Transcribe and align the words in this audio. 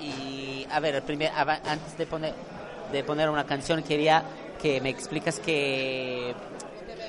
Y 0.00 0.66
a 0.70 0.80
ver, 0.80 1.02
primer, 1.02 1.30
antes 1.32 1.96
de 1.96 2.06
poner, 2.06 2.34
de 2.92 3.04
poner 3.04 3.28
una 3.28 3.44
canción 3.44 3.82
quería 3.82 4.22
que 4.60 4.80
me 4.80 4.90
explicas 4.90 5.38
que 5.38 6.34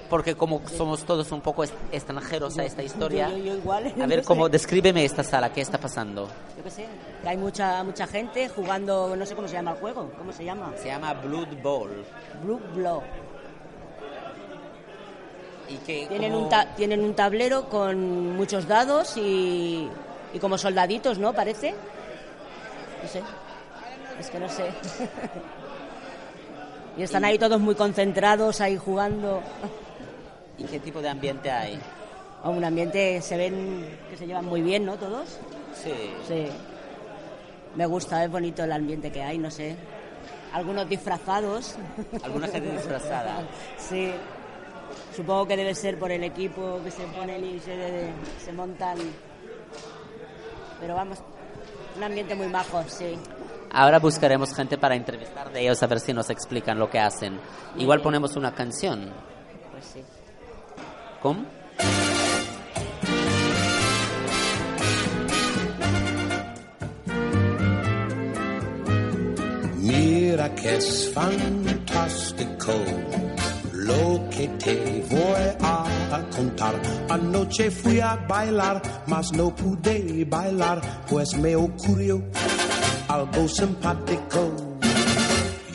porque 0.09 0.35
como 0.35 0.61
somos 0.67 1.03
todos 1.03 1.31
un 1.31 1.41
poco 1.41 1.63
extranjeros 1.63 2.57
a 2.57 2.63
esta 2.63 2.81
historia, 2.83 3.27
a 3.27 4.07
ver 4.07 4.23
cómo 4.25 4.49
descríbeme 4.49 5.05
esta 5.05 5.23
sala, 5.23 5.53
qué 5.53 5.61
está 5.61 5.77
pasando. 5.77 6.27
Yo 6.57 6.63
qué 6.63 6.71
sé, 6.71 6.85
hay 7.25 7.37
mucha 7.37 7.83
mucha 7.83 8.07
gente 8.07 8.49
jugando, 8.49 9.15
no 9.15 9.25
sé 9.25 9.35
cómo 9.35 9.47
se 9.47 9.53
llama 9.53 9.71
el 9.71 9.77
juego, 9.77 10.11
¿cómo 10.17 10.31
se 10.31 10.43
llama? 10.43 10.73
Se 10.77 10.87
llama 10.87 11.13
Blood 11.13 11.61
Bowl. 11.61 12.05
Blood 12.43 12.83
Bowl. 12.83 13.03
Y 15.69 15.75
que 15.77 16.07
tienen, 16.07 16.33
un 16.33 16.49
tienen 16.75 17.01
un 17.01 17.13
tablero 17.13 17.69
con 17.69 18.35
muchos 18.35 18.67
dados 18.67 19.15
y, 19.17 19.87
y 20.33 20.39
como 20.39 20.57
soldaditos, 20.57 21.19
¿no? 21.19 21.33
Parece. 21.33 21.75
No 23.01 23.09
sé. 23.09 23.23
Es 24.19 24.29
que 24.29 24.39
no 24.39 24.49
sé. 24.49 24.65
y 26.97 27.03
están 27.03 27.25
ahí 27.25 27.37
todos 27.37 27.59
muy 27.59 27.75
concentrados, 27.75 28.61
ahí 28.61 28.77
jugando. 28.77 29.41
¿Y 30.57 30.65
qué 30.65 30.79
tipo 30.79 31.01
de 31.01 31.09
ambiente 31.09 31.49
hay? 31.49 31.79
un 32.43 32.63
ambiente, 32.63 33.21
se 33.21 33.35
ven 33.35 33.97
que 34.09 34.17
se 34.17 34.25
llevan 34.25 34.45
muy 34.45 34.61
bien, 34.61 34.85
¿no? 34.85 34.97
Todos. 34.97 35.39
Sí. 35.73 35.93
Sí. 36.27 36.47
Me 37.75 37.85
gusta, 37.85 38.23
es 38.23 38.31
bonito 38.31 38.63
el 38.63 38.71
ambiente 38.71 39.11
que 39.11 39.21
hay, 39.21 39.37
no 39.37 39.51
sé. 39.51 39.75
Algunos 40.53 40.87
disfrazados. 40.89 41.75
Alguna 42.23 42.47
gente 42.47 42.71
disfrazada. 42.71 43.43
sí. 43.77 44.11
Supongo 45.15 45.47
que 45.47 45.57
debe 45.57 45.75
ser 45.75 45.99
por 45.99 46.11
el 46.11 46.23
equipo 46.23 46.79
que 46.83 46.91
se 46.91 47.03
ponen 47.07 47.43
y 47.43 47.59
se, 47.59 48.09
se 48.43 48.53
montan. 48.53 48.97
Pero 50.79 50.95
vamos, 50.95 51.19
un 51.95 52.03
ambiente 52.03 52.35
muy 52.35 52.47
majo, 52.47 52.83
sí. 52.87 53.17
Ahora 53.71 53.99
buscaremos 53.99 54.53
gente 54.55 54.77
para 54.77 54.95
entrevistar 54.95 55.51
de 55.51 55.61
ellos 55.61 55.81
a 55.83 55.87
ver 55.87 55.99
si 55.99 56.13
nos 56.13 56.29
explican 56.29 56.79
lo 56.79 56.89
que 56.89 56.99
hacen. 56.99 57.39
Igual 57.77 58.01
ponemos 58.01 58.35
una 58.35 58.53
canción. 58.53 59.11
Pues 59.71 59.85
sí. 59.85 60.03
¿Cómo? 61.21 61.45
Mira 69.77 70.55
que 70.55 70.75
es 70.77 71.11
fantástico 71.13 72.73
lo 73.89 74.29
que 74.29 74.47
te 74.63 75.03
voy 75.09 75.45
a 75.61 76.19
contar. 76.35 76.75
Anoche 77.09 77.71
fui 77.71 77.99
a 77.99 78.15
bailar, 78.27 78.81
mas 79.07 79.31
no 79.33 79.53
pude 79.55 80.25
bailar, 80.25 80.79
pues 81.09 81.35
me 81.37 81.55
ocurrió 81.55 82.21
algo 83.07 83.47
simpático. 83.47 84.41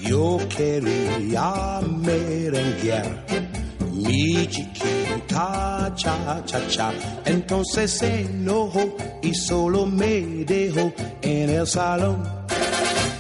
Yo 0.01 0.39
quería 0.57 1.81
merenguear 2.07 3.07
mi 3.93 4.47
chiquita 4.47 5.93
cha 5.97 6.43
cha 6.45 6.61
cha. 6.69 6.93
Entonces 7.25 7.91
se 7.99 8.21
enojó 8.21 8.97
y 9.23 9.35
solo 9.35 9.87
me 9.87 10.45
dejó 10.45 10.93
en 11.23 11.51
el 11.51 11.67
salón. 11.67 12.23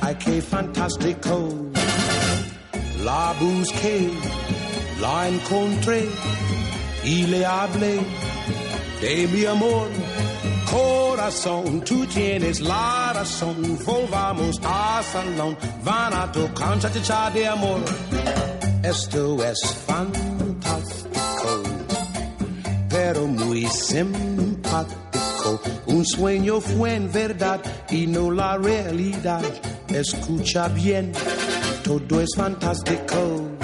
Ay, 0.01 0.17
qué 0.17 0.43
fantástico. 0.43 1.49
La 3.03 3.35
busqué, 3.39 4.11
la 5.01 5.29
encontré 5.29 6.09
y 7.05 7.27
le 7.27 7.45
hablé 7.45 8.01
de 9.01 9.29
mi 9.29 9.45
amor. 9.45 9.89
Corazón, 10.71 11.83
tú 11.83 12.07
tienes 12.07 12.61
la 12.61 13.13
razón. 13.15 13.79
Volvamos 13.85 14.61
a 14.65 15.03
salón, 15.03 15.57
van 15.85 16.13
a 16.13 16.33
tocar 16.33 16.79
cha 16.81 17.31
de 17.31 17.47
amor. 17.47 17.81
Esto 18.83 19.43
es 19.45 19.59
fantástico, 19.87 21.63
pero 22.89 23.27
muy 23.27 23.67
simpático. 23.67 25.61
Un 25.87 26.05
sueño 26.05 26.61
fue 26.61 26.95
en 26.95 27.13
verdad 27.13 27.61
y 27.91 28.07
no 28.07 28.31
la 28.31 28.57
realidad. 28.57 29.43
Escucha 29.89 30.69
bien, 30.69 31.13
todo 31.85 32.21
es 32.21 32.31
fantástico. 32.35 33.64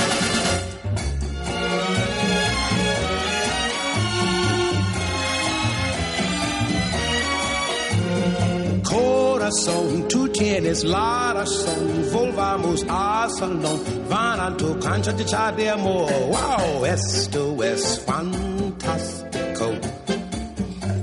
Tienes 10.60 10.84
la 10.84 11.32
razón. 11.34 12.10
Volvamos 12.12 12.84
a 12.88 13.28
salón, 13.38 13.81
van 14.09 14.41
a 14.41 14.56
tu 14.56 14.78
cancha 14.78 15.12
de 15.53 15.71
amor. 15.71 16.10
Wow, 16.28 16.84
esto 16.84 17.65
es 17.65 18.00
fantástico, 18.00 19.70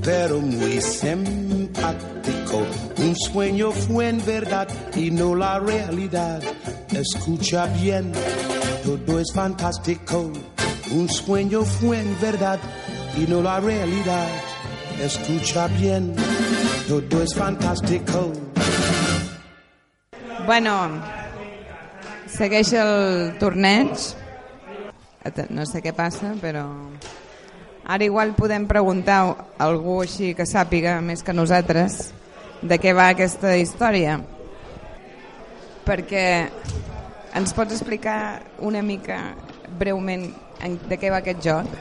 pero 0.04 0.40
muy 0.40 0.80
simpático. 0.80 2.66
Un 2.98 3.16
sueño 3.16 3.72
fue 3.72 4.08
en 4.08 4.24
verdad 4.24 4.68
y 4.94 5.10
no 5.10 5.34
la 5.34 5.58
realidad. 5.58 6.40
Escucha 6.90 7.66
bien, 7.66 8.12
todo 8.84 9.18
es 9.18 9.32
fantástico. 9.32 10.30
Un 10.92 11.08
sueño 11.08 11.64
fue 11.64 12.00
en 12.00 12.20
verdad 12.20 12.60
y 13.16 13.26
no 13.26 13.42
la 13.42 13.60
realidad. 13.60 14.28
Escucha 15.00 15.66
bien 15.68 16.14
todo 16.88 17.22
es 17.22 17.34
fantástico. 17.34 18.32
Bueno, 20.48 20.88
segueix 22.24 22.70
el 22.72 23.34
torneig. 23.36 24.00
No 25.52 25.66
sé 25.68 25.82
què 25.84 25.92
passa, 25.92 26.30
però... 26.40 26.62
Ara 27.84 28.06
igual 28.06 28.32
podem 28.32 28.64
preguntar 28.70 29.18
a 29.28 29.66
algú 29.66 29.98
així 30.06 30.30
que 30.38 30.46
sàpiga 30.48 30.94
més 31.04 31.20
que 31.20 31.34
nosaltres 31.36 31.98
de 32.62 32.80
què 32.80 32.94
va 32.96 33.10
aquesta 33.12 33.52
història. 33.60 34.16
Perquè 35.84 36.24
ens 37.36 37.52
pots 37.52 37.76
explicar 37.76 38.40
una 38.64 38.80
mica 38.80 39.20
breument 39.76 40.30
de 40.88 40.96
què 40.96 41.12
va 41.12 41.20
aquest 41.20 41.44
joc? 41.44 41.76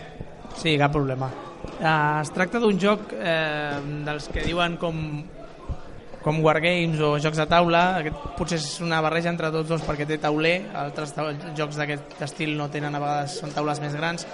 Sí, 0.59 0.75
cap 0.75 0.91
problema. 0.91 1.31
Uh, 1.79 2.19
es 2.19 2.35
tracta 2.35 2.59
d'un 2.59 2.75
joc 2.75 3.15
eh, 3.15 3.79
dels 4.03 4.27
que 4.35 4.43
diuen 4.43 4.75
com 4.83 4.99
com 6.27 6.43
Wargames 6.43 6.99
o 6.99 7.13
jocs 7.23 7.39
de 7.39 7.45
taula, 7.47 8.01
aquest 8.01 8.23
potser 8.35 8.57
és 8.59 8.67
una 8.83 8.99
barreja 8.99 9.31
entre 9.31 9.47
tots 9.53 9.69
dos 9.69 9.83
perquè 9.87 10.03
té 10.09 10.17
tauler, 10.19 10.57
altres 10.75 11.13
jocs 11.55 11.79
d'aquest 11.79 12.19
estil 12.27 12.57
no 12.59 12.67
tenen 12.73 12.97
a 12.97 12.99
vegades, 12.99 13.37
són 13.39 13.55
taules 13.55 13.79
més 13.79 13.95
grans, 13.95 14.27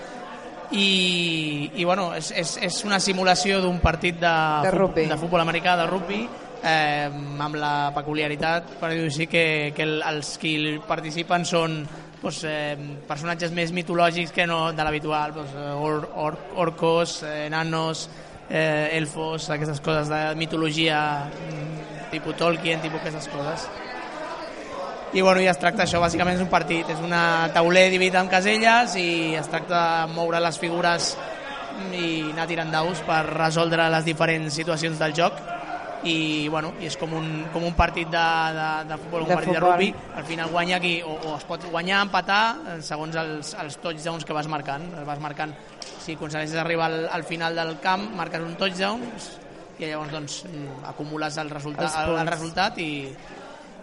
i, 0.73 1.69
i 1.77 1.85
bueno, 1.85 2.07
és, 2.17 2.31
és, 2.33 2.55
és 2.65 2.79
una 2.87 2.97
simulació 2.97 3.61
d'un 3.61 3.77
partit 3.83 4.17
de, 4.17 4.33
de, 4.65 4.73
rugby. 4.73 5.05
de 5.11 5.19
futbol 5.21 5.43
americà, 5.43 5.77
de 5.77 5.85
rugby, 5.85 6.23
eh, 6.65 7.13
amb 7.45 7.61
la 7.61 7.75
peculiaritat, 7.93 8.73
per 8.81 8.89
dir-ho 8.95 9.11
així, 9.11 9.29
que, 9.29 9.45
que 9.77 9.85
el, 9.85 9.99
els 10.15 10.33
qui 10.41 10.55
participen 10.89 11.45
són 11.45 11.83
pues, 12.23 12.41
eh, 12.49 12.73
personatges 13.05 13.53
més 13.53 13.69
mitològics 13.75 14.33
que 14.33 14.49
no 14.49 14.63
de 14.73 14.81
l'habitual, 14.81 15.37
eh, 15.45 15.71
or, 15.77 16.09
or, 16.25 16.41
orcos, 16.65 17.19
eh, 17.21 17.51
nanos, 17.53 18.07
eh, 18.49 18.97
elfos, 18.97 19.49
aquestes 19.49 19.81
coses 19.81 20.09
de 20.09 20.23
mitologia 20.35 21.29
tipus 22.13 22.37
Tolkien, 22.39 22.81
tipus 22.83 23.01
aquestes 23.01 23.27
coses. 23.33 23.67
I 25.13 25.21
bueno, 25.21 25.43
ja 25.45 25.51
es 25.53 25.59
tracta 25.61 25.83
això, 25.85 25.99
bàsicament 26.01 26.39
és 26.39 26.41
un 26.41 26.49
partit, 26.49 26.87
és 26.89 27.01
una 27.03 27.49
tauler 27.53 27.85
dividit 27.93 28.17
en 28.17 28.29
caselles 28.31 28.95
i 28.97 29.35
es 29.37 29.49
tracta 29.49 29.81
de 30.07 30.13
moure 30.15 30.39
les 30.41 30.57
figures 30.57 31.11
i 31.93 32.31
anar 32.31 32.47
tirant 32.49 32.71
daus 32.73 33.01
per 33.05 33.21
resoldre 33.27 33.85
les 33.93 34.07
diferents 34.07 34.57
situacions 34.57 34.97
del 35.01 35.13
joc 35.17 35.37
i, 36.03 36.47
bueno, 36.49 36.73
i 36.81 36.89
és 36.89 36.97
com 36.99 37.13
un, 37.15 37.27
com 37.53 37.63
un 37.63 37.75
partit 37.77 38.09
de, 38.11 38.23
de, 38.57 38.67
de 38.89 38.97
futbol, 39.05 39.23
un 39.23 39.29
de 39.29 39.37
partit 39.37 39.53
futbol. 39.53 39.61
de 39.61 39.85
rugby 39.85 40.17
al 40.19 40.25
final 40.27 40.51
guanya 40.51 40.79
qui, 40.83 40.95
o, 41.05 41.13
o 41.13 41.35
es 41.37 41.45
pot 41.47 41.69
guanyar 41.71 42.01
empatar 42.07 42.41
eh, 42.73 42.79
segons 42.83 43.15
els, 43.21 43.53
els 43.63 43.79
touchdowns 43.85 44.27
que 44.27 44.35
vas 44.35 44.49
marcant 44.51 44.89
vas 45.07 45.21
marcant, 45.23 45.53
si 46.03 46.17
aconsegueixes 46.17 46.59
arribar 46.59 46.91
al, 46.91 47.07
al 47.07 47.23
final 47.23 47.55
del 47.55 47.77
camp, 47.83 48.09
marques 48.17 48.43
un 48.43 48.57
touchdown 48.59 49.07
i 49.83 49.91
llavors 49.91 50.11
doncs 50.13 50.43
mm, 50.49 50.83
acumules 50.91 51.39
el 51.41 51.49
resultat, 51.53 51.97
el, 52.01 52.17
el 52.21 52.31
resultat 52.31 52.79
i, 52.81 52.91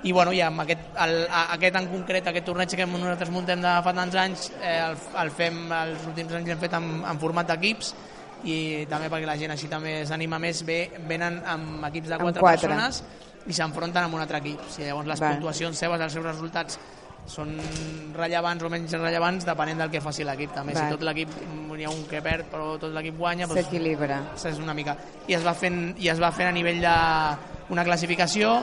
i 0.03 0.13
bueno, 0.17 0.33
ja 0.37 0.49
amb 0.49 0.65
aquest, 0.65 0.87
el, 1.05 1.17
aquest 1.57 1.81
en 1.81 1.89
concret, 1.93 2.31
aquest 2.31 2.47
torneig 2.49 2.77
que 2.77 2.87
nosaltres 2.89 3.33
muntem 3.35 3.61
de 3.63 3.75
fa 3.85 3.95
tants 3.97 4.17
anys, 4.23 4.47
eh, 4.61 4.79
el, 4.87 4.97
el 5.25 5.33
fem 5.37 5.61
els 5.81 6.07
últims 6.11 6.39
anys 6.39 6.55
hem 6.55 6.63
fet 6.63 6.79
en, 6.79 6.89
en 7.11 7.21
format 7.23 7.53
d'equips 7.53 7.95
i 8.49 8.87
també 8.89 9.11
perquè 9.13 9.29
la 9.29 9.37
gent 9.41 9.53
així 9.53 9.69
també 9.69 9.99
s'anima 10.09 10.39
més 10.41 10.63
bé, 10.65 10.81
venen 11.09 11.43
amb 11.45 11.85
equips 11.91 12.15
de 12.15 12.21
quatre, 12.23 12.41
quatre. 12.41 12.71
persones 12.71 13.03
i 13.47 13.57
s'enfronten 13.57 14.07
amb 14.07 14.17
un 14.17 14.23
altre 14.25 14.41
equip 14.41 14.65
si 14.73 14.85
llavors 14.85 15.09
les 15.09 15.21
Val. 15.21 15.37
puntuacions 15.37 15.85
seves, 15.85 16.01
els 16.01 16.17
seus 16.17 16.25
resultats 16.25 16.81
són 17.27 17.53
rellevants 18.17 18.65
o 18.65 18.71
menys 18.73 18.93
rellevants 18.99 19.45
depenent 19.47 19.79
del 19.79 19.91
que 19.91 20.01
faci 20.01 20.25
l'equip 20.25 20.53
també, 20.55 20.75
Val. 20.75 20.85
si 20.89 20.97
tot 20.97 21.03
l'equip 21.07 21.29
n'hi 21.71 21.85
ha 21.87 21.91
un 21.91 22.03
que 22.11 22.21
perd 22.21 22.51
però 22.53 22.75
tot 22.79 22.93
l'equip 22.93 23.17
guanya 23.17 23.47
doncs, 23.47 23.63
S'equilibra. 23.63 24.19
és 24.37 24.59
una 24.59 24.75
mica 24.75 24.97
i 25.29 25.35
es 25.35 25.45
va 25.47 25.55
fent, 25.55 25.95
i 25.99 26.09
es 26.09 26.21
va 26.21 26.31
fent 26.33 26.49
a 26.49 26.53
nivell 26.53 26.81
de 26.81 26.95
una 27.71 27.85
classificació 27.85 28.63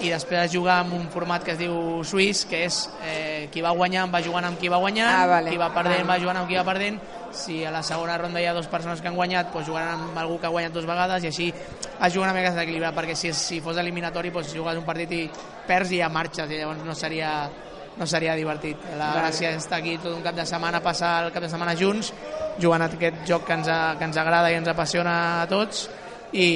i 0.00 0.08
després 0.08 0.46
es 0.46 0.52
juga 0.54 0.78
amb 0.80 0.94
un 0.96 1.08
format 1.12 1.42
que 1.44 1.50
es 1.52 1.58
diu 1.58 2.02
suís, 2.08 2.46
que 2.48 2.62
és 2.64 2.88
eh, 3.04 3.48
qui 3.52 3.60
va 3.60 3.70
guanyant 3.76 4.08
va 4.14 4.22
jugant 4.24 4.46
amb 4.48 4.58
qui 4.58 4.68
va 4.72 4.78
guanyant, 4.80 5.10
Ah, 5.10 5.26
vale. 5.26 5.50
qui 5.50 5.58
va 5.58 5.68
perdent 5.74 5.92
Vale. 5.98 6.08
va 6.08 6.18
jugant 6.18 6.38
amb 6.38 6.48
qui 6.48 6.56
va 6.56 6.64
perdent, 6.64 6.98
si 7.32 7.64
a 7.66 7.70
la 7.70 7.82
segona 7.82 8.16
ronda 8.16 8.40
hi 8.40 8.46
ha 8.46 8.54
dues 8.54 8.66
persones 8.66 9.02
que 9.02 9.08
han 9.08 9.14
guanyat, 9.14 9.52
doncs 9.52 9.66
jugaran 9.68 10.00
amb 10.08 10.16
algú 10.18 10.38
que 10.40 10.46
ha 10.46 10.50
guanyat 10.54 10.72
dues 10.72 10.86
vegades 10.86 11.22
i 11.24 11.26
així 11.26 11.50
es 11.52 12.12
juga 12.14 12.30
una 12.30 12.32
mica 12.32 12.50
desequilibrat, 12.50 12.94
perquè 12.96 13.14
si, 13.14 13.32
si 13.34 13.60
fos 13.60 13.76
eliminatori 13.76 14.30
doncs 14.30 14.54
jugues 14.54 14.78
un 14.78 14.84
partit 14.88 15.12
i 15.12 15.30
perds 15.66 15.92
i 15.92 15.98
ja 15.98 16.08
marxes, 16.08 16.48
i 16.50 16.56
llavors 16.56 16.82
no 16.82 16.94
seria, 16.94 17.50
no 17.98 18.06
seria 18.06 18.36
divertit. 18.38 18.82
La 18.98 19.12
gràcia 19.18 19.50
és 19.54 19.64
estar 19.64 19.80
aquí 19.80 19.96
tot 19.98 20.14
un 20.14 20.22
cap 20.24 20.36
de 20.36 20.46
setmana, 20.48 20.82
passar 20.84 21.24
el 21.24 21.32
cap 21.34 21.44
de 21.44 21.50
setmana 21.52 21.76
junts, 21.78 22.12
jugant 22.60 22.84
a 22.84 22.90
aquest 22.90 23.24
joc 23.28 23.46
que 23.48 23.58
ens, 23.58 23.70
que 23.98 24.08
ens 24.08 24.20
agrada 24.20 24.52
i 24.52 24.58
ens 24.60 24.70
apassiona 24.70 25.16
a 25.42 25.48
tots, 25.50 25.88
i, 26.32 26.48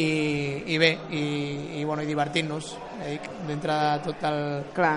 i 0.71 0.79
bé, 0.79 0.93
i, 1.11 1.25
i, 1.81 1.85
bueno, 1.85 2.05
i 2.05 2.11
divertint-nos, 2.11 2.75
ja 3.01 3.11
dic, 3.11 3.29
dintre 3.49 3.75
de 3.75 3.99
tot 4.07 4.29
el... 4.31 4.41
Clar. 4.77 4.97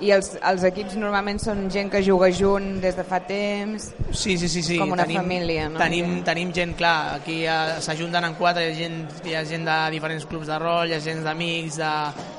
I 0.00 0.12
els, 0.14 0.30
els 0.46 0.62
equips 0.64 0.94
normalment 0.96 1.40
són 1.42 1.64
gent 1.68 1.90
que 1.92 1.98
juga 2.06 2.28
junt 2.32 2.78
des 2.80 2.94
de 2.96 3.02
fa 3.04 3.18
temps. 3.26 3.88
Sí, 4.16 4.36
sí, 4.38 4.48
sí, 4.48 4.62
sí. 4.62 4.78
Com 4.78 4.92
una 4.94 5.02
tenim, 5.04 5.18
família, 5.20 5.68
no? 5.68 5.80
Tenim, 5.82 6.20
Que- 6.20 6.24
tenim 6.30 6.52
gent, 6.56 6.76
clar, 6.78 7.16
aquí 7.18 7.42
ja 7.42 7.80
s'ajunten 7.82 8.24
en 8.24 8.34
quatre, 8.38 8.68
hi 8.68 8.72
ha, 8.72 8.76
gent, 8.78 9.00
hi 9.26 9.34
ha 9.34 9.44
gent 9.44 9.66
de 9.66 9.78
diferents 9.90 10.24
clubs 10.30 10.46
de 10.46 10.58
rol, 10.62 10.88
hi 10.88 10.94
ha 10.94 11.00
gent 11.00 11.24
d'amics, 11.26 11.76
de, 11.82 11.90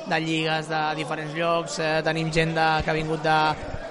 de 0.09 0.19
lligues 0.23 0.69
de 0.71 0.81
diferents 0.95 1.35
llocs, 1.35 1.77
eh, 1.79 2.01
tenim 2.07 2.31
gent 2.31 2.55
de, 2.55 2.69
que 2.83 2.89
ha 2.89 2.93
vingut 2.97 3.21
de, 3.21 3.37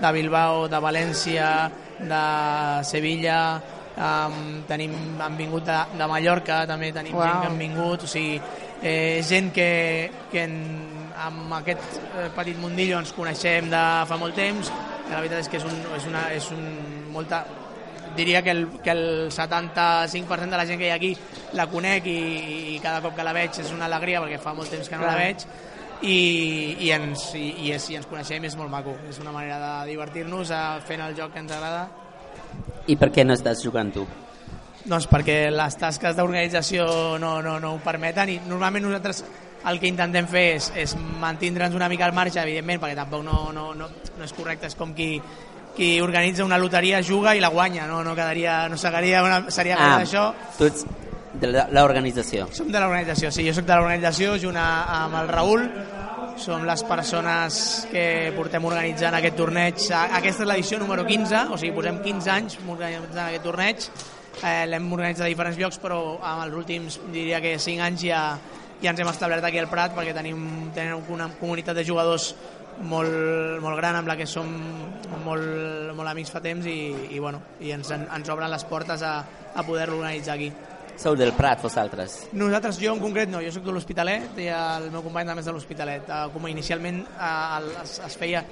de 0.01 0.13
Bilbao, 0.19 0.67
de 0.67 0.81
València, 0.81 1.71
de 2.01 2.85
Sevilla, 2.85 3.61
um, 4.01 4.63
tenim, 4.67 4.95
han 5.21 5.37
vingut 5.37 5.65
de, 5.69 5.79
de 5.99 6.06
Mallorca, 6.09 6.65
també 6.67 6.91
tenim 6.97 7.15
Uau. 7.15 7.27
gent 7.29 7.43
que 7.45 7.47
han 7.53 7.59
vingut, 7.61 8.03
o 8.03 8.06
sigui, 8.09 8.41
eh, 8.83 9.21
gent 9.23 9.53
que, 9.53 10.11
que 10.33 10.43
en, 10.49 10.56
amb 11.26 11.55
aquest 11.61 11.99
eh, 12.00 12.28
petit 12.37 12.58
mundillo 12.61 13.00
ens 13.00 13.12
coneixem 13.17 13.70
de 13.72 13.82
fa 14.08 14.19
molt 14.20 14.37
temps, 14.38 14.70
i 14.70 15.11
la 15.12 15.22
veritat 15.22 15.43
és 15.43 15.50
que 15.50 15.58
és, 15.61 15.67
un, 15.67 15.81
és, 15.96 16.06
una, 16.08 16.22
és 16.37 16.46
un, 16.55 16.62
molta, 17.12 17.43
diria 18.17 18.43
que 18.43 18.55
el, 18.55 18.67
que 18.84 18.94
el 18.94 19.05
75% 19.31 20.50
de 20.50 20.61
la 20.61 20.67
gent 20.67 20.81
que 20.81 20.88
hi 20.88 20.94
ha 20.94 20.99
aquí 21.00 21.12
la 21.58 21.67
conec 21.70 22.06
i, 22.11 22.20
i 22.76 22.78
cada 22.82 23.02
cop 23.05 23.17
que 23.17 23.26
la 23.26 23.34
veig 23.37 23.61
és 23.62 23.75
una 23.75 23.88
alegria 23.90 24.22
perquè 24.22 24.40
fa 24.43 24.55
molt 24.56 24.72
temps 24.72 24.88
que 24.88 24.99
no 24.99 25.06
la 25.06 25.14
Clar. 25.14 25.26
veig 25.26 25.46
i, 26.00 26.17
i, 26.87 26.90
ens, 26.96 27.26
i, 27.37 27.46
i, 27.67 27.72
és, 27.76 27.90
i 27.93 27.99
ens 27.99 28.08
coneixem 28.08 28.46
és 28.49 28.56
molt 28.56 28.72
maco 28.72 28.96
és 29.11 29.20
una 29.20 29.34
manera 29.34 29.58
de 29.61 29.90
divertir-nos 29.93 30.52
fent 30.88 31.05
el 31.05 31.17
joc 31.19 31.34
que 31.34 31.44
ens 31.44 31.52
agrada 31.52 31.87
I 32.88 32.96
per 32.99 33.11
què 33.14 33.26
no 33.26 33.37
estàs 33.37 33.62
jugant 33.67 33.93
tu? 33.94 34.06
doncs 34.81 35.05
perquè 35.11 35.50
les 35.52 35.76
tasques 35.76 36.17
d'organització 36.17 37.19
no, 37.20 37.34
no, 37.44 37.58
no 37.61 37.75
ho 37.76 37.81
permeten 37.84 38.32
i 38.32 38.38
normalment 38.49 38.87
nosaltres 38.88 39.25
el 39.69 39.81
que 39.81 39.91
intentem 39.91 40.27
fer 40.31 40.47
és, 40.57 40.71
és 40.79 40.97
mantindre'ns 41.21 41.77
una 41.77 41.89
mica 41.93 42.07
al 42.07 42.17
marge, 42.17 42.41
evidentment, 42.41 42.81
perquè 42.81 42.97
tampoc 42.97 43.25
no, 43.27 43.51
no, 43.53 43.71
no, 43.77 43.91
no 43.91 44.25
és 44.25 44.33
correcte, 44.37 44.71
és 44.71 44.79
com 44.79 44.95
qui, 44.97 45.12
qui 45.77 45.93
organitza 46.01 46.45
una 46.45 46.59
loteria, 46.59 47.03
juga 47.03 47.35
i 47.37 47.43
la 47.45 47.53
guanya, 47.53 47.87
no, 47.91 48.03
no 48.05 48.15
quedaria, 48.17 48.62
no 48.69 48.79
seria, 48.81 49.23
una, 49.27 49.45
seria 49.51 49.77
ah. 49.79 50.01
això. 50.01 50.31
tu 50.57 50.71
ets 50.71 50.87
de 51.41 51.53
la- 51.53 51.69
l'organització. 51.71 52.49
Som 52.53 52.73
de 52.73 52.81
l'organització, 52.81 53.31
sí, 53.31 53.47
jo 53.47 53.55
sóc 53.55 53.69
de 53.69 53.77
l'organització 53.77 54.37
junt 54.43 54.59
amb 54.61 55.19
el 55.21 55.29
Raül, 55.31 55.67
som 56.41 56.65
les 56.65 56.83
persones 56.89 57.87
que 57.91 58.33
portem 58.37 58.65
organitzant 58.65 59.15
aquest 59.19 59.37
torneig. 59.37 59.83
Aquesta 59.93 60.47
és 60.47 60.49
l'edició 60.49 60.79
número 60.81 61.05
15, 61.06 61.51
o 61.53 61.59
sigui, 61.61 61.75
posem 61.77 62.01
15 62.03 62.33
anys 62.33 62.56
organitzant 62.65 63.27
aquest 63.27 63.45
torneig. 63.45 63.91
Eh, 64.41 64.65
L'hem 64.71 64.87
organitzat 64.95 65.27
a 65.27 65.29
diferents 65.29 65.59
llocs, 65.61 65.79
però 65.83 66.01
amb 66.17 66.47
els 66.47 66.56
últims, 66.56 66.97
diria 67.13 67.43
que 67.45 67.59
5 67.61 67.85
anys 67.85 68.06
ja, 68.06 68.23
ja 68.82 68.93
ens 68.93 69.00
hem 69.00 69.11
establert 69.11 69.44
aquí 69.44 69.61
al 69.61 69.69
Prat 69.71 69.94
perquè 69.97 70.15
tenim, 70.17 70.71
tenim 70.75 71.05
una 71.12 71.29
comunitat 71.41 71.77
de 71.77 71.85
jugadors 71.85 72.32
molt, 72.81 73.61
molt 73.61 73.77
gran 73.77 73.99
amb 73.99 74.09
la 74.09 74.17
que 74.17 74.27
som 74.29 74.49
molt, 75.25 75.93
molt 75.97 76.09
amics 76.09 76.32
fa 76.32 76.41
temps 76.44 76.67
i, 76.67 76.79
i, 77.12 77.19
bueno, 77.21 77.43
i 77.61 77.75
ens, 77.77 77.93
ens 77.93 78.32
obren 78.32 78.50
les 78.50 78.65
portes 78.65 79.05
a, 79.05 79.15
a 79.55 79.65
poder-lo 79.67 80.00
organitzar 80.00 80.38
aquí. 80.38 80.50
Sou 81.00 81.17
del 81.17 81.32
Prat, 81.32 81.62
vosaltres. 81.65 82.17
Nosaltres, 82.37 82.77
jo 82.81 82.93
en 82.93 83.00
concret 83.00 83.31
no, 83.32 83.41
jo 83.41 83.53
sóc 83.55 83.65
de 83.65 83.73
l'Hospitalet 83.73 84.41
i 84.44 84.50
el 84.53 84.91
meu 84.93 85.05
company 85.05 85.29
també 85.29 85.41
és 85.41 85.49
de 85.49 85.55
l'Hospitalet. 85.56 86.09
Eh, 86.09 86.25
Com 86.35 86.49
inicialment 86.50 87.05
eh, 87.17 87.85
es, 87.85 88.00
es 88.05 88.19
feia... 88.21 88.44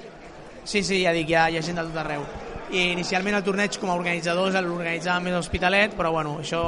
Sí, 0.69 0.83
sí, 0.85 1.03
ja 1.05 1.13
dic, 1.17 1.29
hi 1.29 1.37
ha, 1.37 1.49
hi 1.53 1.61
ha 1.61 1.65
gent 1.65 1.81
de 1.81 1.85
tot 1.89 2.01
arreu. 2.01 2.25
I 2.69 2.91
inicialment 2.93 3.39
el 3.39 3.45
torneig 3.47 3.79
com 3.81 3.89
a 3.89 3.97
organitzadors 3.97 4.59
l'organitzàvem 4.61 5.29
més 5.29 5.37
l'Hospitalet, 5.39 5.95
però 5.97 6.13
bueno, 6.13 6.37
això, 6.43 6.63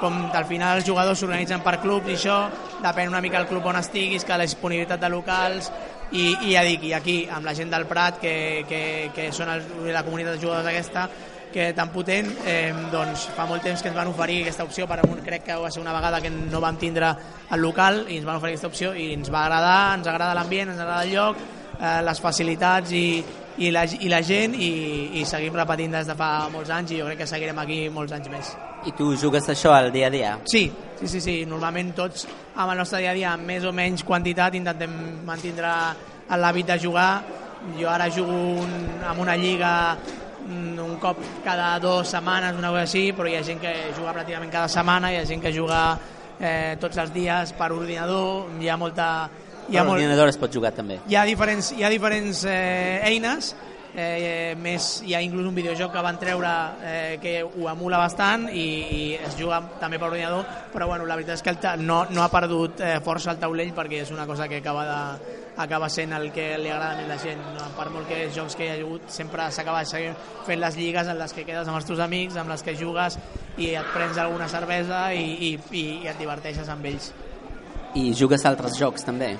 com 0.00 0.18
al 0.28 0.46
final 0.48 0.80
els 0.80 0.86
jugadors 0.88 1.22
s'organitzen 1.22 1.64
per 1.64 1.78
clubs 1.80 2.10
i 2.10 2.18
això, 2.18 2.38
depèn 2.84 3.08
una 3.08 3.22
mica 3.24 3.40
del 3.40 3.48
club 3.48 3.66
on 3.70 3.80
estiguis, 3.80 4.26
que 4.28 4.36
la 4.36 4.48
disponibilitat 4.48 5.00
de 5.00 5.12
locals, 5.12 5.72
i, 6.12 6.26
i 6.44 6.52
ja 6.52 6.64
dic, 6.66 6.84
i 6.84 6.92
aquí, 6.92 7.16
amb 7.32 7.48
la 7.48 7.54
gent 7.56 7.72
del 7.72 7.86
Prat, 7.88 8.18
que, 8.20 8.34
que, 8.68 8.82
que 9.16 9.30
són 9.32 9.48
el, 9.54 9.64
la 9.94 10.04
comunitat 10.04 10.36
de 10.36 10.42
jugadors 10.42 10.68
aquesta, 10.68 11.06
que 11.52 11.72
tan 11.76 11.92
potent, 11.92 12.28
eh, 12.48 12.72
doncs 12.92 13.28
fa 13.36 13.44
molt 13.48 13.64
temps 13.64 13.80
que 13.80 13.90
ens 13.92 13.96
van 13.96 14.08
oferir 14.08 14.40
aquesta 14.42 14.64
opció, 14.68 14.88
per 14.88 14.98
amunt 15.02 15.20
crec 15.24 15.44
que 15.48 15.58
va 15.60 15.70
ser 15.70 15.82
una 15.84 15.92
vegada 15.92 16.20
que 16.24 16.32
no 16.32 16.60
vam 16.64 16.80
tindre 16.80 17.12
el 17.52 17.60
local 17.60 18.06
i 18.08 18.16
ens 18.18 18.28
van 18.28 18.40
oferir 18.40 18.56
aquesta 18.56 18.72
opció 18.72 18.94
i 18.96 19.12
ens 19.14 19.30
va 19.32 19.44
agradar, 19.44 19.94
ens 19.98 20.08
agrada 20.08 20.36
l'ambient, 20.36 20.72
ens 20.72 20.80
agrada 20.80 21.04
el 21.04 21.12
lloc, 21.12 21.44
eh, 21.78 22.00
les 22.08 22.24
facilitats 22.24 22.96
i, 22.96 23.06
i, 23.58 23.70
la, 23.70 23.84
i 23.84 24.08
la 24.08 24.22
gent 24.24 24.54
i, 24.56 24.70
i 25.20 25.24
seguim 25.28 25.54
repetint 25.56 25.92
des 25.92 26.08
de 26.08 26.16
fa 26.16 26.48
molts 26.52 26.70
anys 26.72 26.94
i 26.94 27.00
jo 27.00 27.08
crec 27.08 27.22
que 27.22 27.28
seguirem 27.28 27.58
aquí 27.60 27.82
molts 27.92 28.14
anys 28.16 28.30
més. 28.32 28.52
I 28.88 28.94
tu 28.98 29.12
jugues 29.18 29.48
això 29.52 29.74
al 29.76 29.92
dia 29.94 30.08
a 30.08 30.14
dia? 30.14 30.32
Sí, 30.48 30.64
sí, 31.00 31.08
sí, 31.08 31.20
sí. 31.20 31.36
normalment 31.46 31.92
tots 31.96 32.26
amb 32.54 32.72
el 32.72 32.80
nostre 32.80 33.02
dia 33.02 33.12
a 33.12 33.18
dia 33.18 33.34
amb 33.36 33.46
més 33.46 33.66
o 33.68 33.74
menys 33.76 34.04
quantitat 34.08 34.56
intentem 34.58 34.96
mantindre 35.26 35.70
l'hàbit 36.32 36.72
de 36.72 36.78
jugar. 36.80 37.12
Jo 37.78 37.92
ara 37.92 38.08
jugo 38.10 38.38
un, 38.64 38.72
amb 39.06 39.20
una 39.22 39.36
lliga 39.38 39.72
mm, 39.94 40.78
un 40.82 40.96
cop 41.02 41.20
cada 41.44 41.76
dues 41.78 42.10
setmanes, 42.10 42.56
una 42.58 42.72
cosa 42.74 42.88
així, 42.88 43.12
però 43.14 43.28
hi 43.30 43.36
ha 43.38 43.44
gent 43.46 43.60
que 43.62 43.74
juga 43.92 44.16
pràcticament 44.16 44.50
cada 44.50 44.72
setmana, 44.72 45.12
hi 45.12 45.20
ha 45.20 45.28
gent 45.28 45.44
que 45.44 45.52
juga 45.54 45.84
eh, 46.40 46.74
tots 46.80 46.98
els 46.98 47.12
dies 47.14 47.54
per 47.58 47.72
ordinador, 47.72 48.50
hi 48.60 48.68
ha 48.68 48.80
molta... 48.80 49.08
Hi 49.70 49.76
ha 49.78 49.84
Per 49.84 49.94
ordinador 49.94 50.28
es 50.28 50.38
pot 50.40 50.52
jugar 50.52 50.72
també. 50.74 51.00
hi 51.08 51.16
ha 51.16 51.24
diferents, 51.24 51.72
hi 51.76 51.84
ha 51.84 51.92
diferents 51.92 52.44
eh, 52.44 53.00
eines 53.04 53.54
eh, 53.94 54.54
més, 54.58 55.02
hi 55.04 55.14
ha 55.14 55.20
inclús 55.22 55.46
un 55.46 55.54
videojoc 55.54 55.92
que 55.92 56.02
van 56.04 56.18
treure 56.20 56.50
eh, 56.82 57.18
que 57.22 57.34
ho 57.42 57.68
emula 57.70 58.00
bastant 58.00 58.48
i, 58.48 58.64
i 58.96 59.02
es 59.20 59.36
juga 59.38 59.60
també 59.80 59.98
per 60.00 60.08
ordinador 60.08 60.46
però 60.72 60.88
bueno, 60.88 61.06
la 61.06 61.16
veritat 61.18 61.38
és 61.38 61.44
que 61.44 61.52
el 61.52 61.84
no, 61.84 62.02
no 62.10 62.24
ha 62.24 62.30
perdut 62.32 62.80
eh, 62.80 62.98
força 63.04 63.32
el 63.34 63.40
taulell 63.42 63.74
perquè 63.76 64.02
és 64.02 64.12
una 64.14 64.26
cosa 64.26 64.48
que 64.48 64.62
acaba, 64.62 64.84
de, 64.88 65.36
acaba 65.62 65.90
sent 65.92 66.14
el 66.16 66.30
que 66.32 66.56
li 66.58 66.72
agrada 66.72 66.96
més 66.96 67.10
a 67.10 67.14
la 67.14 67.20
gent 67.20 67.42
no? 67.58 67.68
per 67.76 67.90
molt 67.92 68.08
que 68.08 68.24
jocs 68.34 68.56
que 68.56 68.66
hi 68.66 68.72
ha 68.72 68.78
hagut 68.80 69.12
sempre 69.12 69.50
s'acaba 69.52 69.84
fent 69.84 70.60
les 70.60 70.76
lligues 70.80 71.08
en 71.08 71.18
les 71.20 71.32
que 71.36 71.44
quedes 71.44 71.68
amb 71.68 71.76
els 71.76 71.88
teus 71.88 72.00
amics, 72.00 72.36
amb 72.40 72.50
les 72.50 72.64
que 72.64 72.76
jugues 72.78 73.18
i 73.58 73.74
et 73.76 73.92
prens 73.92 74.18
alguna 74.18 74.48
cervesa 74.48 75.10
i, 75.12 75.52
i, 75.52 75.54
i 75.76 75.86
et 76.08 76.18
diverteixes 76.18 76.68
amb 76.72 76.88
ells 76.88 77.12
I 77.94 78.14
jugues 78.16 78.40
a 78.46 78.48
altres 78.48 78.78
jocs 78.80 79.04
també? 79.04 79.34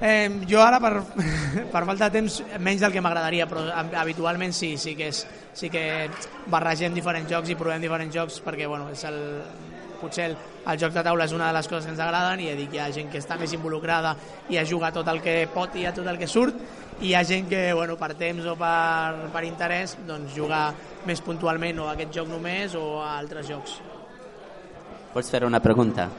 Eh, 0.00 0.28
jo 0.44 0.60
ara 0.60 0.76
per, 0.76 1.00
per 1.72 1.84
falta 1.88 2.10
de 2.10 2.18
temps 2.18 2.42
menys 2.60 2.82
del 2.84 2.92
que 2.92 3.00
m'agradaria 3.00 3.46
però 3.48 3.62
hab- 3.72 3.94
habitualment 3.96 4.52
sí, 4.52 4.74
sí 4.76 4.92
que, 4.94 5.08
és, 5.08 5.22
sí 5.56 5.70
que 5.72 6.10
barregem 6.52 6.92
diferents 6.92 7.30
jocs 7.32 7.48
i 7.48 7.56
provem 7.56 7.80
diferents 7.80 8.12
jocs 8.12 8.42
perquè 8.44 8.68
bueno, 8.68 8.90
és 8.92 9.06
el, 9.08 9.16
potser 9.96 10.26
el, 10.28 10.36
el 10.68 10.82
joc 10.82 10.92
de 10.92 11.04
taula 11.06 11.24
és 11.24 11.32
una 11.32 11.48
de 11.48 11.56
les 11.56 11.70
coses 11.72 11.88
que 11.88 11.94
ens 11.94 12.02
agraden 12.04 12.44
i 12.44 12.50
ja 12.50 12.58
dic, 12.58 12.76
hi 12.76 12.82
ha 12.84 12.90
gent 12.92 13.08
que 13.08 13.22
està 13.24 13.38
més 13.40 13.56
involucrada 13.56 14.12
i 14.52 14.60
a 14.60 14.66
jugar 14.68 14.92
tot 14.92 15.08
el 15.08 15.22
que 15.24 15.38
pot 15.54 15.80
i 15.80 15.86
a 15.88 15.94
tot 15.96 16.12
el 16.12 16.20
que 16.20 16.28
surt 16.28 16.60
i 17.00 17.10
hi 17.10 17.14
ha 17.16 17.24
gent 17.24 17.48
que 17.48 17.72
bueno, 17.72 17.96
per 17.96 18.12
temps 18.20 18.44
o 18.44 18.56
per, 18.60 19.30
per 19.32 19.46
interès 19.48 19.96
doncs 20.04 20.36
jugar 20.36 20.66
més 21.08 21.24
puntualment 21.24 21.80
o 21.80 21.88
a 21.88 21.96
aquest 21.96 22.12
joc 22.20 22.28
només 22.28 22.76
o 22.76 22.98
a 23.00 23.14
altres 23.16 23.48
jocs 23.48 23.80
Vols 25.16 25.30
fer 25.32 25.46
una 25.46 25.62
pregunta? 25.64 26.10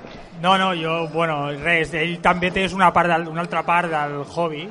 No, 0.41 0.57
no, 0.57 0.71
jo, 0.73 1.07
bueno, 1.13 1.51
res, 1.61 1.91
ell 1.93 2.15
també 2.17 2.49
té 2.49 2.63
una, 2.73 2.87
part 2.89 3.11
del, 3.11 3.27
una 3.29 3.43
altra 3.43 3.61
part 3.61 3.91
del 3.91 4.23
hobby, 4.25 4.63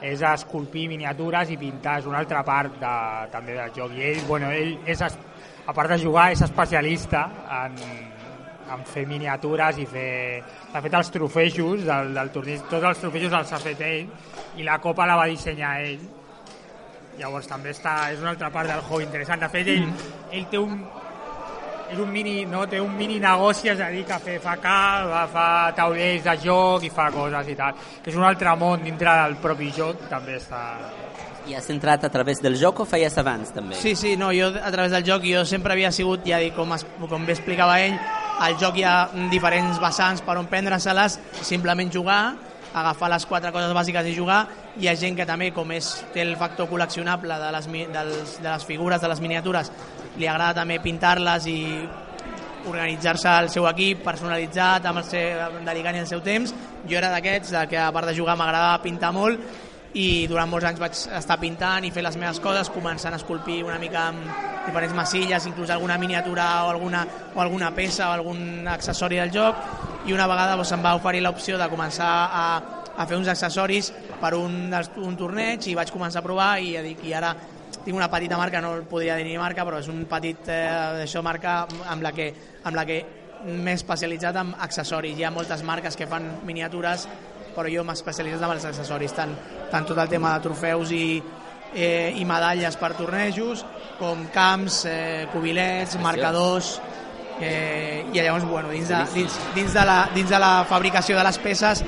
és 0.00 0.22
esculpir 0.24 0.86
miniatures 0.88 1.52
i 1.52 1.58
pintar, 1.60 1.98
és 2.00 2.08
una 2.08 2.22
altra 2.22 2.40
part 2.46 2.78
de, 2.80 2.94
també 3.34 3.58
del 3.58 3.74
joc. 3.76 3.92
I 3.92 4.06
ell, 4.14 4.22
bueno, 4.30 4.48
ell 4.48 4.72
és, 4.88 5.04
a 5.04 5.76
part 5.76 5.92
de 5.92 6.00
jugar, 6.00 6.30
és 6.32 6.40
especialista 6.46 7.26
en, 7.60 7.76
en 8.72 8.88
fer 8.88 9.04
miniatures 9.12 9.84
i 9.84 9.86
fer... 9.92 10.10
Ha 10.72 10.80
fet 10.80 10.96
els 10.96 11.12
trofejos 11.12 11.84
del, 11.84 12.14
del 12.16 12.32
torneig, 12.32 12.64
tots 12.72 12.92
els 12.94 13.04
trofejos 13.04 13.40
els 13.42 13.52
ha 13.52 13.60
fet 13.60 13.84
ell 13.84 14.08
i 14.56 14.64
la 14.64 14.80
copa 14.80 15.04
la 15.04 15.20
va 15.20 15.28
dissenyar 15.28 15.74
ell. 15.84 16.08
Llavors 17.20 17.52
també 17.52 17.76
està, 17.76 18.06
és 18.12 18.24
una 18.24 18.32
altra 18.32 18.48
part 18.52 18.72
del 18.72 18.80
hobby 18.88 19.04
interessant. 19.04 19.44
De 19.44 19.52
fet, 19.52 19.68
ell, 19.76 19.92
ell 20.32 20.48
té 20.52 20.64
un, 20.64 20.80
és 21.90 21.98
un 21.98 22.10
mini, 22.10 22.44
no? 22.50 22.64
té 22.70 22.80
un 22.82 22.94
mini 22.96 23.18
negoci, 23.22 23.70
és 23.72 23.80
a 23.80 23.90
dir, 23.92 24.04
que 24.06 24.18
fe, 24.22 24.36
fa 24.42 24.56
cal, 24.62 25.08
va, 25.10 25.24
fa 25.30 25.46
taulells 25.76 26.24
de 26.24 26.34
joc 26.42 26.86
i 26.86 26.90
fa 26.92 27.08
coses 27.14 27.52
i 27.52 27.56
tal. 27.58 27.76
Que 28.02 28.10
és 28.12 28.18
un 28.18 28.26
altre 28.26 28.54
món 28.58 28.82
dintre 28.84 29.12
del 29.22 29.36
propi 29.42 29.70
joc, 29.76 30.06
també 30.10 30.38
està... 30.40 30.62
I 31.46 31.54
has 31.54 31.68
entrat 31.70 32.02
a 32.02 32.10
través 32.10 32.40
del 32.42 32.56
joc 32.58 32.80
o 32.82 32.84
feies 32.90 33.14
abans 33.22 33.52
també? 33.54 33.76
Sí, 33.78 33.94
sí, 33.94 34.16
no, 34.18 34.32
jo 34.34 34.48
a 34.50 34.72
través 34.74 34.90
del 34.90 35.04
joc 35.06 35.22
jo 35.28 35.44
sempre 35.46 35.76
havia 35.76 35.92
sigut, 35.94 36.26
ja 36.26 36.40
dic, 36.42 36.56
com, 36.56 36.74
es, 36.74 36.82
com 37.06 37.26
bé 37.28 37.36
explicava 37.36 37.78
ell, 37.84 37.94
al 38.42 38.58
joc 38.58 38.80
hi 38.80 38.84
ha 38.84 38.96
diferents 39.30 39.78
vessants 39.80 40.24
per 40.26 40.34
on 40.40 40.50
prendre-se-les, 40.50 41.20
simplement 41.46 41.92
jugar, 41.94 42.20
agafar 42.76 43.08
les 43.08 43.24
quatre 43.26 43.52
coses 43.54 43.72
bàsiques 43.72 44.10
i 44.10 44.14
jugar. 44.16 44.42
Hi 44.76 44.90
ha 44.90 44.96
gent 44.98 45.16
que 45.16 45.24
també, 45.28 45.52
com 45.56 45.70
és, 45.72 45.88
té 46.12 46.20
el 46.26 46.34
factor 46.36 46.68
col·leccionable 46.68 47.38
de 47.40 47.52
les, 47.54 47.68
dels, 47.94 48.34
de 48.42 48.50
les 48.50 48.66
figures, 48.68 49.00
de 49.00 49.08
les 49.08 49.22
miniatures, 49.24 49.70
li 50.16 50.28
agrada 50.28 50.62
també 50.62 50.80
pintar-les 50.82 51.46
i 51.52 51.60
organitzar-se 52.66 53.30
el 53.44 53.50
seu 53.52 53.66
equip 53.70 54.02
personalitzat, 54.04 54.86
amb 54.90 55.00
el 55.02 55.06
seu, 55.06 55.46
dedicant 55.66 56.00
el 56.00 56.08
seu 56.10 56.22
temps. 56.24 56.52
Jo 56.86 56.98
era 56.98 57.12
d'aquests, 57.14 57.54
que 57.70 57.78
a 57.78 57.92
part 57.94 58.10
de 58.10 58.16
jugar 58.16 58.36
m'agradava 58.38 58.82
pintar 58.82 59.12
molt 59.14 59.64
i 59.96 60.26
durant 60.28 60.50
molts 60.50 60.66
anys 60.68 60.80
vaig 60.80 60.98
estar 61.16 61.38
pintant 61.40 61.86
i 61.86 61.90
fer 61.94 62.02
les 62.04 62.18
meves 62.20 62.40
coses, 62.44 62.68
començant 62.74 63.14
a 63.14 63.20
esculpir 63.20 63.62
una 63.64 63.78
mica 63.80 64.10
amb 64.10 64.66
diferents 64.66 64.94
massilles, 64.96 65.46
inclús 65.48 65.70
alguna 65.70 65.96
miniatura 65.96 66.66
o 66.66 66.72
alguna, 66.74 67.06
o 67.34 67.40
alguna 67.40 67.70
peça 67.72 68.10
o 68.10 68.16
algun 68.18 68.68
accessori 68.68 69.22
del 69.22 69.32
joc 69.32 70.06
i 70.06 70.12
una 70.12 70.26
vegada 70.28 70.56
doncs, 70.58 70.74
em 70.76 70.84
va 70.84 70.96
oferir 70.98 71.22
l'opció 71.24 71.56
de 71.58 71.68
començar 71.72 72.10
a, 72.28 72.46
a 72.96 73.06
fer 73.06 73.16
uns 73.16 73.30
accessoris 73.32 73.92
per 74.20 74.34
un, 74.36 74.74
un 75.06 75.16
torneig 75.16 75.70
i 75.70 75.76
vaig 75.78 75.92
començar 75.94 76.20
a 76.20 76.26
provar 76.26 76.56
i, 76.60 76.74
i 77.06 77.14
ara 77.16 77.32
tinc 77.86 77.96
una 77.96 78.10
petita 78.10 78.36
marca, 78.36 78.60
no 78.60 78.72
podria 78.90 79.14
dir 79.14 79.28
ni 79.28 79.36
marca, 79.38 79.64
però 79.64 79.78
és 79.78 79.86
un 79.92 80.02
petit 80.10 80.48
eh, 80.50 81.04
això 81.04 81.22
marca 81.22 81.60
amb 81.86 82.02
la 82.02 82.10
que, 82.12 82.26
amb 82.66 82.74
la 82.74 82.82
que 82.88 82.98
m'he 83.46 83.74
especialitzat 83.78 84.40
en 84.42 84.50
accessoris. 84.66 85.14
Hi 85.14 85.26
ha 85.28 85.30
moltes 85.30 85.62
marques 85.62 85.94
que 85.94 86.08
fan 86.10 86.26
miniatures, 86.48 87.06
però 87.54 87.70
jo 87.70 87.84
m'he 87.86 87.94
especialitzat 87.94 88.42
en 88.42 88.56
els 88.56 88.66
accessoris, 88.72 89.14
tant, 89.14 89.36
tant 89.70 89.86
tot 89.86 90.02
el 90.02 90.10
tema 90.10 90.34
de 90.34 90.42
trofeus 90.48 90.90
i, 90.96 91.06
eh, 91.74 92.10
i 92.18 92.26
medalles 92.26 92.74
per 92.80 92.90
tornejos, 92.98 93.62
com 94.00 94.26
camps, 94.34 94.82
eh, 94.90 95.28
cubilets, 95.30 95.94
marcadors, 96.02 96.80
eh, 97.38 98.02
i 98.10 98.18
llavors 98.18 98.50
bueno, 98.50 98.74
dins, 98.74 98.90
de, 98.90 99.04
dins, 99.14 99.38
dins, 99.54 99.78
de 99.78 99.86
la, 99.86 100.00
dins 100.14 100.34
de 100.34 100.42
la 100.42 100.52
fabricació 100.66 101.16
de 101.20 101.24
les 101.30 101.38
peces 101.38 101.84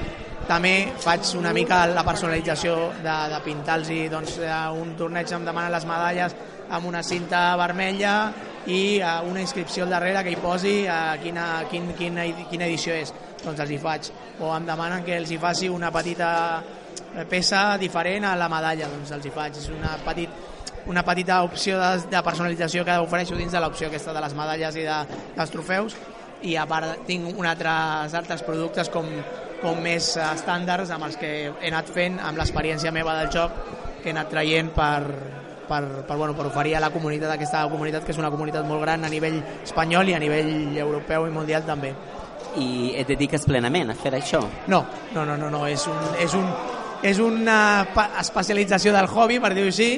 també 0.48 0.74
faig 0.96 1.34
una 1.36 1.52
mica 1.52 1.82
la 1.92 2.04
personalització 2.06 2.76
de, 3.04 3.16
de 3.34 3.40
pintar-los 3.44 3.90
doncs, 4.10 4.38
un 4.80 4.94
torneig 4.96 5.32
em 5.36 5.44
demanen 5.44 5.74
les 5.74 5.84
medalles 5.88 6.36
amb 6.70 6.88
una 6.88 7.02
cinta 7.02 7.56
vermella 7.56 8.14
i 8.68 9.00
uh, 9.00 9.22
una 9.28 9.40
inscripció 9.40 9.84
al 9.84 9.92
darrere 9.94 10.22
que 10.24 10.34
hi 10.34 10.40
posi 10.40 10.74
uh, 10.84 11.14
quina, 11.22 11.64
quin, 11.70 11.92
quina, 11.96 12.26
quina 12.50 12.68
edició 12.68 12.96
és. 12.96 13.12
Doncs 13.40 13.62
els 13.64 13.72
hi 13.72 13.78
faig. 13.80 14.10
O 14.44 14.50
em 14.52 14.66
demanen 14.68 15.04
que 15.06 15.16
els 15.16 15.30
hi 15.32 15.38
faci 15.40 15.70
una 15.72 15.92
petita 15.94 16.28
peça 17.30 17.78
diferent 17.80 18.26
a 18.28 18.34
la 18.36 18.50
medalla. 18.52 18.90
Doncs 18.92 19.14
els 19.16 19.24
hi 19.24 19.32
faig, 19.32 19.56
és 19.56 19.70
una, 19.72 19.94
petit, 20.04 20.44
una 20.90 21.04
petita 21.06 21.40
opció 21.46 21.80
de, 21.80 21.90
de 22.12 22.22
personalització 22.26 22.84
que 22.84 23.00
ofereixo 23.04 23.38
dins 23.38 23.54
de 23.54 23.64
l'opció 23.64 23.88
aquesta 23.88 24.12
de 24.12 24.24
les 24.26 24.36
medalles 24.36 24.76
i 24.76 24.86
de, 24.88 25.02
dels 25.36 25.54
trofeus. 25.54 25.96
I 26.44 26.54
a 26.60 26.68
part 26.70 27.06
tinc 27.08 27.32
un 27.32 27.48
altres, 27.48 28.14
altres 28.14 28.44
productes 28.46 28.92
com 28.92 29.08
com 29.62 29.80
més 29.82 30.12
estàndards 30.22 30.92
amb 30.94 31.08
els 31.08 31.18
que 31.18 31.32
he 31.48 31.70
anat 31.70 31.90
fent 31.94 32.18
amb 32.22 32.38
l'experiència 32.38 32.92
meva 32.94 33.16
del 33.18 33.32
joc 33.34 33.56
que 34.02 34.10
he 34.10 34.14
anat 34.14 34.30
traient 34.30 34.70
per, 34.74 35.02
per, 35.68 35.82
per, 36.06 36.16
bueno, 36.16 36.36
per 36.36 36.46
oferir 36.46 36.76
a 36.78 36.82
la 36.82 36.90
comunitat, 36.94 37.32
aquesta 37.34 37.64
comunitat 37.70 38.06
que 38.06 38.14
és 38.14 38.20
una 38.20 38.30
comunitat 38.30 38.66
molt 38.66 38.82
gran 38.86 39.04
a 39.04 39.10
nivell 39.12 39.40
espanyol 39.62 40.08
i 40.08 40.16
a 40.16 40.22
nivell 40.22 40.78
europeu 40.78 41.26
i 41.28 41.34
mundial 41.34 41.66
també. 41.66 41.92
I 42.58 42.94
et 42.96 43.10
dediques 43.10 43.44
plenament 43.46 43.92
a 43.92 43.98
fer 43.98 44.14
això? 44.16 44.40
No, 44.70 44.84
no, 45.14 45.26
no, 45.26 45.36
no, 45.36 45.50
no. 45.52 45.66
És, 45.68 45.84
un, 45.90 45.98
és, 46.22 46.34
un, 46.38 46.48
és 47.04 47.20
una 47.22 47.58
especialització 48.22 48.94
del 48.94 49.10
hobby, 49.10 49.38
per 49.42 49.52
dir-ho 49.54 49.68
així, 49.68 49.90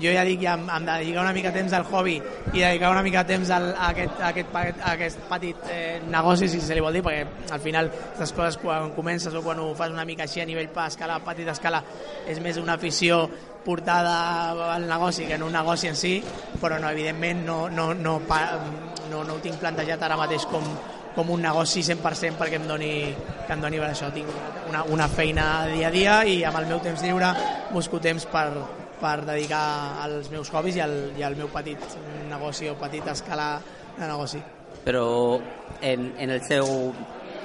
jo 0.00 0.12
ja 0.12 0.24
dic, 0.28 0.42
ja 0.44 0.54
em, 0.58 0.66
em 0.70 0.86
dedicar 0.86 1.22
una 1.22 1.32
mica 1.32 1.50
de 1.52 1.60
temps 1.60 1.72
al 1.76 1.86
hobby 1.90 2.16
i 2.52 2.60
dedicar 2.60 2.90
una 2.92 3.02
mica 3.02 3.24
de 3.24 3.34
temps 3.34 3.50
al, 3.50 3.70
a, 3.74 3.90
aquest, 3.90 4.20
a, 4.20 4.28
aquest, 4.28 4.56
a 4.56 4.92
aquest 4.92 5.26
petit 5.30 5.68
eh, 5.72 6.00
negoci, 6.10 6.48
si 6.52 6.60
se 6.60 6.76
li 6.76 6.84
vol 6.84 6.96
dir, 6.96 7.02
perquè 7.06 7.52
al 7.56 7.62
final 7.64 7.90
les 8.20 8.32
coses 8.36 8.60
quan 8.62 8.92
comences 8.96 9.34
o 9.34 9.42
quan 9.44 9.60
ho 9.62 9.72
fas 9.78 9.94
una 9.94 10.04
mica 10.04 10.26
així 10.26 10.44
a 10.44 10.48
nivell 10.48 10.70
a 10.74 10.88
escala, 10.90 11.16
a 11.16 11.24
petita 11.24 11.56
escala, 11.56 11.82
és 12.28 12.40
més 12.44 12.60
una 12.60 12.76
afició 12.76 13.24
portada 13.66 14.74
al 14.74 14.86
negoci 14.86 15.26
que 15.26 15.38
no 15.38 15.48
un 15.48 15.56
negoci 15.56 15.88
en 15.90 15.96
si, 15.96 16.20
però 16.60 16.78
no, 16.78 16.90
evidentment 16.90 17.42
no, 17.46 17.58
no, 17.68 17.92
no, 17.94 18.20
no, 19.10 19.24
no 19.24 19.34
ho 19.34 19.42
tinc 19.42 19.58
plantejat 19.58 20.04
ara 20.06 20.18
mateix 20.20 20.46
com, 20.52 20.62
com 21.16 21.32
un 21.34 21.42
negoci 21.42 21.82
100% 21.82 22.38
perquè 22.38 22.60
em 22.60 22.68
doni, 22.68 22.92
que 23.46 23.54
em 23.56 23.62
doni 23.64 23.80
per 23.80 23.90
això. 23.90 24.12
Tinc 24.14 24.30
una, 24.68 24.84
una 24.92 25.08
feina 25.08 25.66
dia 25.72 25.88
a 25.88 25.94
dia 25.94 26.16
i 26.28 26.42
amb 26.44 26.60
el 26.60 26.68
meu 26.70 26.82
temps 26.84 27.02
lliure 27.02 27.32
busco 27.72 27.98
temps 28.04 28.28
per, 28.30 28.50
per 29.00 29.18
dedicar 29.26 30.02
als 30.04 30.30
meus 30.32 30.50
hobbies 30.52 30.78
i 30.78 30.84
al, 30.84 30.96
i 31.18 31.24
al 31.26 31.36
meu 31.36 31.50
petit 31.52 31.82
negoci 32.30 32.70
o 32.70 32.76
petita 32.80 33.12
escala 33.16 33.56
de 33.96 34.06
negoci. 34.06 34.42
Però 34.86 35.38
en, 35.82 36.12
en 36.18 36.30
el 36.30 36.42
seu 36.46 36.66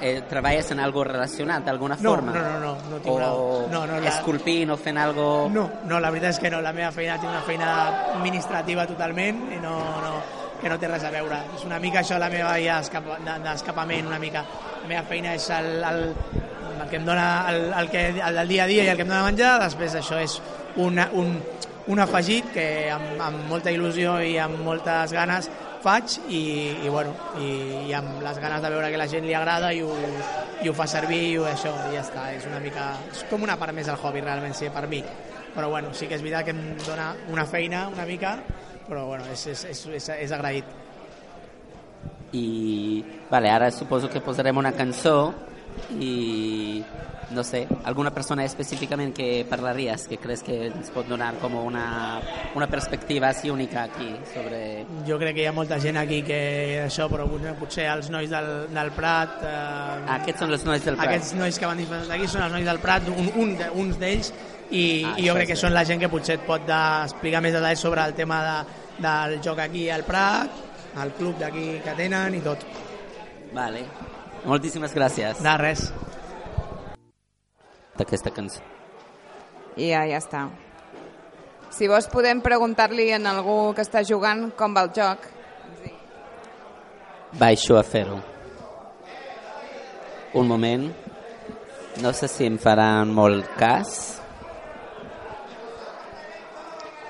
eh, 0.02 0.24
treballes 0.28 0.72
en 0.72 0.82
algo 0.82 1.04
relacionat 1.04 1.66
d'alguna 1.66 1.96
no, 2.00 2.10
forma? 2.10 2.34
No, 2.34 2.42
no, 2.42 2.60
no, 2.60 2.74
no 2.90 3.00
tinc 3.00 3.14
o 3.14 3.16
una... 3.16 3.72
no, 3.72 3.86
no, 3.88 4.00
la... 4.02 4.10
esculpint 4.10 4.74
o 4.74 4.78
fent 4.78 4.98
algo... 4.98 5.48
No, 5.54 5.68
no, 5.88 6.00
la 6.02 6.12
veritat 6.12 6.36
és 6.36 6.42
que 6.44 6.52
no, 6.54 6.62
la 6.66 6.74
meva 6.76 6.92
feina 6.96 7.18
té 7.22 7.30
una 7.30 7.42
feina 7.48 7.72
administrativa 8.18 8.88
totalment 8.90 9.46
i 9.54 9.62
no, 9.64 9.78
no, 10.04 10.14
que 10.62 10.70
no 10.70 10.78
té 10.82 10.90
res 10.90 11.06
a 11.06 11.14
veure. 11.14 11.42
És 11.58 11.66
una 11.68 11.80
mica 11.84 12.02
això 12.02 12.20
la 12.22 12.30
meva 12.34 12.56
via 12.58 12.80
d'escapament, 12.82 14.10
una 14.10 14.20
mica. 14.22 14.46
La 14.82 14.90
meva 14.90 15.04
feina 15.10 15.36
és 15.38 15.50
el, 15.54 15.72
el, 15.86 16.04
el 16.82 16.90
que 16.90 16.98
em 16.98 17.06
dona 17.06 17.28
el, 17.52 17.70
el, 17.84 17.94
que, 17.94 18.08
el 18.18 18.42
del 18.42 18.56
dia 18.56 18.66
a 18.66 18.72
dia 18.74 18.86
i 18.86 18.92
el 18.94 19.00
que 19.00 19.06
em 19.06 19.14
dona 19.14 19.28
menjar, 19.30 19.56
després 19.62 19.98
això 20.02 20.20
és 20.22 20.40
una, 20.78 21.10
un, 21.14 21.36
un 21.88 22.00
afegit 22.00 22.52
que 22.54 22.66
amb, 22.94 23.20
amb 23.20 23.50
molta 23.50 23.74
il·lusió 23.74 24.20
i 24.24 24.38
amb 24.40 24.62
moltes 24.64 25.14
ganes 25.16 25.50
faig 25.82 26.20
i, 26.30 26.42
i, 26.86 26.90
bueno, 26.90 27.14
i, 27.42 27.50
i 27.90 27.94
amb 27.98 28.22
les 28.22 28.38
ganes 28.40 28.62
de 28.62 28.70
veure 28.70 28.92
que 28.94 29.00
la 29.02 29.10
gent 29.10 29.26
li 29.26 29.34
agrada 29.34 29.72
i 29.74 29.82
ho, 29.82 29.92
i 30.62 30.70
ho 30.70 30.74
fa 30.78 30.86
servir 30.88 31.22
i 31.32 31.38
ho, 31.40 31.48
això, 31.50 31.74
i 31.90 31.98
ja 31.98 32.04
està, 32.06 32.28
és 32.36 32.46
una 32.50 32.62
mica 32.62 32.92
és 33.10 33.24
com 33.30 33.42
una 33.48 33.58
part 33.60 33.74
més 33.76 33.90
del 33.90 33.98
hobby 33.98 34.22
realment, 34.22 34.54
sí, 34.58 34.70
per 34.74 34.86
mi. 34.92 35.02
Però 35.52 35.68
bueno, 35.68 35.92
sí 35.94 36.08
que 36.08 36.16
és 36.16 36.24
veritat 36.24 36.48
que 36.48 36.54
em 36.56 36.62
dona 36.86 37.10
una 37.34 37.46
feina 37.50 37.88
una 37.92 38.06
mica, 38.08 38.38
però 38.88 39.08
bueno, 39.10 39.26
és, 39.34 39.48
és, 39.52 39.66
és, 39.74 39.86
és, 39.98 40.10
és 40.28 40.32
agraït. 40.32 40.78
I 42.38 43.04
vale, 43.32 43.50
ara 43.52 43.72
suposo 43.76 44.08
que 44.10 44.22
posarem 44.24 44.62
una 44.62 44.72
cançó 44.72 45.34
i 46.00 46.84
no 47.32 47.44
sé, 47.44 47.68
alguna 47.84 48.12
persona 48.12 48.44
específicament 48.46 49.14
que 49.16 49.46
parlaries, 49.50 50.08
que 50.08 50.18
creus 50.22 50.44
que 50.44 50.58
ens 50.68 50.92
pot 50.94 51.08
donar 51.08 51.34
com 51.42 51.56
una, 51.60 52.20
una 52.56 52.68
perspectiva 52.68 53.30
així 53.32 53.52
única 53.52 53.86
aquí 53.88 54.10
sobre... 54.34 54.86
Jo 55.08 55.18
crec 55.22 55.38
que 55.38 55.46
hi 55.46 55.50
ha 55.50 55.56
molta 55.56 55.80
gent 55.82 56.00
aquí 56.02 56.22
que 56.28 56.42
això, 56.86 57.08
però 57.12 57.28
potser 57.60 57.88
els 57.92 58.12
nois 58.14 58.30
del, 58.32 58.52
del 58.74 58.92
Prat... 58.98 59.40
Eh, 59.42 59.54
ah, 59.56 60.20
aquests 60.20 60.44
són 60.44 60.56
els 60.58 60.68
nois 60.68 60.84
del 60.86 61.00
Prat. 61.00 61.08
Aquests 61.08 61.34
nois 61.40 61.60
que 61.60 61.72
van 61.72 61.82
disfressats 61.82 62.12
d'aquí 62.12 62.30
són 62.32 62.46
els 62.48 62.56
nois 62.58 62.68
del 62.68 62.84
Prat, 62.84 63.10
un, 63.16 63.32
un 63.42 63.56
de, 63.60 63.72
uns 63.84 64.00
d'ells, 64.02 64.34
i, 64.70 64.86
ah, 65.08 65.16
i 65.18 65.28
jo 65.28 65.36
crec 65.40 65.54
que 65.54 65.60
són 65.60 65.76
la 65.76 65.86
gent 65.88 66.04
que 66.04 66.12
potser 66.12 66.40
et 66.40 66.46
pot 66.48 66.70
explicar 66.76 67.44
més 67.44 67.56
detalls 67.56 67.88
sobre 67.88 68.06
el 68.06 68.16
tema 68.18 68.44
de, 68.48 68.60
del 69.08 69.40
joc 69.44 69.64
aquí 69.64 69.90
al 69.90 70.06
Prat, 70.08 70.64
el 71.02 71.16
club 71.18 71.40
d'aquí 71.40 71.68
que 71.84 71.98
tenen 71.98 72.36
i 72.36 72.44
tot. 72.44 72.64
Vale. 73.56 73.86
Moltíssimes 74.48 74.96
gràcies. 74.96 75.44
De 75.44 75.60
res 75.60 75.92
d'aquesta 77.98 78.32
cançó. 78.34 78.62
I 79.76 79.92
ja, 79.92 80.06
ja 80.10 80.20
està. 80.20 80.46
Si 81.72 81.88
vos 81.88 82.08
podem 82.12 82.42
preguntar-li 82.44 83.12
en 83.16 83.28
algú 83.30 83.72
que 83.76 83.86
està 83.86 84.04
jugant 84.04 84.50
com 84.60 84.76
va 84.76 84.84
el 84.88 84.92
joc. 84.96 85.28
Baixo 87.40 87.78
a 87.80 87.84
fer-ho. 87.88 88.20
Un 90.36 90.48
moment. 90.48 90.90
No 92.04 92.12
sé 92.16 92.28
si 92.32 92.48
em 92.48 92.58
faran 92.60 93.12
molt 93.16 93.48
cas. 93.60 94.20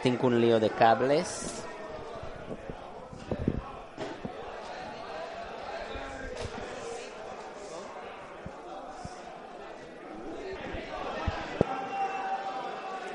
Tinc 0.01 0.23
un 0.25 0.39
lío 0.41 0.59
de 0.61 0.69
cables. 0.69 1.60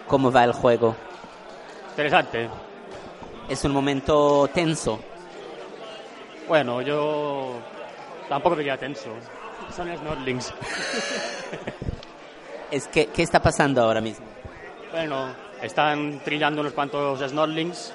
¿Cómo 0.07 0.31
va 0.31 0.45
el 0.45 0.53
juego? 0.53 0.95
Interesante. 1.91 2.49
¿Es 3.49 3.65
un 3.65 3.73
momento 3.73 4.49
tenso? 4.53 5.01
Bueno, 6.47 6.81
yo 6.83 7.55
tampoco 8.29 8.57
diría 8.57 8.77
tenso. 8.77 9.11
Son 9.75 9.89
snorlings. 9.97 10.53
es 12.71 12.87
que, 12.89 13.07
¿Qué 13.07 13.23
está 13.23 13.41
pasando 13.41 13.83
ahora 13.83 14.01
mismo? 14.01 14.27
Bueno, 14.93 15.29
están 15.61 16.21
trillando 16.25 16.61
unos 16.61 16.73
cuantos 16.73 17.21
snorlings. 17.29 17.93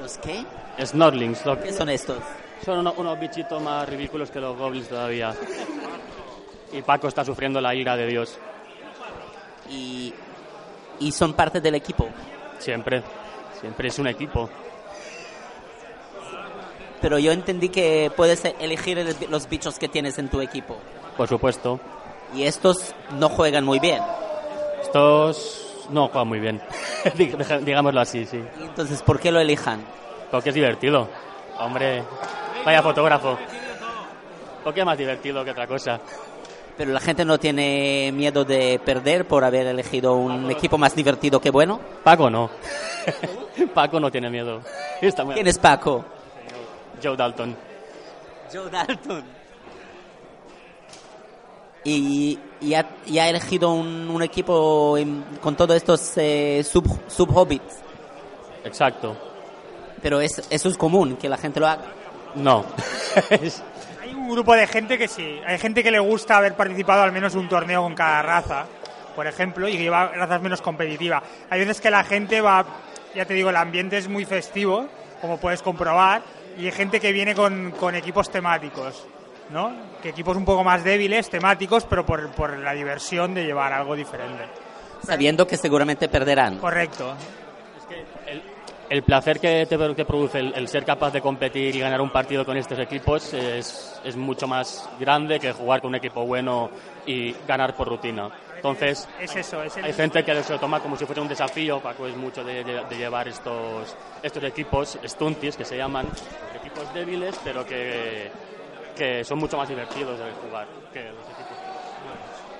¿Los 0.00 0.18
qué? 0.18 0.44
Snorlings. 0.84 1.42
¿Qué 1.62 1.72
son 1.72 1.88
estos? 1.88 2.18
Son 2.64 2.78
unos, 2.78 2.98
unos 2.98 3.18
bichitos 3.18 3.62
más 3.62 3.88
ridículos 3.88 4.30
que 4.30 4.40
los 4.40 4.56
goblins 4.56 4.88
todavía. 4.88 5.34
Y 6.72 6.82
Paco 6.82 7.08
está 7.08 7.24
sufriendo 7.24 7.60
la 7.60 7.74
ira 7.74 7.96
de 7.96 8.06
Dios. 8.06 8.38
¿Y 9.70 10.12
y 11.00 11.12
son 11.12 11.34
parte 11.34 11.60
del 11.60 11.74
equipo. 11.74 12.08
Siempre, 12.58 13.02
siempre 13.60 13.88
es 13.88 13.98
un 13.98 14.06
equipo. 14.08 14.48
Pero 17.00 17.18
yo 17.18 17.32
entendí 17.32 17.68
que 17.68 18.10
puedes 18.16 18.44
elegir 18.58 19.16
los 19.28 19.48
bichos 19.48 19.78
que 19.78 19.88
tienes 19.88 20.18
en 20.18 20.28
tu 20.28 20.40
equipo. 20.40 20.78
Por 21.16 21.28
supuesto. 21.28 21.78
Y 22.34 22.44
estos 22.44 22.94
no 23.18 23.28
juegan 23.28 23.64
muy 23.64 23.78
bien. 23.78 24.02
Estos 24.82 25.84
no 25.90 26.08
juegan 26.08 26.28
muy 26.28 26.40
bien, 26.40 26.60
Dig- 27.04 27.60
digámoslo 27.60 28.00
así, 28.00 28.24
sí. 28.26 28.42
Y 28.60 28.64
Entonces, 28.64 29.02
¿por 29.02 29.20
qué 29.20 29.30
lo 29.30 29.38
elijan? 29.40 29.84
Porque 30.30 30.48
es 30.48 30.54
divertido. 30.54 31.08
Hombre, 31.58 32.02
vaya 32.64 32.82
fotógrafo. 32.82 33.38
Porque 34.64 34.80
es 34.80 34.86
más 34.86 34.98
divertido 34.98 35.44
que 35.44 35.52
otra 35.52 35.66
cosa. 35.66 36.00
Pero 36.76 36.92
la 36.92 37.00
gente 37.00 37.24
no 37.24 37.38
tiene 37.38 38.10
miedo 38.12 38.44
de 38.44 38.78
perder 38.84 39.26
por 39.26 39.44
haber 39.44 39.66
elegido 39.66 40.14
un 40.16 40.50
equipo 40.50 40.76
más 40.76 40.94
divertido 40.94 41.40
que 41.40 41.50
bueno. 41.50 41.80
Paco 42.04 42.28
no. 42.28 42.50
Paco 43.74 43.98
no 43.98 44.10
tiene 44.10 44.28
miedo. 44.28 44.60
Está 45.00 45.24
muy... 45.24 45.34
¿Quién 45.34 45.46
es 45.46 45.58
Paco? 45.58 46.04
Joe 47.02 47.16
Dalton. 47.16 47.56
Joe 48.52 48.70
Dalton. 48.70 49.24
Y, 51.84 52.38
y 52.60 52.74
ha, 52.74 52.86
y 53.06 53.18
ha 53.18 53.28
elegido 53.30 53.72
un, 53.72 54.10
un 54.10 54.22
equipo 54.22 54.98
en- 54.98 55.24
con 55.40 55.56
todos 55.56 55.76
estos 55.76 56.12
eh, 56.16 56.64
sub, 56.68 56.84
sub-hobbits. 57.06 57.76
Exacto. 58.64 59.16
Pero 60.02 60.20
es, 60.20 60.42
eso 60.50 60.68
es 60.68 60.76
común, 60.76 61.16
que 61.16 61.28
la 61.28 61.36
gente 61.38 61.60
lo 61.60 61.68
haga. 61.68 61.84
No. 62.34 62.64
Un 64.26 64.32
grupo 64.32 64.56
de 64.56 64.66
gente 64.66 64.98
que 64.98 65.06
sí. 65.06 65.40
Hay 65.46 65.56
gente 65.56 65.84
que 65.84 65.90
le 65.92 66.00
gusta 66.00 66.38
haber 66.38 66.54
participado 66.54 67.02
al 67.02 67.12
menos 67.12 67.36
un 67.36 67.48
torneo 67.48 67.82
con 67.82 67.94
cada 67.94 68.22
raza, 68.22 68.66
por 69.14 69.24
ejemplo, 69.24 69.68
y 69.68 69.76
que 69.76 69.84
lleva 69.84 70.08
razas 70.08 70.42
menos 70.42 70.60
competitivas. 70.60 71.22
Hay 71.48 71.60
veces 71.60 71.80
que 71.80 71.92
la 71.92 72.02
gente 72.02 72.40
va, 72.40 72.66
ya 73.14 73.24
te 73.24 73.34
digo, 73.34 73.50
el 73.50 73.56
ambiente 73.56 73.98
es 73.98 74.08
muy 74.08 74.24
festivo, 74.24 74.88
como 75.20 75.38
puedes 75.38 75.62
comprobar, 75.62 76.22
y 76.58 76.66
hay 76.66 76.72
gente 76.72 76.98
que 76.98 77.12
viene 77.12 77.36
con, 77.36 77.70
con 77.78 77.94
equipos 77.94 78.28
temáticos, 78.28 79.06
¿no? 79.50 79.72
Que 80.02 80.08
equipos 80.08 80.36
un 80.36 80.44
poco 80.44 80.64
más 80.64 80.82
débiles, 80.82 81.30
temáticos, 81.30 81.84
pero 81.84 82.04
por, 82.04 82.28
por 82.30 82.58
la 82.58 82.72
diversión 82.72 83.32
de 83.32 83.44
llevar 83.44 83.72
algo 83.72 83.94
diferente. 83.94 84.42
Sabiendo 85.04 85.46
que 85.46 85.56
seguramente 85.56 86.08
perderán. 86.08 86.58
Correcto. 86.58 87.14
El, 88.90 89.02
placer 89.02 89.40
que 89.40 89.66
te, 89.66 90.04
produce 90.04 90.38
el, 90.38 90.54
el 90.54 90.68
ser 90.68 90.84
capaz 90.84 91.12
de 91.12 91.20
competir 91.20 91.74
y 91.74 91.80
ganar 91.80 92.00
un 92.00 92.10
partido 92.10 92.44
con 92.44 92.56
estos 92.56 92.78
equipos 92.78 93.32
es, 93.34 94.00
es 94.04 94.16
mucho 94.16 94.46
más 94.46 94.88
grande 94.98 95.38
que 95.40 95.52
jugar 95.52 95.80
con 95.80 95.88
un 95.88 95.96
equipo 95.96 96.24
bueno 96.24 96.70
y 97.06 97.32
ganar 97.46 97.74
por 97.74 97.88
rutina. 97.88 98.28
Entonces, 98.56 99.08
Es 99.20 99.36
eso, 99.36 99.62
es 99.62 99.76
el- 99.76 99.84
hay 99.84 99.92
gente 99.92 100.24
que 100.24 100.42
se 100.42 100.52
lo 100.52 100.58
toma 100.58 100.80
como 100.80 100.96
si 100.96 101.04
fuera 101.04 101.22
un 101.22 101.28
desafío. 101.28 101.78
Paco 101.80 102.06
es 102.06 102.16
mucho 102.16 102.42
de, 102.42 102.64
de- 102.64 102.84
de 102.84 102.96
llevar 102.96 103.28
estos, 103.28 103.94
estos 104.22 104.42
equipos, 104.44 104.98
stunties, 105.04 105.56
que 105.56 105.64
se 105.64 105.76
llaman 105.76 106.06
equipos 106.60 106.92
débiles, 106.94 107.38
pero 107.44 107.64
que, 107.66 108.30
que 108.96 109.22
son 109.24 109.38
mucho 109.38 109.56
más 109.56 109.68
divertidos 109.68 110.18
de 110.18 110.24
jugar 110.46 110.66
que 110.92 111.00
los 111.04 111.24
equipos. 111.24 111.55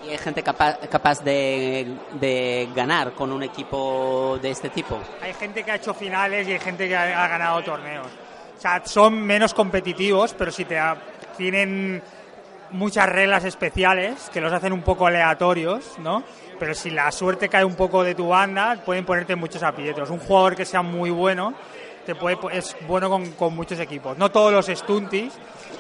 Hay 0.09 0.19
gente 0.19 0.43
capa- 0.43 0.79
capaz 0.91 1.23
de, 1.23 1.87
de 2.21 2.69
ganar 2.75 3.13
con 3.13 3.33
un 3.33 3.43
equipo 3.43 4.39
de 4.41 4.51
este 4.51 4.71
tipo. 4.71 4.99
Hay 5.23 5.35
gente 5.35 5.63
que 5.63 5.71
ha 5.73 5.77
hecho 5.77 5.95
finales 5.95 6.47
y 6.49 6.53
hay 6.53 6.59
gente 6.61 6.89
que 6.89 6.97
ha, 6.97 7.25
ha 7.25 7.29
ganado 7.29 7.63
torneos. 7.63 8.07
O 8.57 8.61
sea, 8.61 8.83
son 8.85 9.21
menos 9.23 9.53
competitivos, 9.53 10.35
pero 10.35 10.51
si 10.53 10.65
te 10.65 10.79
ha- 10.79 10.97
tienen 11.37 12.03
muchas 12.71 13.09
reglas 13.09 13.45
especiales 13.45 14.31
que 14.33 14.41
los 14.41 14.53
hacen 14.53 14.73
un 14.73 14.83
poco 14.83 15.07
aleatorios, 15.07 15.99
¿no? 15.99 16.23
Pero 16.59 16.75
si 16.75 16.91
la 16.91 17.13
suerte 17.13 17.49
cae 17.49 17.65
un 17.65 17.75
poco 17.75 18.03
de 18.03 18.15
tu 18.15 18.29
banda, 18.29 18.81
pueden 18.85 19.05
ponerte 19.05 19.37
muchos 19.37 19.63
aprietos. 19.63 20.09
Un 20.11 20.19
jugador 20.19 20.57
que 20.57 20.65
sea 20.65 20.83
muy 20.83 21.11
bueno 21.11 21.55
te 22.07 22.15
puede, 22.15 22.39
es 22.53 22.77
bueno 22.87 23.11
con, 23.11 23.33
con 23.33 23.55
muchos 23.55 23.79
equipos. 23.81 24.17
No 24.17 24.31
todos 24.31 24.53
los 24.53 24.67
stunties 24.67 25.33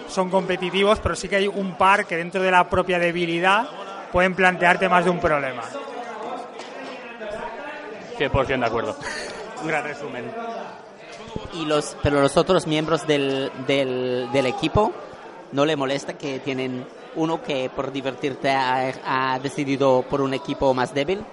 son 0.09 0.29
competitivos, 0.29 0.99
pero 1.01 1.15
sí 1.15 1.29
que 1.29 1.37
hay 1.37 1.47
un 1.49 1.77
par 1.77 2.05
que 2.05 2.17
dentro 2.17 2.43
de 2.43 2.51
la 2.51 2.69
propia 2.69 2.99
debilidad 2.99 3.69
pueden 4.13 4.35
plantearte 4.35 4.89
más 4.89 5.05
de 5.05 5.11
un 5.11 5.21
problema. 5.21 5.63
100% 8.19 8.61
de 8.61 8.67
acuerdo. 8.67 8.97
Un 9.63 9.69
gran 9.69 9.85
resumen. 9.85 10.31
Y 11.55 11.65
los, 11.65 11.97
pero 12.03 12.21
los 12.21 12.37
otros 12.37 12.67
miembros 12.67 13.07
del, 13.07 13.51
del, 13.67 14.29
del 14.33 14.47
equipo 14.47 14.93
no 15.53 15.65
le 15.65 15.77
molesta 15.77 16.15
que 16.15 16.41
tienen 16.41 16.87
uno 17.15 17.43
que 17.43 17.71
por 17.75 17.93
divertirte 17.93 18.51
ha, 18.51 18.93
ha 19.05 19.39
decidido 19.39 20.03
por 20.03 20.21
un 20.21 20.35
equipo 20.35 20.73
más 20.75 20.93
débil. 20.93 21.25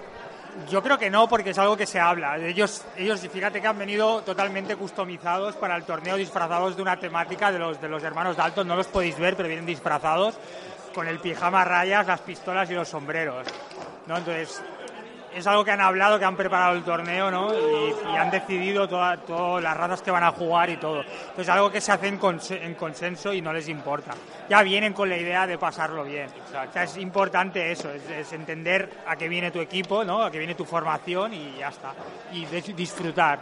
Yo 0.69 0.84
creo 0.84 1.00
que 1.00 1.10
no, 1.10 1.28
porque 1.28 1.50
es 1.50 1.58
algo 1.58 1.76
que 1.76 1.88
se 1.88 2.00
habla. 2.00 2.38
Ellos, 2.38 2.84
ellos 2.95 3.19
fíjate 3.21 3.60
que 3.60 3.67
han 3.67 3.78
venido 3.78 4.21
totalmente 4.21 4.76
customizados 4.76 5.56
para 5.56 5.76
el 5.76 5.84
torneo, 5.84 6.15
disfrazados 6.15 6.76
de 6.76 6.82
una 6.84 7.00
temática 7.00 7.52
de 7.52 7.58
los, 7.58 7.82
de 7.82 7.89
los 7.89 8.04
hermanos 8.04 8.38
Dalton. 8.38 8.67
No 8.67 8.76
los 8.76 8.88
podéis 8.88 9.17
ver, 9.17 9.36
pero 9.36 9.48
vienen 9.48 9.65
disfrazados 9.65 10.36
con 10.93 11.08
el 11.08 11.19
pijama 11.19 11.62
a 11.62 11.65
rayas, 11.65 12.06
las 12.08 12.21
pistolas 12.21 12.69
y 12.69 12.73
los 12.73 12.88
sombreros. 12.88 13.45
¿no? 14.08 14.17
Entonces, 14.17 14.62
es 15.36 15.47
algo 15.47 15.65
que 15.65 15.71
han 15.71 15.82
hablado, 15.82 16.19
que 16.19 16.25
han 16.25 16.36
preparado 16.36 16.75
el 16.75 16.84
torneo, 16.84 17.32
¿no? 17.32 17.51
Y, 17.56 17.95
y 18.13 18.15
han 18.17 18.29
decidido 18.29 18.88
toda- 18.88 19.17
todas 19.17 19.63
las 19.63 19.75
razas 19.75 20.01
que 20.03 20.12
van 20.12 20.23
a 20.23 20.32
jugar 20.32 20.69
y 20.69 20.77
todo. 20.77 21.01
Entonces, 21.01 21.49
algo 21.49 21.71
que 21.71 21.82
se 21.82 21.91
hace 21.91 22.08
en, 22.08 22.19
conse- 22.19 22.62
en 22.62 22.75
consenso 22.75 23.34
y 23.34 23.41
no 23.41 23.51
les 23.51 23.67
importa. 23.67 24.12
Ya 24.47 24.62
vienen 24.62 24.93
con 24.93 25.10
la 25.10 25.17
idea 25.17 25.47
de 25.47 25.58
pasarlo 25.58 26.03
bien. 26.03 26.27
O 26.69 26.71
sea, 26.71 26.84
es 26.84 26.97
importante 26.97 27.71
eso, 27.71 27.89
es, 27.91 28.08
es 28.12 28.32
entender 28.34 28.88
a 29.08 29.15
qué 29.15 29.27
viene 29.27 29.49
tu 29.49 29.60
equipo, 29.60 30.03
¿no? 30.03 30.21
A 30.21 30.29
qué 30.29 30.38
viene 30.38 30.53
tu 30.53 30.65
formación 30.65 31.34
y 31.34 31.56
ya 31.58 31.69
está. 31.69 31.93
Y 32.32 32.45
de- 32.45 32.62
disfrutar. 32.62 33.39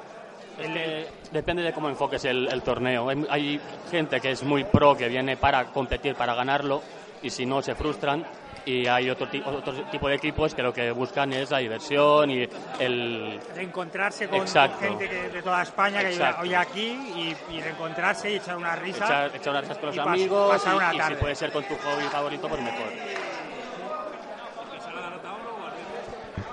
El- 0.59 1.07
Depende 1.31 1.61
de 1.63 1.73
cómo 1.73 1.89
enfoques 1.89 2.23
el, 2.23 2.47
el 2.51 2.61
torneo. 2.61 3.09
Hay 3.29 3.59
gente 3.89 4.21
que 4.21 4.31
es 4.31 4.43
muy 4.43 4.63
pro, 4.63 4.95
que 4.95 5.09
viene 5.09 5.35
para 5.35 5.65
competir, 5.65 6.15
para 6.15 6.35
ganarlo, 6.35 6.81
y 7.21 7.29
si 7.29 7.45
no, 7.45 7.61
se 7.61 7.75
frustran. 7.75 8.25
Y 8.63 8.85
hay 8.85 9.09
otro, 9.09 9.27
otro 9.45 9.73
tipo 9.89 10.07
de 10.07 10.13
equipos 10.15 10.53
que 10.53 10.61
lo 10.61 10.71
que 10.71 10.91
buscan 10.91 11.33
es 11.33 11.49
la 11.49 11.57
diversión 11.57 12.29
y 12.29 12.47
el... 12.77 13.39
reencontrarse 13.55 14.27
con, 14.27 14.37
con 14.37 14.47
Exacto. 14.47 14.77
gente 14.79 15.09
que- 15.09 15.29
de 15.29 15.41
toda 15.41 15.63
España 15.63 16.01
que 16.01 16.09
Exacto. 16.11 16.41
hoy 16.43 16.53
aquí 16.53 17.35
y, 17.49 17.55
y 17.55 17.61
reencontrarse 17.61 18.29
y 18.31 18.35
echar 18.35 18.57
una 18.57 18.75
risa. 18.75 19.03
Echar, 19.05 19.35
echar 19.35 19.49
unas 19.49 19.61
risas 19.63 19.77
con 19.79 19.87
los 19.87 19.95
y 19.95 19.99
amigos 19.99 20.51
pasar 20.51 20.75
una 20.75 20.93
y, 20.93 20.95
y 20.95 20.99
tarde. 20.99 21.15
si 21.15 21.21
puede 21.21 21.35
ser 21.35 21.51
con 21.51 21.63
tu 21.63 21.73
hobby 21.75 22.03
favorito, 22.11 22.47
pues 22.47 22.61
mejor. 22.61 22.87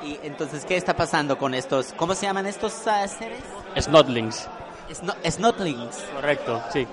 Y 0.03 0.19
entonces, 0.23 0.65
¿qué 0.65 0.77
está 0.77 0.95
pasando 0.95 1.37
con 1.37 1.53
estos? 1.55 1.93
¿Cómo 1.95 2.15
se 2.15 2.25
llaman 2.27 2.47
estos 2.47 2.87
ah, 2.87 3.07
seres? 3.07 3.43
Snotlings, 3.79 4.49
Sno- 4.91 5.17
Snotlings. 5.31 5.97
correcto, 6.15 6.63
sí. 6.73 6.87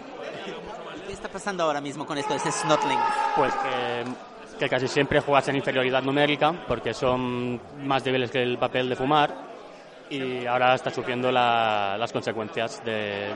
¿Qué 1.08 1.14
está 1.14 1.30
pasando 1.30 1.64
ahora 1.64 1.80
mismo 1.80 2.06
con 2.06 2.18
estos 2.18 2.42
Snotlings? 2.42 3.00
Pues 3.36 3.54
que, 4.60 4.70
casi 4.70 4.88
siempre 4.88 5.20
juegas 5.20 5.48
en 5.50 5.58
inferioridad 5.58 6.02
numérica 6.02 6.54
porque 6.68 6.94
son 6.94 7.60
más 7.84 8.04
débiles 8.04 8.32
que 8.32 8.42
el 8.42 8.58
papel 8.58 8.88
de 8.90 8.96
fumar 8.96 9.34
y 10.10 10.46
ahora 10.46 10.76
estás 10.76 10.94
sufriendo 10.94 11.32
la- 11.32 11.98
las 12.00 12.12
consecuencias 12.14 12.82
de... 12.86 13.32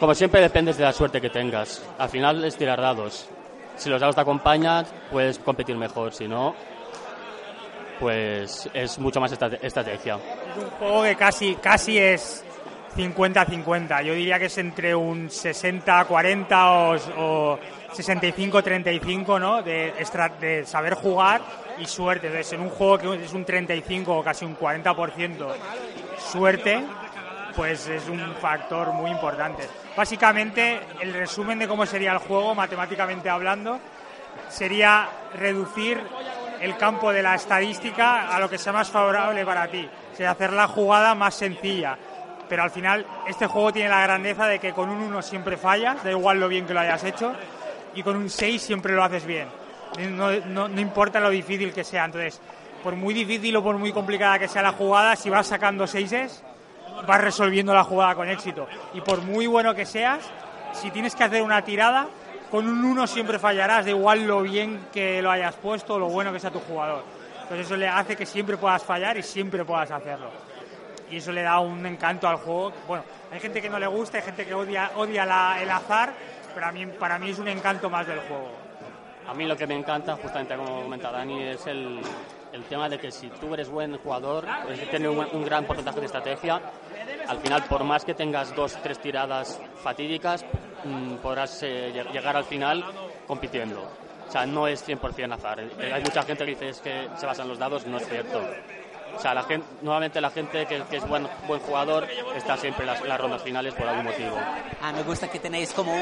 Como 0.00 0.14
siempre 0.14 0.40
dependes 0.40 0.76
de 0.78 0.84
la 0.84 0.92
suerte 0.92 1.20
que 1.20 1.30
tengas. 1.30 1.86
Al 1.98 2.08
final 2.08 2.44
es 2.44 2.56
tirar 2.56 2.80
dados. 2.80 3.28
Si 3.76 3.88
los 3.88 4.00
dados 4.00 4.16
te 4.16 4.20
acompañan, 4.22 4.84
puedes 5.12 5.38
competir 5.38 5.76
mejor. 5.76 6.12
Si 6.12 6.26
no, 6.26 6.54
pues 8.00 8.68
es 8.74 8.98
mucho 8.98 9.20
más 9.20 9.32
estrate- 9.32 9.58
estrategia. 9.62 10.16
Es 10.16 10.62
un 10.64 10.70
juego 10.70 11.02
que 11.04 11.14
casi, 11.14 11.54
casi 11.56 11.98
es 11.98 12.44
50-50. 12.96 14.02
Yo 14.02 14.14
diría 14.14 14.38
que 14.38 14.46
es 14.46 14.58
entre 14.58 14.94
un 14.94 15.28
60-40 15.28 17.06
o, 17.16 17.52
o 17.52 17.58
65-35, 17.92 19.40
¿no? 19.40 19.62
De, 19.62 19.92
de 20.40 20.66
saber 20.66 20.94
jugar 20.94 21.42
y 21.78 21.86
suerte. 21.86 22.26
Entonces, 22.28 22.52
en 22.52 22.60
un 22.60 22.70
juego 22.70 22.98
que 22.98 23.24
es 23.24 23.32
un 23.32 23.44
35 23.44 24.18
o 24.18 24.22
casi 24.22 24.44
un 24.44 24.56
40% 24.56 25.46
suerte, 26.18 26.82
pues 27.54 27.86
es 27.88 28.08
un 28.08 28.34
factor 28.40 28.92
muy 28.92 29.10
importante. 29.10 29.68
Básicamente, 29.96 30.80
el 31.00 31.12
resumen 31.12 31.58
de 31.58 31.68
cómo 31.68 31.84
sería 31.86 32.12
el 32.12 32.18
juego, 32.18 32.54
matemáticamente 32.54 33.28
hablando, 33.28 33.78
sería 34.48 35.08
reducir 35.34 36.00
el 36.60 36.76
campo 36.76 37.12
de 37.12 37.22
la 37.22 37.34
estadística 37.34 38.28
a 38.28 38.38
lo 38.38 38.48
que 38.48 38.56
sea 38.56 38.72
más 38.72 38.88
favorable 38.88 39.44
para 39.44 39.66
ti, 39.68 39.88
o 40.12 40.16
sea, 40.16 40.30
hacer 40.30 40.52
la 40.52 40.68
jugada 40.68 41.14
más 41.14 41.34
sencilla. 41.34 41.98
Pero 42.48 42.62
al 42.62 42.70
final 42.70 43.04
este 43.26 43.46
juego 43.46 43.72
tiene 43.72 43.88
la 43.88 44.02
grandeza 44.02 44.46
de 44.46 44.58
que 44.58 44.72
con 44.72 44.88
un 44.88 45.02
1 45.02 45.22
siempre 45.22 45.56
fallas, 45.56 46.02
da 46.04 46.10
igual 46.10 46.38
lo 46.38 46.48
bien 46.48 46.66
que 46.66 46.74
lo 46.74 46.80
hayas 46.80 47.02
hecho, 47.04 47.32
y 47.94 48.02
con 48.02 48.16
un 48.16 48.28
6 48.30 48.60
siempre 48.62 48.94
lo 48.94 49.02
haces 49.04 49.24
bien. 49.26 49.48
No, 50.10 50.30
no- 50.46 50.68
no 50.68 50.80
importa 50.80 51.20
lo 51.20 51.30
difícil 51.30 51.72
que 51.72 51.84
sea. 51.84 52.04
Entonces, 52.06 52.40
por 52.82 52.96
muy 52.96 53.14
difícil 53.14 53.54
o 53.56 53.62
por 53.62 53.76
muy 53.78 53.92
complicada 53.92 54.38
que 54.38 54.48
sea 54.48 54.62
la 54.62 54.72
jugada, 54.72 55.16
si 55.16 55.28
vas 55.30 55.46
sacando 55.46 55.86
6 55.86 56.42
vas 57.06 57.20
resolviendo 57.20 57.74
la 57.74 57.84
jugada 57.84 58.14
con 58.14 58.28
éxito. 58.28 58.66
Y 58.94 59.00
por 59.00 59.22
muy 59.22 59.46
bueno 59.46 59.74
que 59.74 59.84
seas, 59.86 60.20
si 60.72 60.90
tienes 60.90 61.14
que 61.14 61.24
hacer 61.24 61.42
una 61.42 61.62
tirada, 61.62 62.06
con 62.50 62.66
un 62.68 62.84
1 62.84 63.06
siempre 63.06 63.38
fallarás, 63.38 63.84
da 63.84 63.90
igual 63.90 64.26
lo 64.26 64.42
bien 64.42 64.86
que 64.92 65.22
lo 65.22 65.30
hayas 65.30 65.54
puesto 65.56 65.94
o 65.94 65.98
lo 65.98 66.08
bueno 66.08 66.32
que 66.32 66.40
sea 66.40 66.50
tu 66.50 66.60
jugador. 66.60 67.02
Entonces 67.42 67.66
eso 67.66 67.76
le 67.76 67.88
hace 67.88 68.14
que 68.16 68.24
siempre 68.26 68.56
puedas 68.56 68.82
fallar 68.82 69.16
y 69.16 69.22
siempre 69.22 69.64
puedas 69.64 69.90
hacerlo. 69.90 70.30
Y 71.10 71.16
eso 71.16 71.32
le 71.32 71.42
da 71.42 71.58
un 71.60 71.84
encanto 71.84 72.26
al 72.28 72.36
juego. 72.36 72.72
Bueno, 72.86 73.04
hay 73.32 73.40
gente 73.40 73.62
que 73.62 73.70
no 73.70 73.78
le 73.78 73.86
gusta, 73.86 74.18
hay 74.18 74.24
gente 74.24 74.44
que 74.44 74.54
odia, 74.54 74.92
odia 74.96 75.24
la- 75.24 75.62
el 75.62 75.70
azar, 75.70 76.12
pero 76.54 76.66
a 76.66 76.72
para 76.98 77.18
mí 77.18 77.30
es 77.30 77.38
un 77.38 77.48
encanto 77.48 77.88
más 77.88 78.06
del 78.06 78.20
juego. 78.20 78.50
A 79.26 79.32
mí 79.32 79.46
lo 79.46 79.56
que 79.56 79.66
me 79.66 79.74
encanta, 79.74 80.16
justamente 80.16 80.54
como 80.54 80.82
comenta 80.82 81.10
Dani, 81.10 81.44
es 81.44 81.66
el, 81.66 82.00
tema 82.68 82.88
de 82.88 82.98
que 82.98 83.10
si 83.10 83.28
tú 83.28 83.54
eres 83.54 83.70
buen 83.70 83.96
jugador, 83.98 84.46
tienes 84.90 85.08
un, 85.32 85.44
gran 85.44 85.64
porcentaje 85.64 86.00
de 86.00 86.06
estrategia, 86.06 86.60
al 87.26 87.38
final, 87.38 87.64
por 87.64 87.84
más 87.84 88.04
que 88.04 88.14
tengas 88.14 88.54
dos, 88.54 88.76
tres 88.82 88.98
tiradas 88.98 89.58
fatídicas, 89.82 90.44
mmm, 90.84 91.14
podrás 91.16 91.62
eh, 91.62 92.04
llegar 92.12 92.36
al 92.36 92.44
final 92.44 92.84
compitiendo. 93.26 93.80
O 94.28 94.30
sea, 94.30 94.44
no 94.44 94.66
es 94.66 94.86
100% 94.86 95.32
azar. 95.32 95.60
Eh, 95.60 95.92
hay 95.92 96.02
mucha 96.02 96.22
gente 96.22 96.44
que 96.44 96.50
dice 96.50 96.68
es 96.68 96.80
que 96.80 97.08
se 97.16 97.26
basa 97.26 97.42
en 97.42 97.48
los 97.48 97.58
dados, 97.58 97.86
no 97.86 97.96
es 97.96 98.08
cierto. 98.08 98.42
O 99.16 99.20
sea, 99.20 99.34
la 99.34 99.42
gente, 99.42 99.66
nuevamente 99.82 100.20
la 100.20 100.30
gente 100.30 100.66
que, 100.66 100.96
es 100.96 101.08
buen, 101.08 101.26
buen 101.46 101.60
jugador 101.60 102.06
está 102.36 102.56
siempre 102.56 102.84
en 102.84 103.08
las, 103.08 103.20
rondas 103.20 103.42
finales 103.42 103.74
por 103.74 103.86
algún 103.86 104.04
motivo. 104.04 104.36
Ah, 104.80 104.92
me 104.92 105.02
gusta 105.02 105.28
que 105.28 105.38
tenéis 105.38 105.72
como 105.72 105.92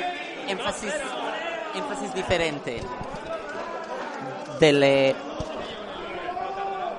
énfasis, 0.49 0.93
énfasis 1.75 2.15
diferente. 2.15 2.81
Del, 4.59 4.83
eh, 4.83 5.15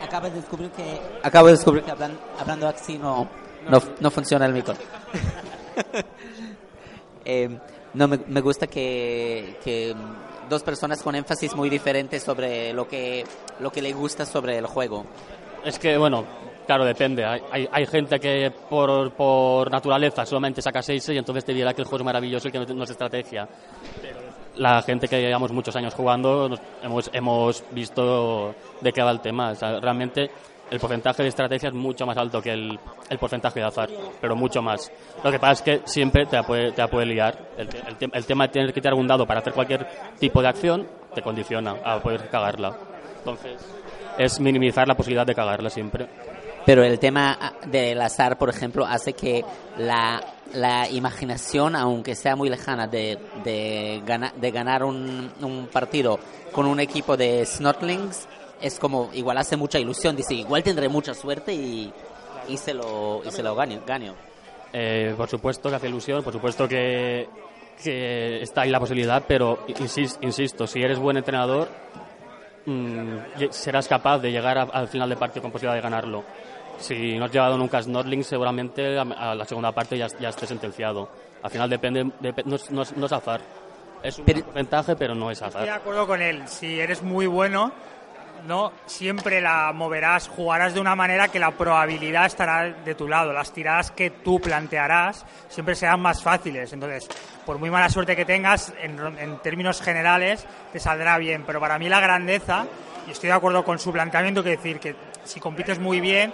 acabo 0.02 0.30
de 0.30 0.36
descubrir 0.36 0.72
que 0.72 1.00
acabo 1.24 1.48
de 1.48 1.54
descubrir 1.54 1.84
que 1.84 1.92
hablan, 1.92 2.18
hablando 2.40 2.68
así 2.68 2.98
no, 2.98 3.28
no, 3.70 3.82
no 4.00 4.12
funciona 4.12 4.46
el 4.46 4.54
micro. 4.54 4.74
eh, 7.26 7.50
no 7.94 8.08
me, 8.08 8.20
me 8.28 8.42
gusta 8.42 8.68
que, 8.68 9.58
que 9.64 9.96
dos 10.50 10.64
personas 10.64 11.02
con 11.02 11.16
énfasis 11.16 11.56
muy 11.56 11.70
diferentes 11.70 12.24
sobre 12.24 12.74
lo 12.74 12.88
que 12.88 13.26
lo 13.60 13.72
que 13.72 13.82
le 13.82 13.94
gusta 13.94 14.26
sobre 14.26 14.58
el 14.58 14.66
juego. 14.66 15.06
Es 15.64 15.78
que, 15.78 15.98
bueno, 15.98 16.26
claro, 16.66 16.86
depende. 16.86 17.24
Hay, 17.26 17.42
hay, 17.52 17.70
hay 17.72 17.86
gente 17.86 18.20
que 18.20 18.52
por, 18.70 19.12
por, 19.12 19.70
naturaleza 19.70 20.26
solamente 20.26 20.62
saca 20.62 20.82
6 20.82 21.10
y 21.10 21.18
entonces 21.18 21.46
te 21.46 21.54
dirá 21.54 21.74
que 21.74 21.82
el 21.82 21.88
juego 21.88 22.02
es 22.02 22.06
maravilloso 22.06 22.48
y 22.48 22.52
que 22.52 22.60
no, 22.60 22.66
no 22.66 22.84
es 22.84 22.90
estrategia. 22.90 23.48
La 24.56 24.82
gente 24.82 25.08
que 25.08 25.22
llevamos 25.22 25.52
muchos 25.52 25.76
años 25.76 25.94
jugando 25.94 26.50
nos, 26.50 26.60
hemos, 26.84 27.10
hemos 27.14 27.64
visto 27.72 28.56
de 28.82 28.92
qué 28.92 29.02
va 29.02 29.12
el 29.12 29.22
tema. 29.22 29.52
O 29.52 29.56
sea, 29.56 29.80
realmente 29.80 30.30
el 30.72 30.80
porcentaje 30.80 31.24
de 31.24 31.30
estrategia 31.30 31.70
es 31.70 31.76
mucho 31.76 32.06
más 32.06 32.18
alto 32.18 32.42
que 32.42 32.52
el, 32.52 32.80
el, 33.10 33.18
porcentaje 33.18 33.60
de 33.60 33.66
azar, 33.66 33.90
pero 34.20 34.36
mucho 34.36 34.62
más. 34.62 34.92
Lo 35.24 35.32
que 35.32 35.40
pasa 35.40 35.52
es 35.54 35.62
que 35.62 35.82
siempre 35.88 36.26
te 36.26 36.38
la 36.38 36.44
puede, 36.44 36.72
te 36.72 36.82
la 36.82 36.88
puede 36.88 37.06
liar. 37.06 37.38
El, 37.58 37.68
el, 37.68 38.10
el, 38.14 38.26
tema 38.26 38.48
de 38.48 38.54
tener 38.54 38.74
que 38.74 38.82
tirar 38.82 38.96
un 38.96 39.08
dado 39.08 39.28
para 39.28 39.42
hacer 39.42 39.54
cualquier 39.54 39.88
tipo 40.18 40.42
de 40.42 40.48
acción 40.48 40.88
te 41.14 41.22
condiciona 41.22 41.76
a 41.84 42.00
poder 42.00 42.30
cagarla. 42.30 42.78
Entonces 43.20 43.81
es 44.18 44.40
minimizar 44.40 44.88
la 44.88 44.96
posibilidad 44.96 45.26
de 45.26 45.36
cagarla 45.36 45.70
siempre. 45.70 46.08
Pero 46.66 46.84
el 46.84 47.00
tema 47.00 47.54
del 47.66 48.02
azar, 48.02 48.38
por 48.38 48.50
ejemplo, 48.50 48.86
hace 48.86 49.14
que 49.14 49.44
la, 49.78 50.22
la 50.54 50.88
imaginación, 50.90 51.76
aunque 51.76 52.16
sea 52.16 52.36
muy 52.36 52.50
lejana, 52.50 52.88
de, 52.88 53.18
de, 53.44 54.02
gana, 54.06 54.32
de 54.36 54.52
ganar 54.52 54.84
un, 54.84 55.32
un, 55.42 55.68
partido 55.68 56.20
con 56.52 56.68
un 56.68 56.80
equipo 56.80 57.18
de 57.18 57.46
snorkelings, 57.46 58.28
es 58.62 58.78
como, 58.78 59.10
igual 59.14 59.38
hace 59.40 59.58
mucha 59.58 59.80
ilusión. 59.80 60.16
Dice, 60.16 60.36
igual 60.36 60.62
tendré 60.62 60.88
mucha 60.88 61.16
suerte 61.16 61.54
y, 61.54 61.92
y 62.48 62.58
se 62.58 62.74
lo, 62.74 63.22
y 63.26 63.32
se 63.32 63.42
lo 63.42 63.56
gano. 63.56 63.80
gano. 63.86 64.14
Eh, 64.74 65.14
por 65.18 65.30
supuesto 65.30 65.70
que 65.70 65.76
hace 65.76 65.88
ilusión, 65.88 66.24
por 66.24 66.32
supuesto 66.32 66.68
que, 66.68 67.28
que 67.84 68.42
está 68.42 68.62
ahí 68.62 68.70
la 68.70 68.80
posibilidad, 68.80 69.24
pero 69.28 69.66
insisto, 69.68 70.20
insisto 70.22 70.68
si 70.68 70.82
eres 70.82 70.98
buen 71.00 71.18
entrenador, 71.18 71.68
mmm, 72.66 73.18
serás 73.50 73.88
capaz 73.88 74.20
de 74.20 74.32
llegar 74.32 74.58
a, 74.58 74.64
al 74.64 74.88
final 74.88 75.10
de 75.10 75.16
partido 75.16 75.42
con 75.42 75.52
posibilidad 75.52 75.76
de 75.76 75.82
ganarlo. 75.82 76.24
Si 76.78 77.18
no 77.18 77.26
has 77.26 77.32
llevado 77.32 77.58
nunca 77.58 77.78
a 77.78 77.84
Snorling, 77.84 78.24
seguramente 78.24 78.98
a, 78.98 79.02
a, 79.02 79.36
la 79.36 79.46
segunda 79.46 79.72
parte 79.72 79.98
ya, 79.98 80.08
ya 80.20 80.30
esté 80.30 80.48
sentenciado. 80.48 81.10
Al 81.44 81.52
final 81.52 81.70
depende, 81.70 82.12
de, 82.20 82.34
no, 82.46 82.58
no, 82.72 82.84
no, 82.96 83.06
es 83.06 83.12
azar. 83.12 83.42
Es 84.02 84.18
un 84.18 84.26
pero, 84.26 84.44
porcentaje, 84.44 84.96
pero 84.96 85.14
no 85.14 85.30
es 85.30 85.42
azar. 85.42 85.62
Estoy 85.62 85.66
de 85.66 85.72
acuerdo 85.72 86.08
con 86.08 86.22
él. 86.22 86.48
Si 86.48 86.80
eres 86.80 87.04
muy 87.04 87.28
bueno, 87.28 87.72
no 88.46 88.74
siempre 88.86 89.42
la 89.42 89.72
moverás, 89.74 90.28
jugarás 90.28 90.74
de 90.74 90.80
una 90.80 90.96
manera 90.96 91.28
que 91.30 91.40
la 91.40 91.52
probabilidad 91.52 92.26
estará 92.26 92.64
de 92.64 92.96
tu 92.96 93.08
lado. 93.08 93.34
Las 93.34 93.52
tiradas 93.54 93.92
que 93.92 94.10
tú 94.10 94.40
plantearás 94.40 95.26
siempre 95.50 95.76
serán 95.76 96.02
más 96.02 96.22
fáciles. 96.22 96.74
Entonces, 96.74 97.08
por 97.46 97.58
muy 97.58 97.70
mala 97.70 97.90
suerte 97.90 98.16
que 98.16 98.26
tengas, 98.26 98.74
en, 98.82 99.40
términos 99.40 99.82
generales, 99.82 100.46
te 100.72 100.80
saldrá 100.80 101.18
bien. 101.18 101.44
Pero 101.46 101.60
para 101.60 101.80
mí 101.80 101.90
la 101.90 102.00
grandeza, 102.00 102.66
y 103.08 103.12
estoy 103.12 103.28
de 103.28 103.36
acuerdo 103.36 103.64
con 103.64 103.80
su 103.80 103.92
planteamiento, 103.92 104.44
que 104.44 104.52
decir 104.52 104.80
que 104.80 104.96
si 105.24 105.40
compites 105.40 105.80
muy 105.80 106.00
bien, 106.00 106.34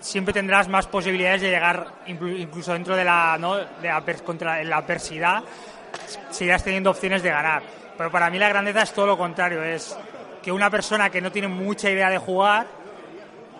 siempre 0.00 0.32
tendrás 0.32 0.68
más 0.68 0.86
posibilidades 0.86 1.42
de 1.42 1.50
llegar 1.50 1.86
incluso 2.06 2.72
dentro 2.72 2.96
de 2.96 3.04
la, 3.04 3.36
¿no? 3.38 3.56
de 3.56 3.66
la, 3.82 4.02
contra 4.24 4.62
la 4.62 4.76
adversidad, 4.76 5.42
seguirás 6.30 6.64
teniendo 6.64 6.90
opciones 6.90 7.22
de 7.22 7.30
ganar. 7.30 7.62
Pero 7.96 8.10
para 8.12 8.30
mí 8.30 8.38
la 8.38 8.48
grandeza 8.48 8.82
es 8.82 8.92
todo 8.92 9.06
lo 9.06 9.18
contrario, 9.18 9.62
es 9.62 9.96
que 10.42 10.52
una 10.52 10.70
persona 10.70 11.10
que 11.10 11.20
no 11.20 11.32
tiene 11.32 11.48
mucha 11.48 11.90
idea 11.90 12.10
de 12.10 12.18
jugar 12.18 12.66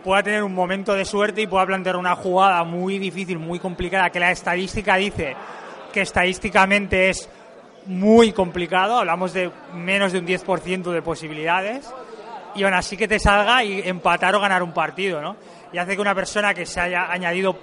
pueda 0.03 0.23
tener 0.23 0.43
un 0.43 0.55
momento 0.55 0.95
de 0.95 1.05
suerte 1.05 1.43
y 1.43 1.47
pueda 1.47 1.67
plantear 1.67 1.97
una 1.97 2.15
jugada 2.15 2.63
muy 2.65 2.99
difícil, 2.99 3.39
muy 3.39 3.59
complicada, 3.59 4.11
que 4.11 4.21
la 4.21 4.31
estadística 4.31 4.97
dice 4.97 5.37
que 5.93 6.03
estadísticamente 6.03 7.09
es 7.09 7.29
muy 7.87 8.33
complicado, 8.33 8.99
hablamos 8.99 9.33
de 9.33 9.51
menos 9.75 10.13
de 10.13 10.19
un 10.19 10.27
10% 10.27 10.93
de 10.93 11.03
posibilidades, 11.03 11.93
y 12.55 12.65
aún 12.65 12.75
así 12.75 12.97
que 12.97 13.09
te 13.09 13.19
salga 13.19 13.65
y 13.65 13.81
empatar 13.87 14.35
o 14.35 14.41
ganar 14.41 14.63
un 14.63 14.73
partido, 14.73 15.21
¿no? 15.21 15.37
Y 15.73 15.79
hace 15.79 15.95
que 15.95 16.01
una 16.01 16.15
persona 16.15 16.55
que 16.55 16.67
se 16.67 16.81
haya 16.81 17.11
añadido 17.11 17.57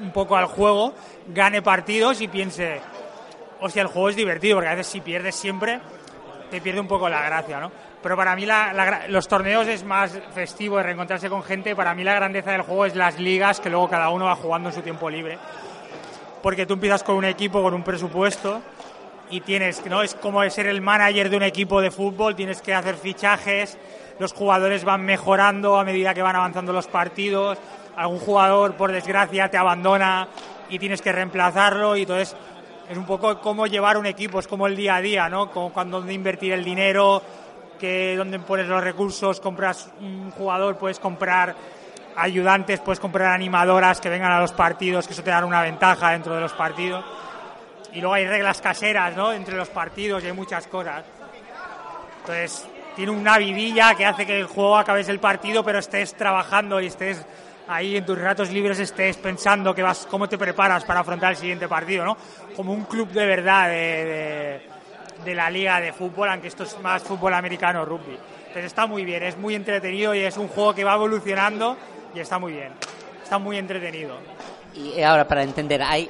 un 0.00 0.10
poco 0.12 0.36
al 0.36 0.46
juego 0.46 0.94
gane 1.28 1.62
partidos 1.62 2.20
y 2.20 2.28
piense, 2.28 2.80
hostia, 3.60 3.82
el 3.82 3.88
juego 3.88 4.10
es 4.10 4.16
divertido, 4.16 4.56
porque 4.56 4.68
a 4.68 4.74
veces 4.74 4.92
si 4.92 5.00
pierdes 5.00 5.34
siempre, 5.34 5.80
te 6.50 6.60
pierde 6.60 6.80
un 6.80 6.88
poco 6.88 7.08
la 7.08 7.22
gracia, 7.22 7.60
¿no? 7.60 7.72
Pero 8.02 8.16
para 8.16 8.36
mí 8.36 8.46
la, 8.46 9.06
los 9.08 9.26
torneos 9.26 9.66
es 9.66 9.84
más 9.84 10.18
festivo 10.34 10.76
de 10.76 10.84
reencontrarse 10.84 11.28
con 11.28 11.42
gente. 11.42 11.74
Para 11.74 11.94
mí 11.94 12.04
la 12.04 12.14
grandeza 12.14 12.52
del 12.52 12.62
juego 12.62 12.86
es 12.86 12.94
las 12.94 13.18
ligas 13.18 13.60
que 13.60 13.70
luego 13.70 13.88
cada 13.88 14.10
uno 14.10 14.26
va 14.26 14.36
jugando 14.36 14.68
en 14.68 14.74
su 14.74 14.82
tiempo 14.82 15.10
libre. 15.10 15.38
Porque 16.42 16.66
tú 16.66 16.74
empiezas 16.74 17.02
con 17.02 17.16
un 17.16 17.24
equipo, 17.24 17.62
con 17.62 17.74
un 17.74 17.82
presupuesto 17.82 18.62
y 19.30 19.40
tienes, 19.40 19.84
¿no? 19.86 20.02
Es 20.02 20.14
como 20.14 20.48
ser 20.50 20.66
el 20.66 20.80
manager 20.80 21.30
de 21.30 21.36
un 21.36 21.42
equipo 21.42 21.80
de 21.80 21.90
fútbol, 21.90 22.36
tienes 22.36 22.62
que 22.62 22.74
hacer 22.74 22.96
fichajes, 22.96 23.76
los 24.18 24.32
jugadores 24.32 24.84
van 24.84 25.04
mejorando 25.04 25.78
a 25.78 25.84
medida 25.84 26.14
que 26.14 26.22
van 26.22 26.36
avanzando 26.36 26.72
los 26.72 26.86
partidos, 26.86 27.58
algún 27.96 28.18
jugador 28.18 28.74
por 28.74 28.92
desgracia 28.92 29.50
te 29.50 29.56
abandona 29.56 30.28
y 30.68 30.78
tienes 30.78 31.02
que 31.02 31.12
reemplazarlo 31.12 31.96
y 31.96 32.02
entonces 32.02 32.36
es 32.88 32.96
un 32.96 33.04
poco 33.04 33.40
como 33.40 33.66
llevar 33.66 33.96
un 33.96 34.06
equipo, 34.06 34.38
es 34.38 34.46
como 34.46 34.66
el 34.66 34.76
día 34.76 34.96
a 34.96 35.00
día, 35.00 35.28
¿no? 35.28 35.50
Como 35.50 35.72
cuando 35.72 36.08
invertir 36.10 36.52
el 36.52 36.64
dinero, 36.64 37.22
que 37.78 38.16
dónde 38.16 38.38
pones 38.38 38.66
los 38.66 38.82
recursos, 38.82 39.40
compras 39.40 39.90
un 40.00 40.30
jugador, 40.30 40.76
puedes 40.76 40.98
comprar 40.98 41.54
ayudantes, 42.16 42.80
puedes 42.80 43.00
comprar 43.00 43.32
animadoras 43.32 44.00
que 44.00 44.08
vengan 44.08 44.32
a 44.32 44.40
los 44.40 44.52
partidos, 44.52 45.06
que 45.06 45.12
eso 45.12 45.22
te 45.22 45.30
da 45.30 45.44
una 45.44 45.62
ventaja 45.62 46.10
dentro 46.10 46.34
de 46.34 46.40
los 46.40 46.52
partidos. 46.52 47.04
Y 47.92 48.00
luego 48.00 48.14
hay 48.14 48.26
reglas 48.26 48.60
caseras, 48.60 49.16
¿no? 49.16 49.32
Entre 49.32 49.56
los 49.56 49.68
partidos 49.68 50.22
y 50.22 50.26
hay 50.26 50.32
muchas 50.32 50.66
cosas. 50.66 51.04
Entonces, 52.20 52.66
tiene 52.94 53.12
una 53.12 53.38
vidilla 53.38 53.94
que 53.94 54.04
hace 54.04 54.26
que 54.26 54.40
el 54.40 54.46
juego 54.46 54.76
acabes 54.76 55.08
el 55.08 55.20
partido, 55.20 55.62
pero 55.64 55.78
estés 55.78 56.14
trabajando 56.14 56.80
y 56.80 56.86
estés 56.86 57.24
ahí 57.68 57.96
en 57.96 58.06
tus 58.06 58.18
ratos 58.18 58.50
libres 58.50 58.78
estés 58.78 59.16
pensando 59.16 59.74
que 59.74 59.82
vas, 59.82 60.06
cómo 60.10 60.28
te 60.28 60.38
preparas 60.38 60.84
para 60.84 61.00
afrontar 61.00 61.32
el 61.32 61.36
siguiente 61.36 61.68
partido, 61.68 62.04
¿no? 62.04 62.16
Como 62.54 62.72
un 62.72 62.84
club 62.84 63.10
de 63.10 63.26
verdad 63.26 63.68
de, 63.68 64.60
de 65.24 65.34
la 65.34 65.50
liga 65.50 65.80
de 65.80 65.92
fútbol, 65.92 66.28
aunque 66.28 66.48
esto 66.48 66.64
es 66.64 66.78
más 66.80 67.02
fútbol 67.02 67.34
americano 67.34 67.84
rugby. 67.84 68.18
Entonces 68.38 68.64
está 68.66 68.86
muy 68.86 69.04
bien, 69.04 69.22
es 69.22 69.36
muy 69.36 69.54
entretenido 69.54 70.14
y 70.14 70.20
es 70.20 70.36
un 70.36 70.48
juego 70.48 70.74
que 70.74 70.84
va 70.84 70.94
evolucionando 70.94 71.76
y 72.14 72.20
está 72.20 72.38
muy 72.38 72.52
bien. 72.52 72.72
Está 73.22 73.38
muy 73.38 73.58
entretenido. 73.58 74.16
Y 74.74 75.02
ahora 75.02 75.26
para 75.26 75.42
entender, 75.42 75.82
hay 75.82 76.08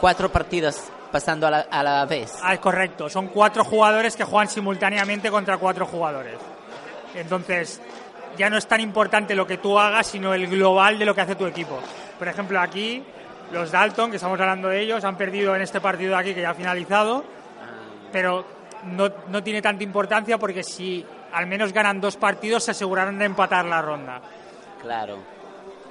cuatro 0.00 0.30
partidos 0.30 0.80
pasando 1.10 1.46
a 1.46 1.50
la, 1.50 1.60
a 1.70 1.82
la 1.82 2.04
vez. 2.06 2.36
Ah, 2.42 2.54
es 2.54 2.60
correcto. 2.60 3.08
Son 3.08 3.28
cuatro 3.28 3.64
jugadores 3.64 4.16
que 4.16 4.24
juegan 4.24 4.48
simultáneamente 4.48 5.30
contra 5.30 5.58
cuatro 5.58 5.86
jugadores. 5.86 6.34
Entonces, 7.14 7.80
ya 8.36 8.48
no 8.48 8.56
es 8.56 8.66
tan 8.66 8.80
importante 8.80 9.34
lo 9.34 9.46
que 9.46 9.58
tú 9.58 9.78
hagas, 9.78 10.06
sino 10.06 10.34
el 10.34 10.46
global 10.46 10.98
de 10.98 11.04
lo 11.04 11.14
que 11.14 11.20
hace 11.20 11.34
tu 11.34 11.46
equipo. 11.46 11.78
Por 12.18 12.28
ejemplo, 12.28 12.60
aquí, 12.60 13.02
los 13.52 13.70
Dalton, 13.70 14.10
que 14.10 14.16
estamos 14.16 14.38
hablando 14.40 14.68
de 14.68 14.80
ellos, 14.80 15.04
han 15.04 15.16
perdido 15.16 15.56
en 15.56 15.62
este 15.62 15.80
partido 15.80 16.12
de 16.12 16.16
aquí 16.16 16.34
que 16.34 16.42
ya 16.42 16.50
ha 16.50 16.54
finalizado, 16.54 17.24
pero 18.12 18.44
no, 18.84 19.10
no 19.28 19.42
tiene 19.42 19.62
tanta 19.62 19.82
importancia 19.84 20.38
porque 20.38 20.62
si 20.62 21.04
al 21.32 21.46
menos 21.46 21.72
ganan 21.72 22.00
dos 22.00 22.16
partidos, 22.16 22.64
se 22.64 22.72
asegurarán 22.72 23.18
de 23.18 23.24
empatar 23.24 23.64
la 23.64 23.82
ronda. 23.82 24.20
Claro. 24.82 25.18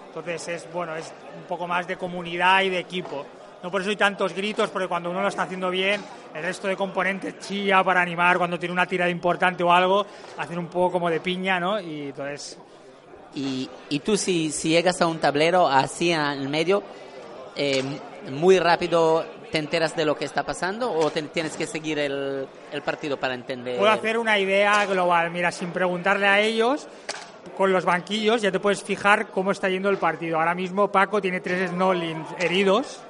Entonces, 0.08 0.47
es, 0.47 0.73
bueno, 0.73 0.95
es 0.95 1.13
un 1.38 1.43
poco 1.43 1.67
más 1.67 1.88
de 1.88 1.95
comunidad 1.95 2.62
y 2.63 2.69
de 2.69 2.79
equipo. 2.79 3.25
No 3.62 3.69
por 3.69 3.82
eso 3.82 3.89
hay 3.89 3.95
tantos 3.95 4.34
gritos, 4.34 4.69
porque 4.69 4.88
cuando 4.88 5.12
uno 5.12 5.21
lo 5.21 5.27
está 5.27 5.43
haciendo 5.43 5.69
bien, 5.69 6.01
el 6.34 6.43
resto 6.43 6.67
de 6.67 6.75
componentes 6.75 7.39
chilla 7.39 7.84
para 7.84 8.01
animar 8.01 8.38
cuando 8.38 8.58
tiene 8.58 8.71
una 8.73 8.86
tirada 8.86 9.12
importante 9.12 9.63
o 9.63 9.71
algo, 9.71 10.05
hacen 10.38 10.58
un 10.58 10.67
poco 10.67 10.93
como 10.93 11.10
de 11.10 11.19
piña, 11.19 11.60
¿no? 11.60 11.79
Y 11.79 12.08
entonces... 12.08 12.58
Y, 13.36 13.69
y 13.89 13.99
tú 13.99 14.17
si, 14.17 14.51
si 14.51 14.69
llegas 14.69 15.01
a 15.01 15.08
un 15.08 15.19
tablero 15.19 15.67
así 15.67 16.12
en 16.12 16.21
el 16.21 16.49
medio, 16.49 16.82
eh, 17.55 17.84
muy 18.32 18.58
rápido 18.58 19.23
te 19.51 19.57
enteras 19.57 19.95
de 19.95 20.05
lo 20.05 20.15
que 20.15 20.25
está 20.25 20.43
pasando 20.43 20.91
o 20.91 21.09
te- 21.12 21.23
tienes 21.23 21.55
que 21.57 21.65
seguir 21.65 21.99
el, 21.99 22.47
partido 22.83 23.17
para 23.17 23.33
entender? 23.33 23.77
Puedo 23.77 23.91
hacer 23.91 24.17
una 24.17 24.38
idea 24.38 24.85
global. 24.85 25.31
Mira, 25.31 25.51
sin 25.51 25.71
preguntarle 25.71 26.27
a 26.27 26.39
ellos, 26.39 26.88
con 27.57 27.71
los 27.71 27.85
banquillos 27.85 28.41
ya 28.41 28.51
te 28.51 28.59
puedes 28.59 28.83
fijar 28.83 29.27
cómo 29.27 29.51
está 29.51 29.69
yendo 29.69 29.89
el 29.89 29.97
partido. 29.97 30.38
Ahora 30.39 30.55
mismo 30.55 30.91
Paco 30.91 31.21
tiene 31.21 31.39
tres 31.41 31.71
Snowlins 31.71 32.27
heridos 32.39 33.01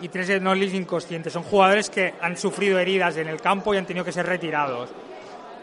y 0.00 0.08
tres 0.08 0.28
Snowlins 0.28 0.74
inconscientes. 0.74 1.32
Son 1.32 1.42
jugadores 1.42 1.90
que 1.90 2.14
han 2.20 2.36
sufrido 2.36 2.78
heridas 2.78 3.16
en 3.16 3.28
el 3.28 3.40
campo 3.40 3.74
y 3.74 3.76
han 3.78 3.86
tenido 3.86 4.04
que 4.04 4.12
ser 4.12 4.26
retirados. 4.26 4.90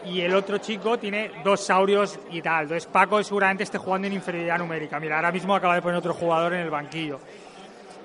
Y 0.06 0.22
el 0.22 0.34
otro 0.34 0.60
chico 0.60 0.98
tiene 0.98 1.30
dos 1.44 1.62
saurios 1.62 2.20
y 2.32 2.42
tal. 2.42 2.64
Entonces 2.64 2.86
Paco 2.86 3.22
seguramente 3.22 3.64
esté 3.64 3.78
jugando 3.78 4.08
en 4.08 4.14
inferioridad 4.14 4.58
numérica. 4.58 5.00
Mira, 5.00 5.18
ahora 5.18 5.32
mismo 5.32 5.54
acaba 5.56 5.76
de 5.76 5.82
poner 5.82 5.98
otro 5.98 6.14
jugador 6.14 6.54
en 6.54 6.62
el 6.62 6.70
banquillo. 6.70 7.20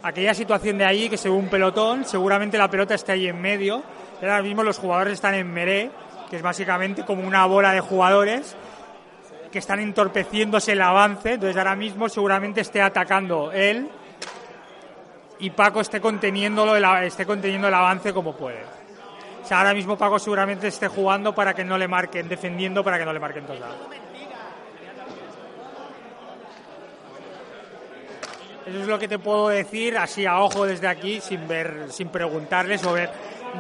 Aquella 0.05 0.35
situación 0.35 0.77
de 0.77 0.85
ahí 0.85 1.09
que 1.09 1.17
se 1.17 1.31
ve 1.31 1.35
un 1.35 1.49
pelotón, 1.49 2.05
seguramente 2.05 2.59
la 2.59 2.69
pelota 2.69 2.95
está 2.95 3.13
ahí 3.13 3.27
en 3.27 3.41
medio. 3.41 3.83
Ahora 4.21 4.43
mismo 4.43 4.63
los 4.63 4.77
jugadores 4.77 5.15
están 5.15 5.35
en 5.35 5.51
meré, 5.51 5.91
que 6.29 6.37
es 6.37 6.43
básicamente 6.43 7.07
como 7.07 7.27
una 7.27 7.47
bola 7.47 7.73
de 7.73 7.81
jugadores 7.81 8.55
que 9.51 9.59
están 9.59 9.81
entorpeciéndose 9.81 10.73
el 10.73 10.83
avance. 10.83 11.33
Entonces 11.33 11.57
ahora 11.57 11.75
mismo 11.75 12.11
seguramente 12.11 12.61
esté 12.61 12.83
atacando 12.83 13.51
él 13.51 13.89
y 15.39 15.49
Paco 15.49 15.81
esté 15.81 16.03
conteniéndolo, 16.03 16.77
el, 16.77 16.85
esté 17.05 17.25
conteniendo 17.25 17.69
el 17.69 17.75
avance 17.75 18.13
como 18.13 18.37
puede. 18.37 18.63
O 19.43 19.47
sea, 19.47 19.61
ahora 19.61 19.73
mismo 19.73 19.97
Paco 19.97 20.19
seguramente 20.19 20.69
esté 20.69 20.89
jugando 20.89 21.35
para 21.35 21.55
que 21.55 21.65
no 21.65 21.79
le 21.79 21.89
marquen, 21.89 22.29
defendiendo 22.29 22.85
para 22.85 22.99
que 22.99 23.07
no 23.07 23.13
le 23.15 23.21
marquen 23.21 23.47
touchdown. 23.47 23.73
Eso 28.67 28.81
es 28.81 28.87
lo 28.87 28.99
que 28.99 29.09
te 29.09 29.19
puedo 29.19 29.49
decir 29.49 29.99
así 29.99 30.25
a 30.25 30.41
ojo 30.41 30.65
desde 30.65 30.89
aquí, 30.89 31.21
sin 31.21 31.47
ver, 31.47 31.87
sin 31.91 32.09
preguntarles 32.09 32.85
o 32.87 32.95
ver, 32.95 33.11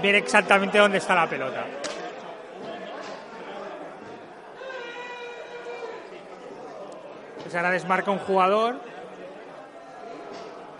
ver 0.03 0.15
exactamente 0.15 0.79
dónde 0.79 0.99
está 0.99 1.15
la 1.15 1.29
pelota. 1.29 1.65
Pues 7.43 7.55
ahora 7.55 7.71
desmarca 7.71 8.11
un 8.11 8.19
jugador 8.19 8.77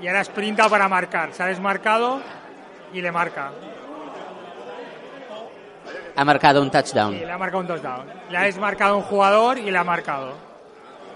y 0.01 0.07
ahora 0.09 0.25
sprinta 0.25 0.71
para 0.71 0.89
marcar. 0.89 1.35
Se 1.35 1.43
ha 1.43 1.47
desmarcado 1.47 2.23
y 2.95 3.03
le 3.03 3.13
marca. 3.13 3.53
Ha 6.17 6.25
marcado 6.25 6.63
un 6.63 6.71
touchdown. 6.71 7.15
Y 7.15 7.19
le 7.19 7.31
ha 7.31 7.37
marcado 7.37 7.61
un 7.61 7.67
touchdown. 7.67 8.07
Le 8.31 8.39
ha 8.39 8.43
desmarcado 8.43 8.97
un 8.97 9.03
jugador 9.03 9.59
y 9.59 9.71
le 9.71 9.77
ha 9.77 9.85
marcado. 9.85 10.54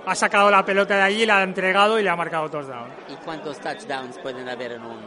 Ha 0.06 0.14
sacado 0.14 0.50
la 0.50 0.64
pelota 0.64 0.96
de 0.96 1.02
allí, 1.02 1.26
la 1.26 1.38
ha 1.38 1.42
entregado 1.42 1.98
y 1.98 2.02
le 2.02 2.10
ha 2.10 2.16
marcado 2.16 2.48
touchdown. 2.48 2.88
¿Y 3.08 3.16
cuántos 3.16 3.58
touchdowns 3.60 4.18
pueden 4.18 4.48
haber 4.48 4.72
en 4.72 4.82
un...? 4.82 4.98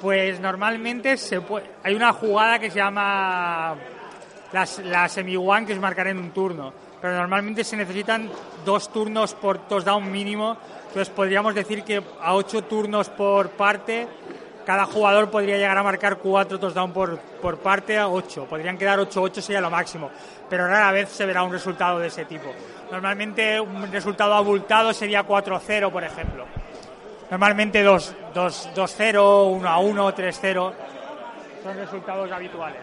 Pues 0.00 0.40
normalmente 0.40 1.16
se 1.16 1.40
puede, 1.40 1.70
hay 1.82 1.94
una 1.94 2.12
jugada 2.12 2.58
que 2.58 2.70
se 2.70 2.76
llama 2.76 3.74
la, 4.52 4.68
la 4.84 5.08
semi-one, 5.08 5.66
que 5.66 5.72
es 5.72 5.78
marcar 5.80 6.08
en 6.08 6.18
un 6.18 6.30
turno. 6.32 6.72
Pero 7.00 7.14
normalmente 7.14 7.62
se 7.62 7.76
necesitan 7.76 8.30
dos 8.64 8.92
turnos 8.92 9.34
por 9.34 9.58
touchdown 9.68 10.10
mínimo. 10.10 10.56
Entonces 10.88 11.10
podríamos 11.14 11.54
decir 11.54 11.82
que 11.84 12.02
a 12.20 12.34
ocho 12.34 12.62
turnos 12.62 13.08
por 13.10 13.50
parte, 13.50 14.08
cada 14.66 14.84
jugador 14.84 15.30
podría 15.30 15.56
llegar 15.56 15.78
a 15.78 15.82
marcar 15.84 16.18
cuatro 16.18 16.58
touchdowns 16.58 16.92
por, 16.92 17.18
por 17.18 17.58
parte 17.58 17.96
a 17.96 18.08
ocho. 18.08 18.44
Podrían 18.46 18.76
quedar 18.76 18.98
8-8 18.98 19.40
sería 19.40 19.60
lo 19.60 19.70
máximo. 19.70 20.10
Pero 20.50 20.66
rara 20.66 20.90
vez 20.90 21.08
se 21.08 21.24
verá 21.24 21.44
un 21.44 21.52
resultado 21.52 22.00
de 22.00 22.08
ese 22.08 22.24
tipo. 22.24 22.52
Normalmente 22.90 23.60
un 23.60 23.90
resultado 23.92 24.34
abultado 24.34 24.92
sería 24.92 25.24
4-0, 25.24 25.90
por 25.92 26.02
ejemplo. 26.02 26.44
Normalmente 27.30 27.84
2-0, 27.86 28.34
1-1, 28.34 30.14
3-0 30.14 30.72
son 31.62 31.76
resultados 31.76 32.30
habituales. 32.32 32.82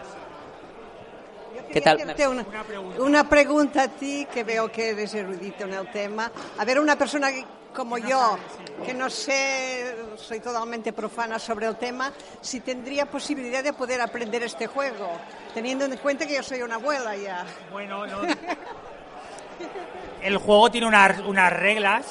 ¿Qué 1.72 1.80
tal? 1.80 2.00
hacerte 2.00 2.28
una, 2.28 2.44
una 2.98 3.28
pregunta 3.28 3.82
a 3.84 3.88
ti, 3.88 4.26
que 4.32 4.44
veo 4.44 4.70
que 4.70 4.90
eres 4.90 5.14
erudito 5.14 5.64
en 5.64 5.74
el 5.74 5.90
tema. 5.90 6.30
A 6.58 6.64
ver, 6.64 6.78
una 6.78 6.96
persona 6.96 7.30
que- 7.30 7.44
como 7.74 7.98
yo, 7.98 8.38
que 8.86 8.94
no 8.94 9.10
sé, 9.10 9.96
soy 10.16 10.40
totalmente 10.40 10.92
profana 10.92 11.38
sobre 11.38 11.66
el 11.66 11.76
tema, 11.76 12.12
si 12.40 12.60
tendría 12.60 13.06
posibilidad 13.06 13.62
de 13.62 13.72
poder 13.72 14.00
aprender 14.00 14.42
este 14.42 14.66
juego, 14.66 15.10
teniendo 15.52 15.84
en 15.84 15.96
cuenta 15.98 16.26
que 16.26 16.36
yo 16.36 16.42
soy 16.42 16.62
una 16.62 16.76
abuela 16.76 17.16
ya. 17.16 17.44
Bueno, 17.70 18.06
no. 18.06 18.22
El 20.22 20.38
juego 20.38 20.70
tiene 20.70 20.86
unas, 20.86 21.20
unas 21.20 21.52
reglas 21.52 22.06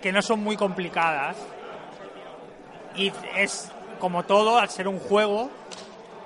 que 0.00 0.12
no 0.12 0.22
son 0.22 0.40
muy 0.40 0.56
complicadas. 0.56 1.36
Y 2.94 3.12
es 3.36 3.70
como 3.98 4.24
todo, 4.24 4.58
al 4.58 4.68
ser 4.68 4.86
un 4.86 4.98
juego, 4.98 5.50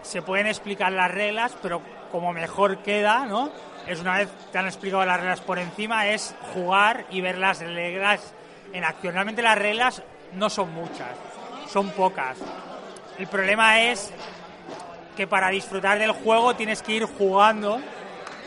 se 0.03 0.23
pueden 0.23 0.47
explicar 0.47 0.93
las 0.93 1.11
reglas, 1.11 1.55
pero 1.63 1.81
como 2.11 2.33
mejor 2.33 2.79
queda, 2.79 3.27
¿no? 3.27 3.51
Es 3.87 4.01
una 4.01 4.19
vez 4.19 4.29
te 4.51 4.59
han 4.59 4.67
explicado 4.67 5.05
las 5.05 5.21
reglas 5.21 5.41
por 5.41 5.59
encima, 5.59 6.09
es 6.09 6.35
jugar 6.55 7.07
y 7.11 7.21
ver 7.21 7.39
las 7.39 7.61
reglas 7.61 8.35
en 8.73 8.85
acción. 8.85 9.15
Realmente 9.15 9.43
las 9.43 9.59
reglas 9.59 10.03
no 10.33 10.51
son 10.51 10.73
muchas, 10.75 11.09
son 11.71 11.91
pocas. 11.91 12.39
El 13.19 13.27
problema 13.27 13.81
es 13.83 14.13
que 15.17 15.27
para 15.27 15.49
disfrutar 15.49 15.99
del 15.99 16.13
juego 16.13 16.55
tienes 16.55 16.83
que 16.83 16.93
ir 16.93 17.05
jugando, 17.05 17.81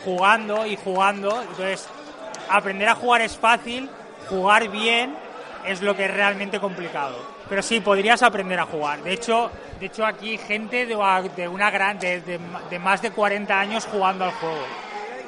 jugando 0.04 0.66
y 0.66 0.76
jugando. 0.76 1.42
Entonces, 1.42 1.88
aprender 2.48 2.88
a 2.88 2.94
jugar 2.94 3.22
es 3.22 3.36
fácil, 3.36 3.90
jugar 4.28 4.68
bien 4.68 5.16
es 5.66 5.82
lo 5.82 5.94
que 5.96 6.04
es 6.06 6.14
realmente 6.14 6.60
complicado. 6.60 7.16
Pero 7.48 7.62
sí, 7.62 7.80
podrías 7.80 8.22
aprender 8.22 8.60
a 8.60 8.64
jugar. 8.66 9.02
De 9.02 9.12
hecho, 9.12 9.50
de 9.80 9.86
hecho 9.86 10.06
aquí 10.06 10.30
hay 10.30 10.38
gente 10.38 10.86
de, 10.86 11.30
de 11.36 11.48
una 11.48 11.70
gran, 11.70 11.98
de, 11.98 12.20
de- 12.20 12.38
de 12.70 12.78
más 12.78 13.02
de 13.02 13.10
40 13.10 13.58
años 13.58 13.86
jugando 13.90 14.24
al 14.24 14.30
juego. 14.32 14.62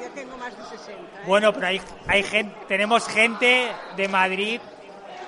Yo 0.01 0.09
tengo 0.11 0.37
más 0.37 0.57
de 0.57 0.63
60. 0.77 0.93
¿eh? 0.93 1.23
Bueno, 1.27 1.51
pero 1.51 1.67
hay, 1.67 1.81
hay 2.07 2.23
gente, 2.23 2.55
tenemos 2.69 3.05
gente 3.09 3.67
de 3.97 4.07
Madrid 4.07 4.61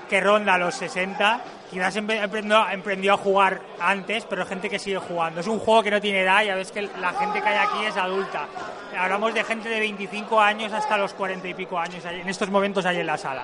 que 0.09 0.19
ronda 0.21 0.57
los 0.57 0.75
60. 0.75 1.41
Quizás 1.69 1.95
emprendió, 1.95 2.67
emprendió 2.69 3.13
a 3.13 3.17
jugar 3.17 3.59
antes, 3.79 4.23
pero 4.25 4.45
gente 4.45 4.69
que 4.69 4.79
sigue 4.79 4.97
jugando. 4.99 5.41
Es 5.41 5.47
un 5.47 5.59
juego 5.59 5.83
que 5.83 5.91
no 5.91 5.99
tiene 5.99 6.21
edad, 6.21 6.43
ya 6.43 6.55
ves 6.55 6.71
que 6.71 6.83
la 6.83 7.11
gente 7.13 7.41
que 7.41 7.47
hay 7.49 7.57
aquí 7.57 7.85
es 7.85 7.97
adulta. 7.97 8.47
Hablamos 8.97 9.33
de 9.33 9.43
gente 9.43 9.67
de 9.67 9.79
25 9.79 10.39
años 10.39 10.71
hasta 10.71 10.97
los 10.97 11.13
40 11.13 11.47
y 11.47 11.53
pico 11.53 11.77
años, 11.77 12.05
ahí- 12.05 12.21
en 12.21 12.29
estos 12.29 12.49
momentos 12.49 12.85
hay 12.85 12.99
en 12.99 13.07
la 13.07 13.17
sala. 13.17 13.43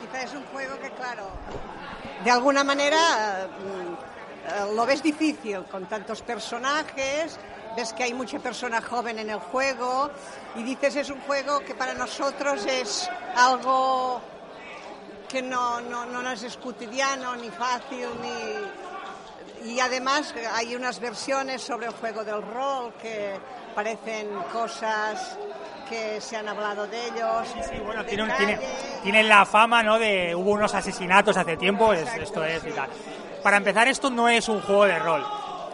Quizá 0.00 0.22
es 0.22 0.32
un 0.34 0.44
juego 0.46 0.78
que, 0.80 0.90
claro, 0.90 1.28
de 2.24 2.30
alguna 2.30 2.64
manera 2.64 3.48
mm, 3.48 3.92
eh, 4.70 4.74
lo 4.74 4.86
ves 4.86 5.02
difícil 5.02 5.64
con 5.64 5.86
tantos 5.86 6.22
personajes, 6.22 7.38
ves 7.76 7.92
que 7.92 8.04
hay 8.04 8.14
mucha 8.14 8.38
persona 8.38 8.80
joven 8.80 9.18
en 9.18 9.30
el 9.30 9.38
juego 9.40 10.10
y 10.54 10.62
dices 10.62 10.96
es 10.96 11.10
un 11.10 11.20
juego 11.22 11.60
que 11.60 11.74
para 11.74 11.92
nosotros 11.92 12.64
es 12.66 13.10
algo 13.36 14.20
que 15.34 15.42
no, 15.42 15.80
no, 15.80 16.06
no 16.06 16.30
es 16.30 16.56
cotidiano 16.58 17.34
ni 17.36 17.50
fácil 17.50 18.06
ni 18.22 19.72
y 19.72 19.80
además 19.80 20.32
hay 20.54 20.76
unas 20.76 21.00
versiones 21.00 21.60
sobre 21.62 21.86
el 21.86 21.92
juego 21.94 22.22
del 22.22 22.40
rol 22.42 22.92
que 23.02 23.32
parecen 23.74 24.28
cosas 24.52 25.36
que 25.88 26.20
se 26.20 26.36
han 26.36 26.48
hablado 26.48 26.86
de 26.86 27.06
ellos. 27.06 27.48
Bueno, 27.84 28.04
tiene, 28.04 28.22
un- 28.24 28.36
tiene- 28.36 28.60
tienen 29.02 29.28
la 29.28 29.44
fama, 29.44 29.82
¿no? 29.82 29.98
De 29.98 30.34
hubo 30.36 30.52
unos 30.52 30.72
asesinatos 30.74 31.36
hace 31.36 31.56
tiempo, 31.56 31.92
es- 31.92 32.14
esto 32.14 32.44
es 32.44 32.64
y 32.66 32.70
tal. 32.70 32.88
Para 33.42 33.56
empezar, 33.56 33.88
esto 33.88 34.10
no 34.10 34.28
es 34.28 34.48
un 34.48 34.60
juego 34.62 34.84
de 34.84 34.98
rol. 34.98 35.26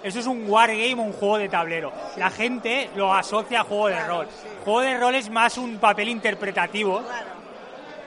Eso 0.03 0.21
es 0.21 0.27
un 0.27 0.49
wargame, 0.49 0.95
un 0.95 1.13
juego 1.13 1.37
de 1.39 1.49
tablero. 1.51 1.93
La 2.17 2.31
gente 2.31 2.91
lo 2.97 3.13
asocia 3.13 3.61
a 3.61 3.65
juego 3.65 3.89
de 3.89 4.03
rol. 4.07 4.27
Juego 4.65 4.81
de 4.81 4.97
rol 4.99 5.15
es 5.17 5.29
más 5.31 5.59
un 5.59 5.79
papel 5.79 6.09
interpretativo 6.09 7.03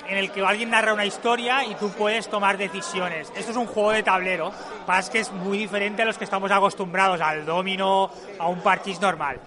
en 0.08 0.18
el 0.18 0.32
que 0.32 0.42
alguien 0.46 0.70
narra 0.72 0.94
una 0.94 1.06
historia 1.06 1.64
y 1.66 1.76
tú 1.76 1.90
puedes 1.92 2.28
tomar 2.30 2.58
decisiones. 2.58 3.32
Esto 3.36 3.52
es 3.52 3.58
un 3.58 3.66
juego 3.68 3.92
de 3.92 4.04
tablero, 4.04 4.52
pasa 4.86 5.12
que 5.12 5.20
es 5.20 5.32
muy 5.32 5.58
diferente 5.58 6.02
a 6.02 6.06
los 6.06 6.18
que 6.18 6.24
estamos 6.26 6.52
acostumbrados, 6.52 7.22
al 7.22 7.46
domino, 7.46 8.10
a 8.40 8.48
un 8.48 8.62
parchís 8.62 9.00
normal. 9.00 9.38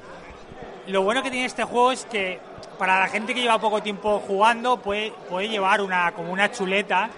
Lo 0.86 1.02
bueno 1.02 1.22
que 1.22 1.30
tiene 1.30 1.46
este 1.46 1.64
juego 1.64 1.92
es 1.92 2.04
que 2.06 2.38
para 2.78 3.00
la 3.00 3.08
gente 3.08 3.34
que 3.34 3.40
lleva 3.40 3.58
poco 3.58 3.82
tiempo 3.82 4.22
jugando 4.26 4.78
puede, 4.78 5.12
puede 5.28 5.48
llevar 5.48 5.80
una 5.80 6.12
como 6.12 6.32
una 6.32 6.50
chuleta 6.52 7.08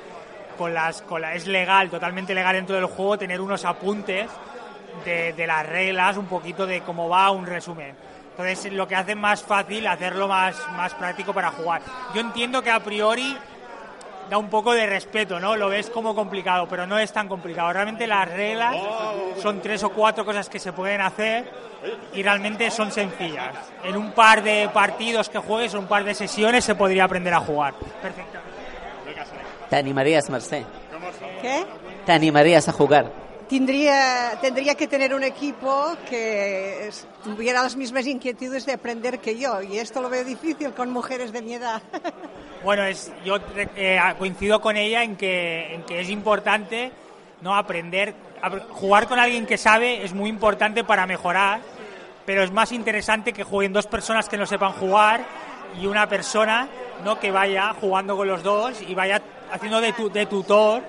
con 0.57 0.73
las 0.75 1.03
con 1.03 1.21
la- 1.21 1.35
es 1.35 1.47
legal, 1.47 1.91
totalmente 1.91 2.35
legal 2.35 2.55
dentro 2.55 2.75
del 2.77 2.87
juego 2.87 3.19
tener 3.19 3.41
unos 3.41 3.65
apuntes 3.65 4.29
de, 5.05 5.33
de 5.33 5.47
las 5.47 5.65
reglas, 5.67 6.17
un 6.17 6.27
poquito 6.27 6.67
de 6.67 6.81
cómo 6.81 7.09
va, 7.09 7.31
un 7.31 7.47
resumen. 7.47 7.95
Entonces 8.39 8.73
lo 8.73 8.87
que 8.87 8.95
hace 8.95 9.17
más 9.17 9.43
fácil 9.43 9.85
hacerlo 9.89 10.29
más, 10.29 10.55
más 10.77 10.95
práctico 10.95 11.35
para 11.35 11.51
jugar. 11.51 11.83
Yo 12.15 12.21
entiendo 12.21 12.63
que 12.63 12.71
a 12.71 12.79
priori 12.79 13.37
da 14.31 14.39
un 14.39 14.49
poco 14.49 14.75
de 14.75 14.87
respeto, 14.87 15.41
¿no? 15.41 15.57
Lo 15.57 15.69
ves 15.69 15.91
como 15.91 16.15
complicado, 16.15 16.69
pero 16.69 16.87
no 16.87 16.97
es 16.99 17.13
tan 17.13 17.27
complicado. 17.27 17.73
Realmente 17.73 18.07
las 18.07 18.31
reglas 18.31 18.77
son 19.43 19.61
tres 19.61 19.83
o 19.83 19.91
cuatro 19.91 20.25
cosas 20.25 20.49
que 20.49 20.61
se 20.61 20.73
pueden 20.73 21.01
hacer 21.01 21.51
y 22.15 22.23
realmente 22.23 22.71
son 22.71 22.93
sencillas. 22.93 23.57
En 23.83 23.97
un 23.97 24.13
par 24.13 24.45
de 24.45 24.71
partidos 24.73 25.29
que 25.29 25.39
juegues, 25.39 25.75
un 25.75 25.89
par 25.89 26.05
de 26.05 26.15
sesiones, 26.15 26.65
se 26.65 26.77
podría 26.77 27.05
aprender 27.05 27.35
a 27.35 27.41
jugar. 27.41 27.75
Perfectamente. 28.01 28.49
¿Te 29.69 29.77
animarías, 29.77 30.31
Mercé? 30.31 30.65
¿Qué? 31.43 31.65
¿Te 32.07 32.13
animarías 32.13 32.69
a 32.69 32.73
jugar? 32.73 33.11
Tendría, 33.49 34.39
tendría 34.41 34.75
que 34.75 34.87
tener 34.87 35.15
un 35.15 35.25
equipo 35.25 35.97
que 36.09 36.91
tuviera 37.25 37.63
las 37.63 37.77
mismas 37.77 38.07
inquietudes 38.07 38.67
de 38.67 38.73
aprender 38.75 39.19
que 39.21 39.39
yo. 39.39 39.63
Y 39.63 39.79
esto 39.79 40.01
lo 40.01 40.09
veo 40.11 40.25
difícil 40.25 40.73
con 40.73 40.91
mujeres 40.91 41.33
de 41.33 41.43
mi 41.43 41.55
edad. 41.55 41.83
Bueno, 42.65 42.83
es, 42.83 43.13
yo 43.25 43.37
eh, 43.77 44.01
coincido 44.19 44.61
con 44.61 44.77
ella 44.77 45.05
en 45.05 45.15
que, 45.15 45.75
en 45.77 45.85
que 45.85 46.01
es 46.01 46.11
importante 46.11 46.91
no 47.41 47.55
aprender. 47.55 48.15
a- 48.43 48.51
jugar 48.75 49.07
con 49.07 49.21
alguien 49.21 49.47
que 49.47 49.57
sabe 49.57 50.03
es 50.05 50.13
muy 50.13 50.29
importante 50.29 50.83
para 50.83 51.07
mejorar, 51.07 51.61
pero 52.27 52.43
es 52.43 52.51
más 52.51 52.73
interesante 52.73 53.33
que 53.33 53.45
jueguen 53.45 53.73
dos 53.73 53.87
personas 53.87 54.29
que 54.29 54.37
no 54.37 54.45
sepan 54.45 54.73
jugar 54.73 55.25
y 55.81 55.87
una 55.87 56.09
persona 56.09 56.69
no 57.05 57.21
que 57.21 57.31
vaya 57.31 57.75
jugando 57.81 58.17
con 58.17 58.27
los 58.27 58.43
dos 58.43 58.83
y 58.83 58.93
vaya 58.93 59.23
haciendo 59.53 59.81
de 59.81 60.27
tutor 60.27 60.83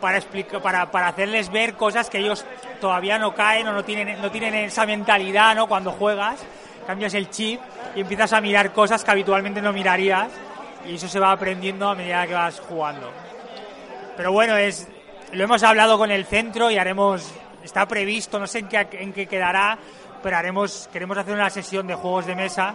para, 0.00 0.18
explicar, 0.18 0.60
para, 0.62 0.90
para 0.90 1.08
hacerles 1.08 1.50
ver 1.50 1.74
cosas 1.74 2.10
que 2.10 2.18
ellos 2.18 2.44
todavía 2.80 3.18
no 3.18 3.34
caen 3.34 3.68
o 3.68 3.72
no 3.72 3.84
tienen, 3.84 4.20
no 4.20 4.30
tienen 4.30 4.54
esa 4.54 4.86
mentalidad 4.86 5.54
¿no? 5.54 5.66
cuando 5.68 5.92
juegas. 5.92 6.40
Cambias 6.86 7.14
el 7.14 7.30
chip 7.30 7.60
y 7.94 8.00
empiezas 8.00 8.32
a 8.32 8.40
mirar 8.40 8.72
cosas 8.72 9.04
que 9.04 9.10
habitualmente 9.10 9.62
no 9.62 9.72
mirarías 9.72 10.28
y 10.86 10.94
eso 10.94 11.08
se 11.08 11.20
va 11.20 11.30
aprendiendo 11.30 11.88
a 11.88 11.94
medida 11.94 12.26
que 12.26 12.34
vas 12.34 12.58
jugando. 12.60 13.10
Pero 14.16 14.32
bueno, 14.32 14.56
es 14.56 14.88
lo 15.32 15.44
hemos 15.44 15.62
hablado 15.62 15.96
con 15.98 16.10
el 16.10 16.24
centro 16.24 16.70
y 16.70 16.78
haremos, 16.78 17.30
está 17.62 17.86
previsto, 17.86 18.38
no 18.38 18.46
sé 18.46 18.60
en 18.60 18.68
qué, 18.68 18.88
en 18.92 19.12
qué 19.12 19.26
quedará, 19.26 19.78
pero 20.22 20.36
haremos, 20.36 20.88
queremos 20.92 21.16
hacer 21.16 21.34
una 21.34 21.50
sesión 21.50 21.86
de 21.86 21.94
juegos 21.94 22.26
de 22.26 22.34
mesa, 22.34 22.74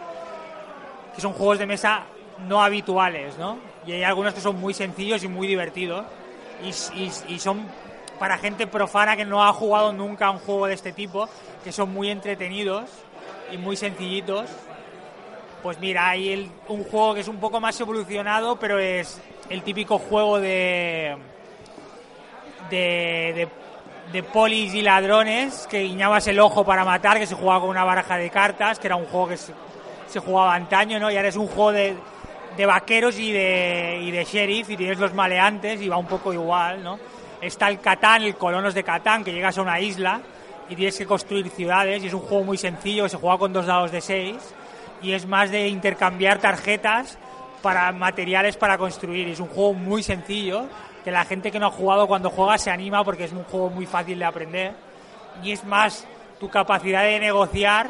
que 1.14 1.22
son 1.22 1.34
juegos 1.34 1.60
de 1.60 1.66
mesa 1.66 2.04
no 2.48 2.64
habituales, 2.64 3.38
¿no? 3.38 3.58
Y 3.86 3.92
hay 3.92 4.04
algunos 4.04 4.34
que 4.34 4.42
son 4.42 4.60
muy 4.60 4.74
sencillos 4.74 5.24
y 5.24 5.28
muy 5.28 5.48
divertidos 5.48 6.06
y, 6.63 7.34
y- 7.34 7.39
son 7.39 7.65
para 8.20 8.38
gente 8.38 8.65
profana 8.68 9.15
que 9.18 9.26
no 9.26 9.44
ha 9.44 9.52
jugado 9.54 9.91
nunca 9.91 10.30
un 10.32 10.39
juego 10.39 10.68
de 10.68 10.74
este 10.74 10.94
tipo, 10.94 11.28
que 11.63 11.72
son 11.72 11.94
muy 11.94 12.10
entretenidos 12.10 12.86
y 13.52 13.58
muy 13.58 13.76
sencillitos. 13.76 14.50
Pues 15.62 15.80
mira, 15.80 16.10
hay 16.10 16.30
el- 16.32 16.52
un 16.68 16.84
juego 16.84 17.13
que 17.15 17.22
es 17.22 17.28
un 17.28 17.38
poco 17.38 17.60
más 17.60 17.80
evolucionado, 17.80 18.58
pero 18.58 18.80
es 18.80 19.20
el 19.50 19.63
típico 19.63 19.98
juego 19.98 20.39
de 20.39 21.18
de, 22.70 23.34
de, 23.36 23.48
de 24.12 24.24
polis 24.24 24.74
y 24.74 24.82
ladrones 24.82 25.68
que 25.70 25.82
guiñabas 25.82 26.28
el 26.28 26.39
ojo 26.39 26.63
para 26.65 26.84
matar, 26.86 27.20
que 27.20 27.28
se 27.28 27.36
jugaba 27.36 27.62
con 27.62 27.70
una 27.70 27.84
baraja 27.84 28.18
de 28.18 28.30
cartas, 28.30 28.80
que 28.80 28.88
era 28.88 28.96
un 28.96 29.06
juego 29.06 29.28
que 29.30 29.38
se, 29.38 29.54
se 30.08 30.20
jugaba 30.20 30.56
antaño, 30.56 31.00
¿no? 31.00 31.12
Y 31.12 31.18
ahora 31.18 31.30
es 31.30 31.36
un 31.36 31.48
juego 31.48 31.72
de, 31.72 31.96
de 32.58 32.65
vaqueros 32.65 33.18
y 33.20 33.32
de, 33.32 34.00
y 34.04 34.12
de 34.12 34.24
sheriff, 34.24 34.70
y 34.70 34.78
tienes 34.78 34.98
los 35.00 35.13
maleantes, 35.13 35.82
y 35.82 35.89
va 35.89 35.98
un 35.98 36.08
poco 36.08 36.34
igual, 36.34 36.84
¿no? 36.84 37.00
Está 37.41 37.68
el 37.68 37.80
Catán, 37.80 38.24
el 38.24 38.36
Colonos 38.36 38.74
de 38.74 38.84
Catán, 38.84 39.24
que 39.24 39.34
llegas 39.34 39.58
a 39.58 39.62
una 39.62 39.80
isla 39.80 40.22
y 40.70 40.76
tienes 40.76 40.98
que 40.98 41.06
construir 41.06 41.50
ciudades, 41.50 42.04
y 42.04 42.08
es 42.08 42.13
un 42.13 42.22
juego 42.22 42.44
muy 42.44 42.58
sencillo, 42.58 43.08
se 43.10 43.18
juega 43.18 43.38
con 43.38 43.54
dos 43.54 43.65
dados 43.65 43.91
de 43.91 44.02
seis, 44.02 44.38
y 45.02 45.12
es 45.12 45.26
más 45.28 45.52
de 45.52 45.68
intercambiar 45.68 46.39
tarjetas 46.39 47.18
para 47.62 47.91
materiales 47.91 48.58
para 48.58 48.78
construir. 48.78 49.28
Es 49.28 49.39
un 49.39 49.48
juego 49.48 49.74
muy 49.74 50.02
sencillo, 50.02 50.65
que 51.04 51.12
la 51.12 51.26
gente 51.26 51.52
que 51.52 51.60
no 51.60 51.68
ha 51.68 51.72
jugado 51.72 52.08
cuando 52.08 52.30
juega 52.30 52.58
se 52.58 52.72
anima 52.72 53.04
porque 53.04 53.26
es 53.26 53.32
un 53.32 53.44
juego 53.44 53.70
muy 53.70 53.86
fácil 53.86 54.18
de 54.18 54.26
aprender. 54.26 54.74
Y 55.44 55.52
es 55.52 55.63
más 55.65 56.08
tu 56.39 56.50
capacidad 56.50 57.04
de 57.04 57.20
negociar 57.20 57.89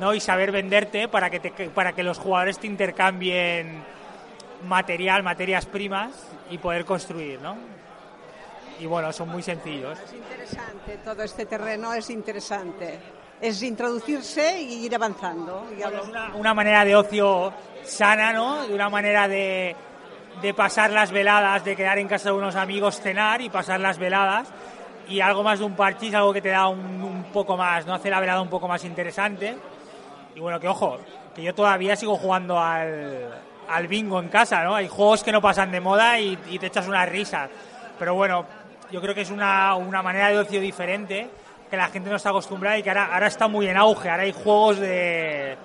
¿no? 0.00 0.14
y 0.14 0.20
saber 0.20 0.50
venderte 0.52 1.08
para 1.08 1.28
que, 1.28 1.40
te- 1.40 1.68
para 1.70 1.92
que 1.92 2.02
los 2.02 2.18
jugadores 2.18 2.58
te 2.58 2.66
intercambien 2.66 3.82
material, 4.64 5.22
materias 5.22 5.66
primas 5.66 6.10
y 6.50 6.58
poder 6.58 6.84
construir. 6.84 7.40
¿no? 7.40 7.56
Y 8.80 8.86
bueno, 8.86 9.12
son 9.12 9.28
muy 9.28 9.42
sencillos. 9.42 9.98
Es 9.98 10.12
interesante, 10.12 10.98
todo 11.04 11.22
este 11.22 11.46
terreno 11.46 11.94
es 11.94 12.10
interesante. 12.10 12.98
Es 13.40 13.62
introducirse 13.62 14.60
y 14.60 14.86
ir 14.86 14.94
avanzando. 14.94 15.66
Ya 15.78 15.88
Bueno, 15.88 16.02
es 16.02 16.08
una, 16.08 16.34
una 16.34 16.54
manera 16.54 16.84
de 16.84 16.96
ocio 16.96 17.52
sana, 17.82 18.32
¿no? 18.32 18.66
De 18.66 18.74
una 18.74 18.88
manera 18.88 19.28
de, 19.28 19.76
de 20.40 20.54
pasar 20.54 20.90
las 20.90 21.10
veladas, 21.10 21.64
de 21.64 21.76
quedar 21.76 21.98
en 21.98 22.08
casa 22.08 22.30
de 22.30 22.36
unos 22.36 22.56
amigos, 22.56 23.00
cenar 23.00 23.40
y 23.42 23.50
pasar 23.50 23.80
las 23.80 23.98
veladas. 23.98 24.48
Y 25.08 25.20
algo 25.20 25.42
más 25.42 25.58
de 25.58 25.66
un 25.66 25.76
parchís, 25.76 26.14
algo 26.14 26.32
que 26.32 26.40
te 26.40 26.48
da 26.48 26.68
un, 26.68 26.80
un 26.80 27.24
poco 27.24 27.56
más, 27.56 27.86
¿no? 27.86 27.94
Hace 27.94 28.08
la 28.08 28.20
velada 28.20 28.40
un 28.40 28.48
poco 28.48 28.66
más 28.66 28.84
interesante. 28.84 29.56
Y 30.34 30.40
bueno, 30.40 30.58
que 30.58 30.68
ojo, 30.68 30.98
que 31.34 31.42
yo 31.42 31.54
todavía 31.54 31.94
sigo 31.96 32.16
jugando 32.16 32.58
al, 32.58 33.28
al 33.68 33.88
bingo 33.88 34.20
en 34.20 34.28
casa, 34.28 34.62
¿no? 34.62 34.74
Hay 34.74 34.88
juegos 34.88 35.22
que 35.22 35.32
no 35.32 35.40
pasan 35.40 35.70
de 35.70 35.80
moda 35.80 36.18
y, 36.18 36.38
y 36.50 36.58
te 36.58 36.66
echas 36.66 36.86
unas 36.88 37.08
risas. 37.08 37.50
Pero 37.98 38.14
bueno, 38.14 38.46
yo 38.90 39.00
creo 39.00 39.14
que 39.14 39.22
es 39.22 39.30
una, 39.30 39.74
una 39.74 40.02
manera 40.02 40.28
de 40.28 40.38
ocio 40.38 40.60
diferente 40.60 41.28
que 41.70 41.76
la 41.76 41.88
gente 41.88 42.10
no 42.10 42.16
está 42.16 42.30
acostumbrada 42.30 42.78
y 42.78 42.82
que 42.82 42.90
ahora, 42.90 43.12
ahora 43.12 43.26
está 43.26 43.48
muy 43.48 43.66
en 43.66 43.76
auge. 43.76 44.08
Ahora 44.10 44.22
hay 44.22 44.32
juegos 44.32 44.78
de 44.78 45.56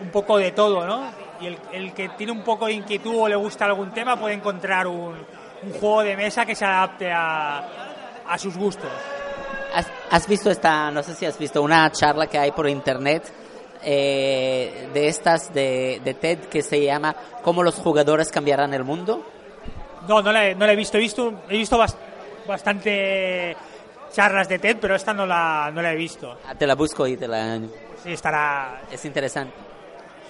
un 0.00 0.10
poco 0.10 0.38
de 0.38 0.52
todo, 0.52 0.86
¿no? 0.86 1.10
Y 1.40 1.46
el, 1.46 1.58
el 1.72 1.92
que 1.92 2.10
tiene 2.10 2.32
un 2.32 2.42
poco 2.42 2.66
de 2.66 2.72
inquietud 2.72 3.14
o 3.16 3.28
le 3.28 3.36
gusta 3.36 3.64
algún 3.64 3.92
tema 3.92 4.18
puede 4.18 4.34
encontrar 4.34 4.86
un, 4.86 5.14
juego 5.80 6.02
de 6.02 6.14
mesa 6.14 6.44
que 6.44 6.54
se 6.54 6.64
adapte 6.64 7.10
a, 7.10 7.64
a 8.28 8.38
sus 8.38 8.56
gustos. 8.56 8.90
¿Has, 9.74 9.90
has 10.10 10.28
visto 10.28 10.50
esta, 10.50 10.90
no 10.90 11.02
sé 11.02 11.14
si 11.14 11.24
has 11.24 11.38
visto 11.38 11.62
una 11.62 11.90
charla 11.90 12.26
que 12.26 12.38
hay 12.38 12.52
por 12.52 12.68
internet 12.68 13.32
eh, 13.84 14.88
de 14.92 15.08
estas 15.08 15.52
de, 15.54 16.00
de 16.04 16.14
TED 16.14 16.38
que 16.50 16.62
se 16.62 16.82
llama 16.82 17.14
¿Cómo 17.42 17.62
los 17.62 17.76
jugadores 17.76 18.30
cambiarán 18.30 18.72
el 18.74 18.84
mundo? 18.84 19.22
No, 20.08 20.20
no 20.22 20.32
la 20.32 20.46
he, 20.48 20.54
no 20.54 20.66
la 20.66 20.72
he 20.72 20.76
visto. 20.76 20.96
He 20.98 21.00
visto, 21.00 21.32
he 21.48 21.56
visto 21.56 21.78
bas- 21.78 21.96
bastante 22.46 23.56
charlas 24.12 24.48
de 24.48 24.58
TED, 24.58 24.76
pero 24.80 24.94
esta 24.94 25.12
no 25.12 25.26
la, 25.26 25.70
no 25.72 25.80
la 25.82 25.92
he 25.92 25.96
visto. 25.96 26.38
Ah, 26.46 26.54
Te 26.54 26.66
la 26.66 26.74
busco 26.74 27.06
y 27.06 27.16
te 27.16 27.26
la... 27.28 27.58
Sí, 28.02 28.12
estará... 28.12 28.82
Es 28.90 29.04
interesante. 29.04 29.54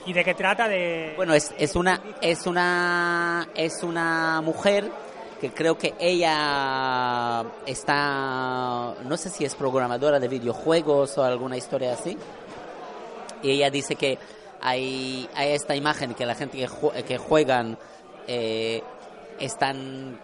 ¿Y 0.06 0.12
de 0.12 0.22
qué 0.24 0.34
trata? 0.34 0.68
De... 0.68 1.14
Bueno, 1.16 1.32
es, 1.34 1.52
es 1.58 1.74
una 1.76 2.00
es 2.20 2.46
una 2.46 3.48
es 3.54 3.82
una 3.82 4.40
mujer 4.42 4.90
que 5.40 5.50
creo 5.50 5.76
que 5.78 5.94
ella 5.98 7.42
está 7.66 8.94
no 9.04 9.16
sé 9.16 9.30
si 9.30 9.44
es 9.44 9.54
programadora 9.54 10.20
de 10.20 10.28
videojuegos 10.28 11.16
o 11.18 11.24
alguna 11.24 11.56
historia 11.56 11.94
así. 11.94 12.16
Y 13.44 13.50
ella 13.52 13.70
dice 13.70 13.94
que 13.94 14.18
hay, 14.60 15.28
esta 15.38 15.76
imagen 15.76 16.14
que 16.14 16.24
la 16.26 16.34
gente 16.34 16.56
que, 16.58 16.68
jue- 16.68 17.04
que 17.04 17.18
juegan 17.18 17.78
eh, 18.26 18.82
están 19.38 20.18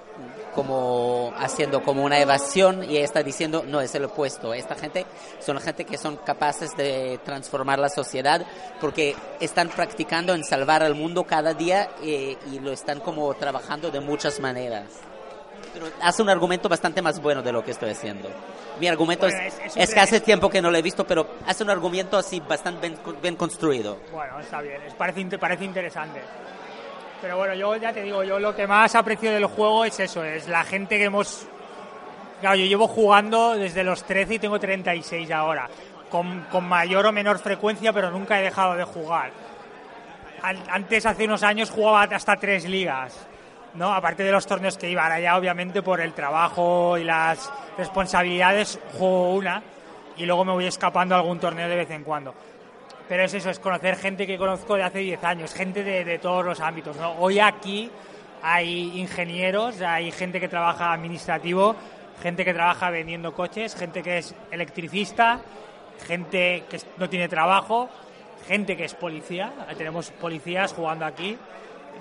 como 0.55 1.33
haciendo 1.37 1.83
como 1.83 2.03
una 2.05 2.19
evasión 2.19 2.83
y 2.85 2.97
ella 2.97 3.05
está 3.05 3.23
diciendo 3.23 3.65
no 3.67 3.81
es 3.81 3.95
el 3.95 4.05
opuesto. 4.07 4.53
Esta 4.55 4.75
gente 4.75 5.07
son 5.39 5.61
gente 5.61 5.85
que 5.85 5.97
son 5.99 6.17
capaces 6.17 6.77
de 6.77 7.21
transformar 7.25 7.79
la 7.79 7.89
sociedad 7.89 8.45
porque 8.81 9.15
están 9.41 9.69
practicando 9.69 10.35
en 10.35 10.43
salvar 10.45 10.83
al 10.83 10.95
mundo 10.95 11.25
cada 11.25 11.55
día 11.55 11.91
eh, 12.03 12.37
y 12.53 12.59
lo 12.59 12.73
están 12.73 13.01
como 13.01 13.33
trabajando 13.35 13.91
de 13.91 14.01
muchas 14.01 14.41
maneras 14.41 14.85
hace 16.03 16.23
un 16.23 16.29
argumento 16.31 16.69
bastante 16.69 17.01
más 17.03 17.21
bueno 17.21 17.43
de 17.43 17.53
lo 17.53 17.65
que 17.65 17.71
estoy 17.71 17.91
haciendo 17.91 18.29
mi 18.81 18.89
argumento 18.89 19.27
Bueno, 19.27 19.41
es, 19.43 19.59
es- 19.65 19.77
es 19.77 19.95
que 19.95 20.01
hace 20.01 20.21
tiempo 20.21 20.49
que 20.49 20.61
no 20.63 20.71
lo 20.71 20.77
he 20.79 20.83
visto 20.83 21.07
pero 21.07 21.27
hace 21.47 21.63
un 21.63 21.71
argumento 21.71 22.17
así 22.17 22.41
bastante 22.41 22.89
bien, 22.89 23.01
bien 23.23 23.37
construido 23.37 23.99
Bueno, 24.13 24.41
está 24.41 24.61
bien, 24.63 24.81
es- 24.83 24.95
parece, 24.95 25.39
parece 25.39 25.65
interesante. 25.65 26.21
Pero 27.23 27.37
bueno, 27.37 27.53
yo 27.55 27.77
ya 27.77 27.93
te 27.93 28.03
digo, 28.03 28.25
yo 28.25 28.39
lo 28.41 28.57
que 28.57 28.67
más 28.67 28.95
aprecio 28.95 29.31
del 29.31 29.45
juego 29.45 29.85
es 29.85 30.01
eso, 30.01 30.25
es 30.25 30.49
la 30.49 30.65
gente 30.65 30.97
que 30.97 31.05
hemos... 31.05 31.47
Claro, 32.41 32.57
yo 32.57 32.65
llevo 32.65 32.89
jugando 32.89 33.55
desde 33.55 33.85
los 33.85 34.03
13 34.05 34.35
y 34.35 34.39
tengo 34.39 34.59
36 34.59 35.31
ahora, 35.31 35.69
con, 36.09 36.47
con 36.51 36.65
mayor 36.67 37.05
o 37.05 37.13
menor 37.13 37.39
frecuencia, 37.39 37.93
pero 37.93 38.11
nunca 38.11 38.41
he 38.41 38.45
dejado 38.45 38.75
de 38.75 38.85
jugar. 38.85 39.33
An- 40.41 40.65
Antes, 40.71 41.05
hace 41.05 41.27
unos 41.27 41.43
años, 41.43 41.69
jugaba 41.69 42.05
hasta 42.05 42.37
tres 42.37 42.65
ligas, 42.67 43.15
¿no? 43.75 43.93
Aparte 43.93 44.23
de 44.23 44.33
los 44.33 44.47
torneos 44.47 44.77
que 44.77 44.91
iba, 44.91 45.03
ahora 45.03 45.21
ya 45.21 45.37
obviamente 45.37 45.83
por 45.83 46.01
el 46.01 46.13
trabajo 46.13 46.99
y 46.99 47.05
las 47.05 47.53
responsabilidades 47.77 48.79
juego 48.99 49.35
una 49.35 49.63
y 50.17 50.27
luego 50.27 50.45
me 50.45 50.53
voy 50.53 50.67
escapando 50.67 51.15
a 51.15 51.19
algún 51.19 51.39
torneo 51.39 51.69
de 51.69 51.77
vez 51.77 51.91
en 51.91 52.05
cuando. 52.05 52.35
Pero 53.09 53.25
es 53.25 53.35
eso, 53.35 53.51
es 53.51 53.59
conocer 53.59 53.97
gente 53.97 54.27
que 54.27 54.39
conozco 54.39 54.77
de 54.77 54.85
hace 54.85 55.01
10 55.01 55.25
años, 55.25 55.55
gente 55.55 55.83
de, 55.83 56.05
de 56.05 56.19
todos 56.19 56.45
los 56.45 56.61
ámbitos. 56.61 56.97
¿no? 56.97 57.13
Hoy 57.15 57.41
aquí 57.41 57.91
hay 58.43 58.99
ingenieros, 58.99 59.81
hay 59.81 60.13
gente 60.13 60.41
que 60.41 60.49
trabaja 60.49 60.93
administrativo, 60.93 61.75
gente 62.23 62.45
que 62.45 62.55
trabaja 62.55 62.91
vendiendo 62.91 63.35
coches, 63.35 63.75
gente 63.75 64.03
que 64.03 64.19
es 64.19 64.35
electricista, 64.51 65.41
gente 66.07 66.65
que 66.69 66.81
no 66.99 67.09
tiene 67.09 67.29
trabajo, 67.29 67.89
gente 68.47 68.77
que 68.77 68.85
es 68.85 68.95
policía. 68.95 69.53
Tenemos 69.77 70.11
policías 70.11 70.73
jugando 70.73 71.05
aquí 71.05 71.37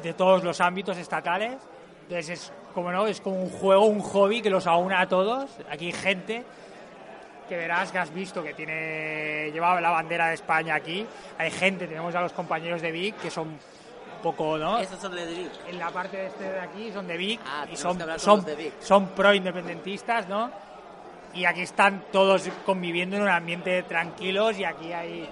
de 0.03 0.13
todos 0.13 0.43
los 0.43 0.61
ámbitos 0.61 0.97
estatales. 0.97 1.57
Entonces 2.03 2.29
es 2.29 2.53
como 2.73 2.91
no, 2.91 3.07
es 3.07 3.21
como 3.21 3.41
un 3.41 3.49
juego, 3.49 3.85
un 3.85 4.01
hobby 4.01 4.41
que 4.41 4.49
los 4.49 4.67
aúna 4.67 5.01
a 5.01 5.07
todos. 5.07 5.49
Aquí 5.69 5.87
hay 5.87 5.93
gente 5.93 6.43
que 7.47 7.57
verás 7.57 7.91
que 7.91 7.97
has 7.97 8.13
visto 8.13 8.43
que 8.43 8.53
tiene 8.53 9.49
lleva 9.51 9.79
la 9.81 9.89
bandera 9.89 10.27
de 10.27 10.35
España 10.35 10.75
aquí. 10.75 11.05
Hay 11.37 11.51
gente, 11.51 11.87
tenemos 11.87 12.13
a 12.15 12.21
los 12.21 12.33
compañeros 12.33 12.81
de 12.81 12.91
Vic 12.91 13.17
que 13.17 13.31
son 13.31 13.47
un 13.47 14.23
poco, 14.23 14.57
¿no? 14.57 14.79
esos 14.79 14.99
son 14.99 15.15
de 15.15 15.25
Vic. 15.25 15.51
En 15.67 15.79
la 15.79 15.89
parte 15.89 16.17
de 16.17 16.27
este 16.27 16.43
de 16.43 16.59
aquí 16.59 16.91
son 16.91 17.07
de 17.07 17.17
Vic 17.17 17.39
Ah, 17.45 17.65
y 17.71 17.75
son 17.75 17.99
son, 18.19 18.37
los 18.37 18.45
de 18.45 18.55
Vic. 18.55 18.73
son 18.81 19.07
pro 19.09 19.33
independentistas, 19.33 20.27
¿no? 20.27 20.51
y 21.33 21.45
aquí 21.45 21.61
están 21.61 22.05
todos 22.11 22.49
conviviendo 22.65 23.15
en 23.15 23.23
un 23.23 23.29
ambiente 23.29 23.83
tranquilos 23.83 24.57
y 24.59 24.63
aquí 24.63 24.91
hay, 24.93 25.29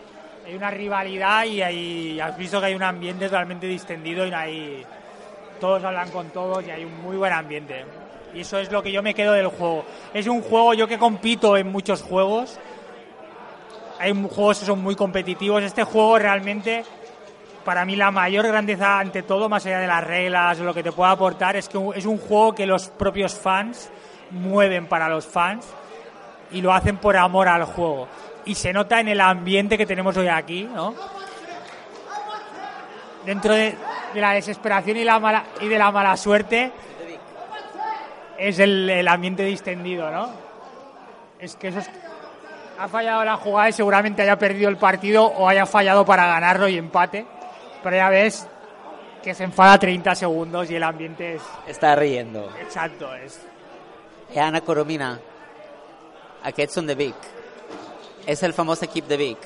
hay 0.47 0.55
una 0.55 0.71
rivalidad 0.71 1.43
y 1.43 1.61
hay, 1.61 2.19
has 2.21 2.37
visto 2.37 2.61
que 2.61 2.67
hay 2.67 2.73
un 2.73 2.83
ambiente 2.83 3.25
totalmente 3.25 3.67
distendido 3.67 4.25
y 4.25 4.31
hay, 4.31 4.85
todos 5.59 5.83
hablan 5.83 6.09
con 6.09 6.29
todos 6.29 6.65
y 6.65 6.71
hay 6.71 6.85
un 6.85 7.01
muy 7.01 7.17
buen 7.17 7.33
ambiente. 7.33 7.83
Y 8.33 8.41
eso 8.41 8.57
es 8.57 8.71
lo 8.71 8.81
que 8.81 8.89
yo 8.89 9.03
me 9.03 9.13
quedo 9.13 9.33
del 9.33 9.47
juego. 9.47 9.83
Es 10.13 10.25
un 10.25 10.41
juego, 10.41 10.73
yo 10.73 10.87
que 10.87 10.97
compito 10.97 11.57
en 11.57 11.69
muchos 11.69 12.01
juegos, 12.01 12.57
hay 13.99 14.13
juegos 14.13 14.59
que 14.59 14.65
son 14.65 14.81
muy 14.81 14.95
competitivos. 14.95 15.63
Este 15.63 15.83
juego 15.83 16.17
realmente, 16.17 16.85
para 17.65 17.83
mí 17.83 17.97
la 17.97 18.11
mayor 18.11 18.47
grandeza 18.47 18.99
ante 18.99 19.23
todo, 19.23 19.49
más 19.49 19.65
allá 19.65 19.79
de 19.79 19.87
las 19.87 20.03
reglas 20.03 20.59
lo 20.59 20.73
que 20.73 20.83
te 20.83 20.93
pueda 20.93 21.11
aportar, 21.11 21.57
es 21.57 21.67
que 21.67 21.77
es 21.95 22.05
un 22.05 22.19
juego 22.19 22.55
que 22.55 22.65
los 22.65 22.87
propios 22.87 23.35
fans 23.35 23.89
mueven 24.31 24.87
para 24.87 25.09
los 25.09 25.25
fans 25.25 25.67
y 26.51 26.61
lo 26.61 26.71
hacen 26.71 26.95
por 26.97 27.17
amor 27.17 27.49
al 27.49 27.65
juego. 27.65 28.07
Y 28.47 28.55
se 28.55 28.73
nota 28.73 28.99
en 28.99 29.09
el 29.09 29.21
ambiente 29.21 29.77
que 29.77 29.85
tenemos 29.85 30.15
hoy 30.17 30.27
aquí, 30.27 30.63
¿no? 30.63 30.95
Dentro 33.25 33.53
de, 33.53 33.75
de 34.13 34.21
la 34.21 34.31
desesperación 34.31 34.97
y, 34.97 35.03
la 35.03 35.19
mala, 35.19 35.43
y 35.61 35.67
de 35.67 35.77
la 35.77 35.91
mala 35.91 36.15
suerte, 36.15 36.71
es 38.37 38.59
el, 38.59 38.89
el 38.89 39.07
ambiente 39.07 39.43
distendido, 39.43 40.09
¿no? 40.09 40.29
Es 41.39 41.55
que 41.55 41.67
eso 41.67 41.79
es, 41.79 41.89
ha 42.79 42.87
fallado 42.87 43.23
la 43.25 43.37
jugada 43.37 43.69
y 43.69 43.73
seguramente 43.73 44.21
haya 44.21 44.37
perdido 44.37 44.69
el 44.69 44.77
partido 44.77 45.25
o 45.25 45.47
haya 45.47 45.65
fallado 45.65 46.05
para 46.05 46.25
ganarlo 46.27 46.67
y 46.67 46.77
empate. 46.77 47.25
Però 47.83 47.95
ya 47.95 48.09
ves 48.09 48.47
que 49.23 49.33
se 49.33 49.43
enfada 49.43 49.77
30 49.77 50.15
segundos 50.15 50.69
y 50.69 50.75
el 50.75 50.83
ambiente 50.83 51.35
es... 51.35 51.41
Està 51.67 51.95
riendo. 51.95 52.49
Exacto, 52.59 53.13
es... 53.13 53.39
Eh, 54.33 54.39
Anna 54.41 54.61
Coromina, 54.61 55.13
aquests 56.43 56.75
són 56.75 56.87
de 56.89 56.95
Vic. 56.99 57.36
És 58.27 58.43
el 58.43 58.51
famós 58.53 58.83
equip 58.83 59.07
de 59.07 59.17
Vic. 59.17 59.45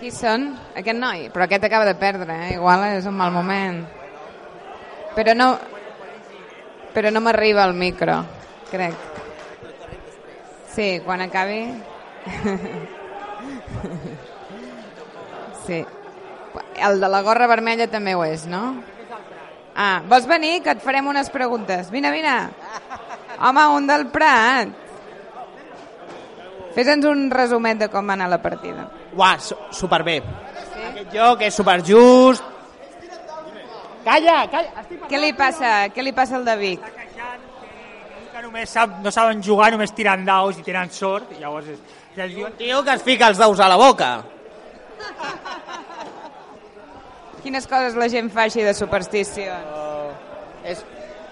Qui 0.00 0.10
són? 0.10 0.48
Aquest 0.74 0.98
noi? 0.98 1.28
Però 1.30 1.46
aquest 1.46 1.62
acaba 1.68 1.86
de 1.86 1.94
perdre, 1.94 2.34
eh? 2.48 2.54
Igual 2.56 2.82
és 2.96 3.06
un 3.06 3.14
mal 3.14 3.30
moment. 3.30 3.84
Però 5.14 5.36
no... 5.38 5.52
Però 6.92 7.12
no 7.14 7.22
m'arriba 7.22 7.62
el 7.64 7.76
micro, 7.78 8.18
crec. 8.72 8.98
Sí, 10.74 10.98
quan 11.06 11.22
acabi... 11.22 11.62
Sí. 15.62 15.78
El 16.82 16.98
de 16.98 17.08
la 17.08 17.22
gorra 17.22 17.46
vermella 17.46 17.86
també 17.86 18.16
ho 18.18 18.24
és, 18.26 18.48
no? 18.50 18.82
Ah, 19.78 20.02
vols 20.10 20.26
venir? 20.26 20.56
Que 20.66 20.74
et 20.74 20.82
farem 20.82 21.06
unes 21.06 21.30
preguntes. 21.30 21.92
Vine, 21.94 22.10
vine. 22.10 22.34
Home, 23.38 23.68
un 23.78 23.86
del 23.86 24.08
Prat. 24.10 24.81
Fes-nos 26.72 27.10
un 27.10 27.28
resumet 27.30 27.78
de 27.80 27.90
com 27.92 28.08
va 28.08 28.16
anar 28.16 28.30
la 28.32 28.40
partida. 28.42 28.88
Uah, 29.16 29.36
su 29.40 29.56
superbé. 29.76 30.20
Sí? 30.22 30.86
Aquest 30.88 31.14
joc 31.14 31.46
és 31.48 31.60
superjust. 31.60 32.50
Calla, 34.02 34.40
calla. 34.50 34.84
Què 35.08 35.20
li 35.20 35.32
passa, 35.38 35.72
què 35.94 36.02
li 36.02 36.14
passa 36.16 36.38
al 36.40 36.48
de 36.48 36.56
Vic? 36.58 36.92
que 38.32 38.48
només 38.48 38.70
sap, 38.74 38.96
no 39.04 39.10
saben 39.14 39.42
jugar, 39.44 39.68
només 39.74 39.92
tiren 39.94 40.24
daus 40.26 40.56
i 40.58 40.64
tenen 40.66 40.90
sort. 40.90 41.30
I 41.36 41.42
llavors 41.42 41.68
és, 41.74 41.82
és 42.16 42.38
un 42.42 42.56
tio 42.58 42.80
que 42.82 42.96
es 42.96 43.04
fica 43.06 43.28
els 43.30 43.38
daus 43.38 43.60
a 43.60 43.68
la 43.70 43.76
boca. 43.78 44.08
Quines 47.42 47.66
coses 47.66 47.98
la 47.98 48.08
gent 48.10 48.30
fa 48.34 48.46
així 48.48 48.64
de 48.66 48.74
supersticions? 48.74 49.70
Uh, 49.70 50.10
és... 50.64 50.82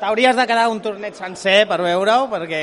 T'hauries 0.01 0.37
de 0.37 0.47
quedar 0.49 0.71
un 0.73 0.79
torneig 0.81 1.19
sencer 1.19 1.67
per 1.69 1.77
veure-ho, 1.85 2.29
perquè... 2.31 2.63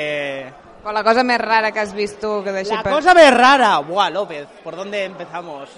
O 0.87 0.91
la 0.95 1.01
cosa 1.03 1.19
més 1.27 1.35
rara 1.41 1.73
que 1.75 1.81
has 1.81 1.89
vist 1.91 2.21
tu 2.23 2.29
que 2.45 2.51
deixi 2.55 2.71
La 2.71 2.79
per... 2.85 2.93
cosa 2.93 3.11
més 3.11 3.27
rara, 3.33 3.73
buah, 3.83 4.07
López, 4.09 4.47
¿por 4.63 4.77
dónde 4.77 5.03
empezamos? 5.03 5.73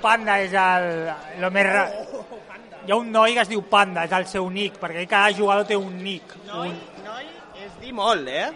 Panda 0.00 0.38
és 0.40 0.54
el, 0.56 0.86
lo 1.42 1.50
més 1.52 1.66
ra... 1.68 1.82
Hi 2.86 2.94
ha 2.94 2.96
un 2.96 3.10
noi 3.12 3.36
que 3.36 3.42
es 3.42 3.50
diu 3.50 3.60
Panda, 3.68 4.06
és 4.08 4.14
el 4.16 4.24
seu 4.30 4.48
nick, 4.48 4.78
perquè 4.80 5.04
cada 5.04 5.34
jugador 5.36 5.68
té 5.68 5.76
un 5.76 5.98
nick. 6.00 6.32
Noi, 6.46 6.72
un... 6.72 7.02
noi 7.04 7.26
és 7.60 7.74
dir 7.82 7.92
molt, 7.92 8.24
eh? 8.32 8.46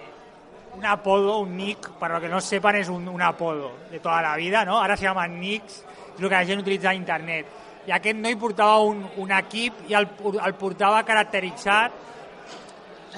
Un 0.79 0.89
apodo, 0.89 1.37
un 1.45 1.53
nick, 1.59 1.91
para 2.01 2.17
los 2.17 2.25
que 2.25 2.33
no 2.33 2.41
sepan, 2.41 2.81
es 2.81 2.89
un, 2.89 3.05
un 3.07 3.21
apodo 3.21 3.71
de 3.91 4.01
toda 4.01 4.23
la 4.23 4.35
vida, 4.37 4.65
¿no? 4.65 4.79
Ahora 4.79 4.97
se 4.97 5.05
llaman 5.05 5.37
nicks, 5.43 5.83
és 6.15 6.23
el 6.23 6.31
que 6.31 6.35
la 6.39 6.45
gent 6.47 6.65
utilitza 6.65 6.89
a 6.89 6.97
internet. 6.97 7.53
I 7.85 7.93
aquest 7.93 8.17
noi 8.17 8.41
portava 8.41 8.81
un, 8.81 9.05
un 9.21 9.37
equip 9.37 9.85
i 9.93 10.01
el, 10.01 10.09
el 10.41 10.57
portava 10.57 11.05
caracteritzat 11.05 12.01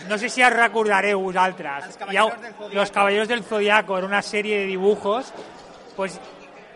no 0.08 0.18
sé 0.18 0.28
si 0.28 0.42
os 0.42 0.52
recordareu 0.52 1.20
vosaltres. 1.20 1.86
Els 1.86 1.96
Caballeros 1.96 2.40
del 2.40 2.54
Zodiaco. 2.54 2.74
Los 2.74 2.90
Caballeros 2.90 3.28
del 3.28 3.42
Zodiaco 3.42 3.98
era 3.98 4.06
una 4.06 4.22
serie 4.22 4.58
de 4.58 4.66
dibujos, 4.66 5.32
pues, 5.96 6.20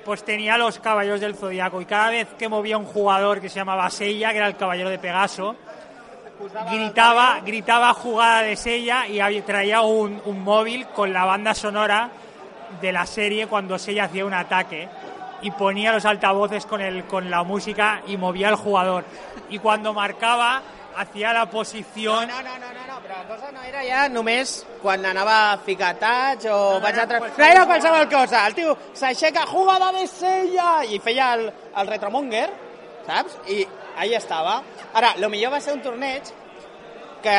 pues 0.05 0.25
tenía 0.25 0.57
los 0.57 0.79
Caballeros 0.79 1.21
del 1.21 1.35
Zodiaco 1.35 1.81
y 1.81 1.85
cada 1.85 2.11
vez 2.11 2.29
que 2.39 2.49
movía 2.49 2.79
un 2.79 2.87
jugador 2.87 3.41
que 3.41 3.49
se 3.49 3.57
llamaba 3.57 3.89
Sella, 3.91 4.31
que 4.31 4.39
era 4.39 4.47
el 4.47 4.57
Caballero 4.57 4.91
de 4.91 4.99
Pegaso, 4.99 5.57
gritaba, 6.71 7.41
gritaba 7.45 7.93
jugada 7.95 8.43
de 8.43 8.57
Sella 8.57 9.07
y 9.07 9.41
traía 9.43 9.83
un, 9.83 10.21
un 10.25 10.43
móvil 10.43 10.87
con 10.89 11.13
la 11.13 11.25
banda 11.25 11.55
sonora 11.55 12.11
de 12.81 12.93
la 12.93 13.07
serie 13.07 13.47
cuando 13.47 13.79
Sella 13.79 14.05
hacía 14.05 14.25
un 14.25 14.35
ataque 14.35 14.89
y 15.43 15.51
ponía 15.51 15.93
los 15.93 16.05
altavoces 16.05 16.67
con, 16.67 16.81
el, 16.81 17.05
con 17.05 17.31
la 17.31 17.43
música 17.43 18.03
y 18.07 18.17
movía 18.17 18.49
al 18.49 18.57
jugador. 18.57 19.05
Y 19.49 19.59
cuando 19.59 19.93
marcaba, 19.93 20.63
hacía 20.97 21.33
la 21.33 21.51
posición... 21.51 22.29
No, 22.29 22.43
no, 22.43 22.59
no, 22.59 22.80
no, 23.11 23.17
no, 23.17 23.23
però 23.23 23.23
la 23.23 23.27
cosa 23.35 23.51
no 23.53 23.63
era 23.67 23.83
ja 23.85 24.09
només 24.09 24.55
quan 24.83 25.05
anava 25.05 25.37
a 25.53 25.59
ficar 25.59 25.93
touch 25.99 26.47
o 26.47 26.57
No, 26.77 26.81
vaig 26.81 26.99
a... 26.99 27.07
Tra... 27.11 27.19
No 27.21 27.45
era 27.45 27.67
qualsevol 27.67 28.09
cosa, 28.09 28.47
el 28.47 28.55
tio 28.55 28.77
s'aixeca, 28.95 29.47
jugada 29.51 29.91
de 29.99 30.07
sella, 30.07 30.85
i 30.85 30.99
feia 31.03 31.33
el, 31.35 31.49
el 31.77 31.87
retromonger, 31.91 32.49
saps? 33.07 33.39
I 33.51 33.65
ahí 33.99 34.15
estava. 34.15 34.61
Ara, 34.95 35.15
lo 35.19 35.29
millor 35.29 35.53
va 35.53 35.61
ser 35.61 35.75
un 35.75 35.83
torneig 35.83 36.31
que 37.21 37.37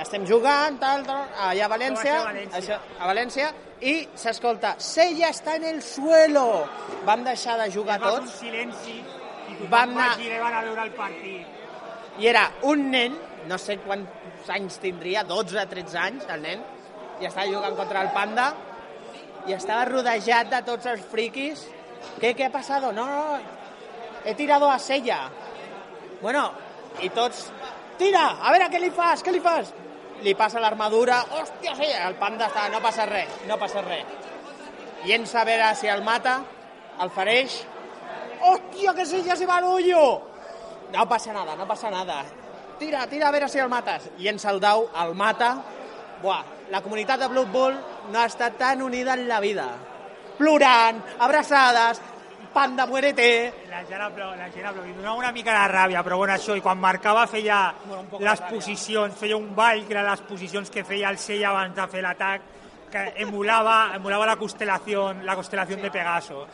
estem 0.00 0.24
jugant, 0.26 0.78
tal, 0.80 1.02
tal, 1.04 1.26
allà 1.50 1.66
a 1.66 1.68
València, 1.68 2.02
ser 2.02 2.16
a 2.16 2.24
València. 2.30 2.58
això, 2.62 2.78
a 2.98 3.08
València 3.10 3.50
i 3.84 4.08
s'escolta, 4.16 4.76
Sella 4.80 5.28
està 5.28 5.56
en 5.58 5.64
el 5.68 5.82
suelo. 5.84 6.64
Vam 7.04 7.26
deixar 7.26 7.58
de 7.60 7.66
jugar 7.74 7.98
Va 8.00 8.08
fer 8.08 8.14
un 8.22 8.24
tots 8.24 8.38
silenci 8.40 8.96
i 8.96 9.52
tothom 9.58 9.68
Vam 9.74 9.92
va 9.98 10.06
anar- 10.06 10.16
girar 10.22 10.40
a 10.48 10.62
veure 10.64 10.82
el 10.86 10.92
partit. 10.96 11.46
i 12.18 12.26
era 12.26 12.50
un 12.62 12.88
nen, 12.90 13.18
no 13.46 13.58
sé 13.58 13.76
quants 13.84 14.08
anys 14.54 14.78
tindria, 14.82 15.24
12 15.26 15.64
13 15.70 15.98
anys, 15.98 16.26
el 16.30 16.44
nen, 16.44 16.64
i 17.18 17.26
estava 17.26 17.48
jugant 17.50 17.76
contra 17.78 18.02
el 18.06 18.12
Panda, 18.14 18.48
i 19.48 19.56
estava 19.56 19.86
rodejat 19.88 20.50
de 20.52 20.62
tots 20.66 20.86
els 20.86 21.04
friquis. 21.10 21.64
¿Qué, 22.20 22.34
qué 22.34 22.44
ha 22.46 22.50
pasado? 22.50 22.92
No, 22.92 23.06
no, 23.06 23.38
he 24.24 24.34
tirado 24.34 24.70
a 24.70 24.78
Sella. 24.78 25.28
Bueno, 26.22 26.50
i 27.02 27.10
tots, 27.10 27.48
tira, 27.98 28.24
a 28.42 28.52
veure 28.54 28.70
què 28.70 28.80
li 28.82 28.90
fas, 28.94 29.24
què 29.24 29.34
li 29.34 29.42
fas? 29.42 29.72
Li 30.22 30.34
passa 30.34 30.62
l'armadura, 30.62 31.20
hòstia, 31.38 31.74
Sella, 31.78 32.06
el 32.08 32.16
Panda 32.20 32.48
està, 32.50 32.68
no 32.70 32.82
passa 32.84 33.06
res, 33.06 33.42
no 33.50 33.58
passa 33.58 33.82
res. 33.86 34.16
Llença 35.06 35.42
a 35.42 35.46
veure 35.46 35.74
si 35.78 35.90
el 35.90 36.02
mata, 36.06 36.40
el 37.02 37.10
fereix, 37.14 37.60
hòstia, 38.42 38.94
que 38.94 39.06
Sella 39.06 39.36
se 39.38 39.46
va 39.46 39.62
hoyo! 39.64 40.02
No 40.92 41.04
passa 41.08 41.32
nada, 41.32 41.54
no 41.56 41.66
passa 41.68 41.90
nada. 41.92 42.22
Tira, 42.78 43.06
tira 43.10 43.28
a 43.28 43.32
veure 43.34 43.48
si 43.48 43.58
el 43.58 43.68
mates. 43.68 44.10
I 44.18 44.28
en 44.30 44.38
el 44.38 44.60
dau, 44.60 44.86
el 45.02 45.14
mata. 45.14 45.56
Buah, 46.22 46.44
la 46.70 46.82
comunitat 46.82 47.20
de 47.20 47.28
Blood 47.28 47.50
Bowl 47.52 47.74
no 48.12 48.20
ha 48.20 48.26
estat 48.26 48.58
tan 48.58 48.82
unida 48.82 49.14
en 49.14 49.26
la 49.28 49.40
vida. 49.40 49.66
Plorant, 50.38 51.02
abraçades, 51.18 52.00
panda 52.52 52.86
muérete. 52.86 53.52
La 53.70 53.84
gent 53.84 53.98
la 53.98 54.50
gent 54.50 54.96
donava 54.96 55.16
una 55.16 55.32
mica 55.32 55.54
de 55.54 55.68
ràbia, 55.72 56.02
però 56.02 56.16
bueno, 56.16 56.34
això, 56.34 56.56
i 56.56 56.62
quan 56.62 56.78
marcava 56.78 57.26
feia 57.26 57.74
les 58.18 58.40
posicions, 58.50 59.14
feia 59.18 59.36
un 59.36 59.54
ball, 59.54 59.84
que 59.86 59.94
eren 59.94 60.08
les 60.10 60.22
posicions 60.26 60.70
que 60.70 60.84
feia 60.84 61.10
el 61.10 61.18
Sella 61.18 61.50
abans 61.50 61.74
de 61.76 61.86
fer 61.88 62.02
l'atac, 62.02 62.42
que 62.90 63.06
emulava, 63.24 63.94
emulava 63.96 64.26
la 64.26 64.36
constelació, 64.36 65.12
la 65.22 65.36
constelació 65.36 65.76
de 65.76 65.90
Pegaso. 65.90 66.46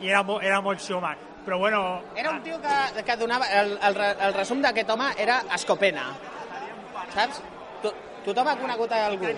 I 0.00 0.08
era, 0.08 0.22
mo, 0.22 0.40
era 0.40 0.60
molt 0.60 0.80
showman. 0.80 1.29
Però 1.50 1.58
bueno, 1.58 2.00
Era 2.14 2.30
un 2.30 2.44
tio 2.44 2.60
que, 2.62 3.02
que 3.02 3.16
donava... 3.16 3.44
El, 3.50 3.72
el, 3.82 3.96
el 3.98 4.34
resum 4.36 4.60
d'aquest 4.62 4.92
home 4.94 5.08
era 5.18 5.40
escopena. 5.56 6.04
Saps? 7.10 7.40
To, 7.82 7.90
tothom 8.22 8.52
ha 8.52 8.54
conegut 8.60 8.94
algú. 8.94 9.32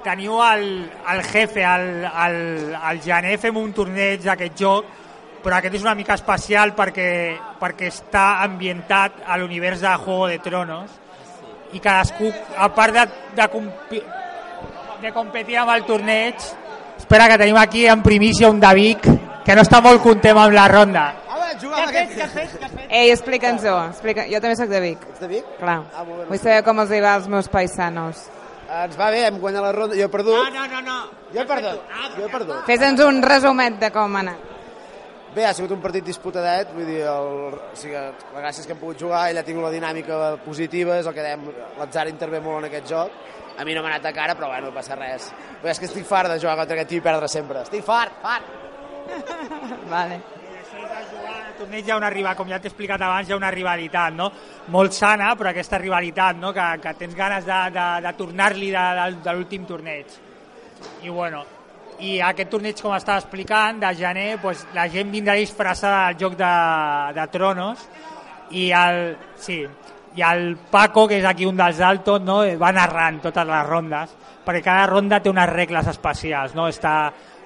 teniu 0.00 0.40
el, 0.40 0.64
el 1.12 1.22
jefe, 1.28 1.60
el, 1.60 2.06
el, 2.08 2.38
el 2.72 3.02
gener, 3.04 3.36
fem 3.36 3.60
un 3.60 3.68
torneig 3.76 4.24
d'aquest 4.24 4.56
joc, 4.56 4.88
però 5.44 5.58
aquest 5.58 5.76
és 5.76 5.84
una 5.84 5.92
mica 5.98 6.16
especial 6.16 6.72
perquè, 6.72 7.36
perquè 7.60 7.92
està 7.92 8.40
ambientat 8.48 9.20
a 9.26 9.36
l'univers 9.36 9.84
de 9.84 9.92
Juego 10.00 10.30
de 10.32 10.38
Tronos 10.40 10.96
i 11.76 11.84
cadascú, 11.84 12.32
a 12.56 12.72
part 12.72 12.96
de, 12.96 13.10
de, 13.36 13.52
compi, 13.52 14.00
de 15.04 15.12
competir 15.12 15.60
amb 15.60 15.76
el 15.76 15.84
torneig, 15.84 16.52
espera 16.96 17.28
que 17.28 17.42
tenim 17.44 17.60
aquí 17.60 17.84
en 17.84 18.00
primícia 18.00 18.48
un 18.48 18.64
de 18.64 18.78
Vic 18.80 19.12
que 19.44 19.56
no 19.56 19.64
està 19.66 19.80
molt 19.84 20.02
content 20.04 20.38
amb 20.38 20.56
la 20.56 20.66
ronda. 20.70 21.06
Què 21.60 21.76
has 21.76 21.90
fet? 21.92 22.12
Què 22.16 22.24
has 22.24 22.34
fet? 22.34 22.52
Què 22.56 22.66
has 22.66 22.74
fet? 22.74 22.90
Ei, 22.90 23.10
explica'ns-ho. 23.12 23.76
Explica... 23.90 24.26
Jo 24.30 24.40
també 24.42 24.56
sóc 24.58 24.70
de 24.70 24.80
Vic. 24.84 25.06
Ets 25.12 25.22
de 25.22 25.30
Vic? 25.30 25.48
Clar. 25.60 25.80
Ah, 25.94 26.04
molt 26.04 26.22
bé. 26.22 26.28
Vull 26.30 26.42
saber 26.42 26.60
com 26.66 26.82
els 26.84 26.92
hi 26.94 27.00
va 27.04 27.16
als 27.18 27.26
meus 27.32 27.50
paisanos. 27.52 28.22
Ens 28.70 28.94
va 28.98 29.08
bé, 29.10 29.24
hem 29.26 29.40
guanyat 29.42 29.64
la 29.66 29.72
ronda, 29.74 29.96
jo 29.98 30.06
he 30.06 30.12
perdut. 30.12 30.36
No, 30.38 30.50
no, 30.54 30.66
no, 30.70 30.80
no. 30.86 31.26
Jo 31.34 31.42
he 31.42 31.46
perdut, 31.48 31.96
jo 32.16 32.28
he 32.28 32.30
perdut. 32.30 32.60
Fes-nos 32.68 33.02
un 33.08 33.18
resumet 33.24 33.80
de 33.82 33.90
com 33.94 34.14
ha 34.14 34.22
anat. 34.22 34.46
Bé, 35.34 35.44
ha 35.46 35.52
sigut 35.54 35.74
un 35.74 35.82
partit 35.82 36.06
disputadet, 36.06 36.70
vull 36.74 36.86
dir, 36.86 37.02
el, 37.06 37.28
o 37.54 37.74
sigui, 37.78 37.98
la 37.98 38.40
gràcia 38.40 38.62
és 38.62 38.66
que 38.66 38.74
hem 38.74 38.80
pogut 38.80 39.02
jugar, 39.02 39.28
ell 39.30 39.38
ha 39.38 39.44
tingut 39.46 39.62
la 39.62 39.74
dinàmica 39.74 40.16
positiva, 40.42 40.96
és 40.98 41.06
el 41.06 41.14
que 41.14 41.26
dèiem, 41.26 41.44
l'atzar 41.78 42.08
intervé 42.10 42.40
molt 42.42 42.64
en 42.64 42.70
aquest 42.70 42.90
joc. 42.90 43.20
A 43.58 43.66
mi 43.66 43.74
no 43.74 43.82
m'ha 43.84 43.92
anat 43.92 44.08
de 44.08 44.14
cara, 44.16 44.34
però 44.38 44.48
bueno, 44.50 44.70
no 44.70 44.74
passa 44.74 44.98
res. 44.98 45.28
Però 45.60 45.70
és 45.70 45.78
que 45.78 45.86
estic 45.90 46.06
fart 46.08 46.30
de 46.30 46.38
jugar 46.42 46.56
contra 46.58 46.78
aquest 46.78 46.90
tio 46.94 47.02
i 47.02 47.04
perdre 47.04 47.28
sempre. 47.30 47.62
Estic 47.66 47.86
fart, 47.86 48.18
fart! 48.22 48.69
Vale. 49.94 50.20
Al 50.80 51.54
torneig 51.58 51.86
hi 51.86 51.92
ha 51.92 51.98
una 51.98 52.10
rival, 52.12 52.36
com 52.38 52.48
ja 52.48 52.58
t'he 52.60 52.70
explicat 52.70 53.02
abans, 53.04 53.28
hi 53.28 53.34
ha 53.34 53.38
una 53.38 53.52
rivalitat, 53.52 54.14
no? 54.16 54.30
Molt 54.72 54.96
sana, 54.96 55.34
però 55.36 55.50
aquesta 55.50 55.78
rivalitat, 55.82 56.38
no? 56.40 56.54
Que, 56.56 56.66
que 56.82 56.94
tens 57.02 57.16
ganes 57.16 57.46
de, 57.46 57.60
de, 57.74 57.86
de 58.06 58.12
tornar-li 58.18 58.70
de, 58.74 58.84
de, 59.00 59.08
de 59.24 59.34
l'últim 59.36 59.66
torneig. 59.68 60.18
I 61.04 61.12
bueno, 61.12 61.42
i 62.00 62.16
aquest 62.24 62.48
torneig, 62.52 62.80
com 62.80 62.94
estava 62.96 63.20
explicant, 63.20 63.80
de 63.82 63.92
gener, 63.98 64.30
pues, 64.40 64.64
la 64.76 64.86
gent 64.92 65.10
vindrà 65.12 65.36
disfressada 65.36 66.06
del 66.08 66.20
joc 66.22 66.38
de, 66.38 66.54
de 67.18 67.26
Tronos 67.34 67.84
i 68.56 68.70
el, 68.74 69.02
sí, 69.36 69.60
i 70.16 70.24
el 70.26 70.56
Paco, 70.70 71.06
que 71.08 71.20
és 71.20 71.26
aquí 71.28 71.46
un 71.46 71.58
dels 71.58 71.80
altos, 71.84 72.22
no? 72.24 72.40
va 72.58 72.72
narrant 72.74 73.20
totes 73.22 73.46
les 73.46 73.66
rondes, 73.68 74.14
perquè 74.46 74.62
cada 74.64 74.86
ronda 74.90 75.20
té 75.20 75.30
unes 75.30 75.50
regles 75.52 75.90
especials, 75.92 76.56
no? 76.56 76.66
Està 76.72 76.94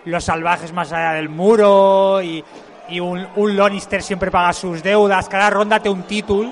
los 0.04 0.24
salvajes 0.24 0.72
más 0.72 0.92
allá 0.92 1.12
del 1.12 1.28
muro 1.28 2.20
i, 2.22 2.42
i 2.88 3.00
un, 3.00 3.26
un 3.36 3.56
Lannister 3.56 4.02
sempre 4.02 4.30
paga 4.30 4.52
sus 4.52 4.82
deudes, 4.82 5.28
cada 5.28 5.50
ronda 5.50 5.80
té 5.80 5.88
un 5.88 6.04
títol 6.04 6.50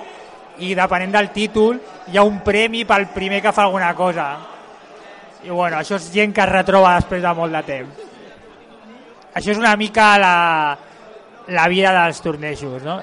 i 0.62 0.74
depenent 0.76 1.12
del 1.12 1.30
títol 1.32 1.80
hi 2.12 2.16
ha 2.16 2.24
un 2.24 2.40
premi 2.44 2.84
pel 2.88 3.08
primer 3.12 3.42
que 3.42 3.52
fa 3.52 3.66
alguna 3.66 3.92
cosa 3.94 4.28
i 5.42 5.50
bueno, 5.50 5.78
això 5.78 5.98
és 5.98 6.10
gent 6.12 6.32
que 6.32 6.44
es 6.44 6.52
retroba 6.52 6.94
després 7.00 7.22
de 7.24 7.34
molt 7.36 7.56
de 7.56 7.62
temps 7.66 8.08
això 9.32 9.52
és 9.52 9.60
una 9.60 9.74
mica 9.76 10.12
la, 10.20 10.36
la 11.48 11.66
vida 11.68 11.92
dels 11.96 12.20
tornejos 12.24 12.84
no? 12.84 13.00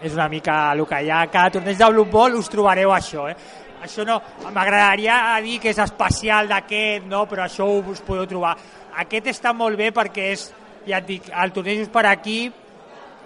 és 0.00 0.14
una 0.14 0.28
mica 0.28 0.60
el 0.72 0.84
que 0.88 1.02
hi 1.04 1.10
ha 1.10 1.26
cada 1.32 1.56
torneig 1.56 1.78
de 1.78 2.04
Ball 2.12 2.38
us 2.38 2.50
trobareu 2.50 2.92
això 2.94 3.28
eh? 3.30 3.36
això 3.82 4.04
no, 4.04 4.20
m'agradaria 4.52 5.40
dir 5.42 5.58
que 5.60 5.70
és 5.72 5.78
especial 5.80 6.48
d'aquest, 6.50 7.06
no? 7.08 7.24
però 7.26 7.46
això 7.46 7.66
us 7.80 8.02
podeu 8.04 8.26
trobar 8.28 8.56
aquest 9.02 9.30
està 9.32 9.52
molt 9.56 9.78
bé 9.80 9.90
perquè 9.96 10.30
és, 10.34 10.48
ja 10.88 10.98
et 11.00 11.08
dic, 11.08 11.28
el 11.30 11.52
torneig 11.54 11.88
per 11.92 12.06
aquí 12.10 12.40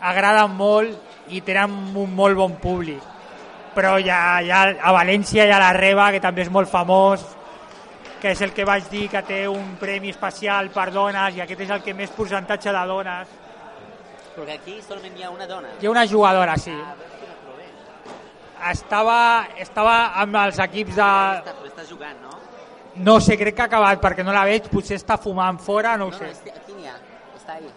agraden 0.05 0.57
molt 0.59 1.33
i 1.33 1.41
tenen 1.45 1.97
un 1.97 2.13
molt 2.15 2.37
bon 2.39 2.59
públic 2.61 3.13
però 3.75 3.97
ja, 3.99 4.41
ja 4.47 4.67
a 4.71 4.93
València 4.95 5.47
hi 5.47 5.55
ha 5.55 5.63
la 5.63 5.73
Reba 5.75 6.11
que 6.15 6.23
també 6.23 6.45
és 6.45 6.53
molt 6.53 6.71
famós 6.71 7.25
que 8.21 8.33
és 8.33 8.43
el 8.45 8.55
que 8.57 8.65
vaig 8.65 8.87
dir 8.91 9.09
que 9.13 9.25
té 9.27 9.45
un 9.51 9.75
premi 9.81 10.13
especial 10.15 10.71
per 10.75 10.91
dones 10.95 11.37
i 11.37 11.43
aquest 11.45 11.67
és 11.67 11.73
el 11.75 11.83
que 11.85 11.97
més 11.97 12.13
percentatge 12.15 12.73
de 12.73 12.85
dones 12.91 13.41
Perquè 14.35 14.55
aquí 14.59 14.81
solament 14.83 15.19
hi 15.19 15.23
ha 15.23 15.31
una 15.31 15.47
dona. 15.47 15.69
hi 15.81 15.87
ha 15.87 15.91
una 15.91 16.07
jugadora, 16.11 16.57
sí 16.59 16.75
estava, 18.71 19.47
estava 19.61 19.97
amb 20.23 20.37
els 20.45 20.59
equips 20.65 20.97
de... 20.97 21.11
Està, 21.43 21.55
però 21.59 21.71
està 21.71 21.85
jugant, 21.89 22.17
no? 22.23 22.44
No 22.97 23.21
sé, 23.21 23.37
crec 23.37 23.57
que 23.57 23.63
ha 23.63 23.67
acabat 23.67 24.01
perquè 24.03 24.23
no 24.25 24.33
la 24.33 24.45
veig, 24.47 24.69
potser 24.71 24.97
està 25.01 25.17
fumant 25.19 25.59
fora, 25.59 25.97
no 25.99 26.07
ho 26.07 26.11
No, 26.13 26.19
sé. 26.19 26.29
no, 26.31 26.53
aquí 26.55 26.73
n'hi 26.77 26.87
ha. 26.87 26.95
Està 27.37 27.57
ahí. 27.57 27.71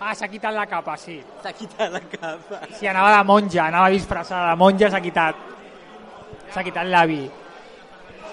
Ah, 0.00 0.12
s'ha 0.14 0.28
quitat 0.28 0.52
la 0.52 0.66
capa, 0.68 0.96
sí. 1.00 1.16
S'ha 1.42 1.52
quitat 1.56 1.90
la 1.92 2.00
capa. 2.00 2.60
Sí, 2.76 2.86
anava 2.86 3.14
de 3.16 3.22
monja, 3.24 3.64
anava 3.66 3.88
disfressada 3.88 4.50
de 4.50 4.56
monja, 4.60 4.90
s'ha 4.90 5.00
quitat. 5.00 5.34
S'ha 6.52 6.62
quitat 6.62 6.84
l'avi. 6.86 7.22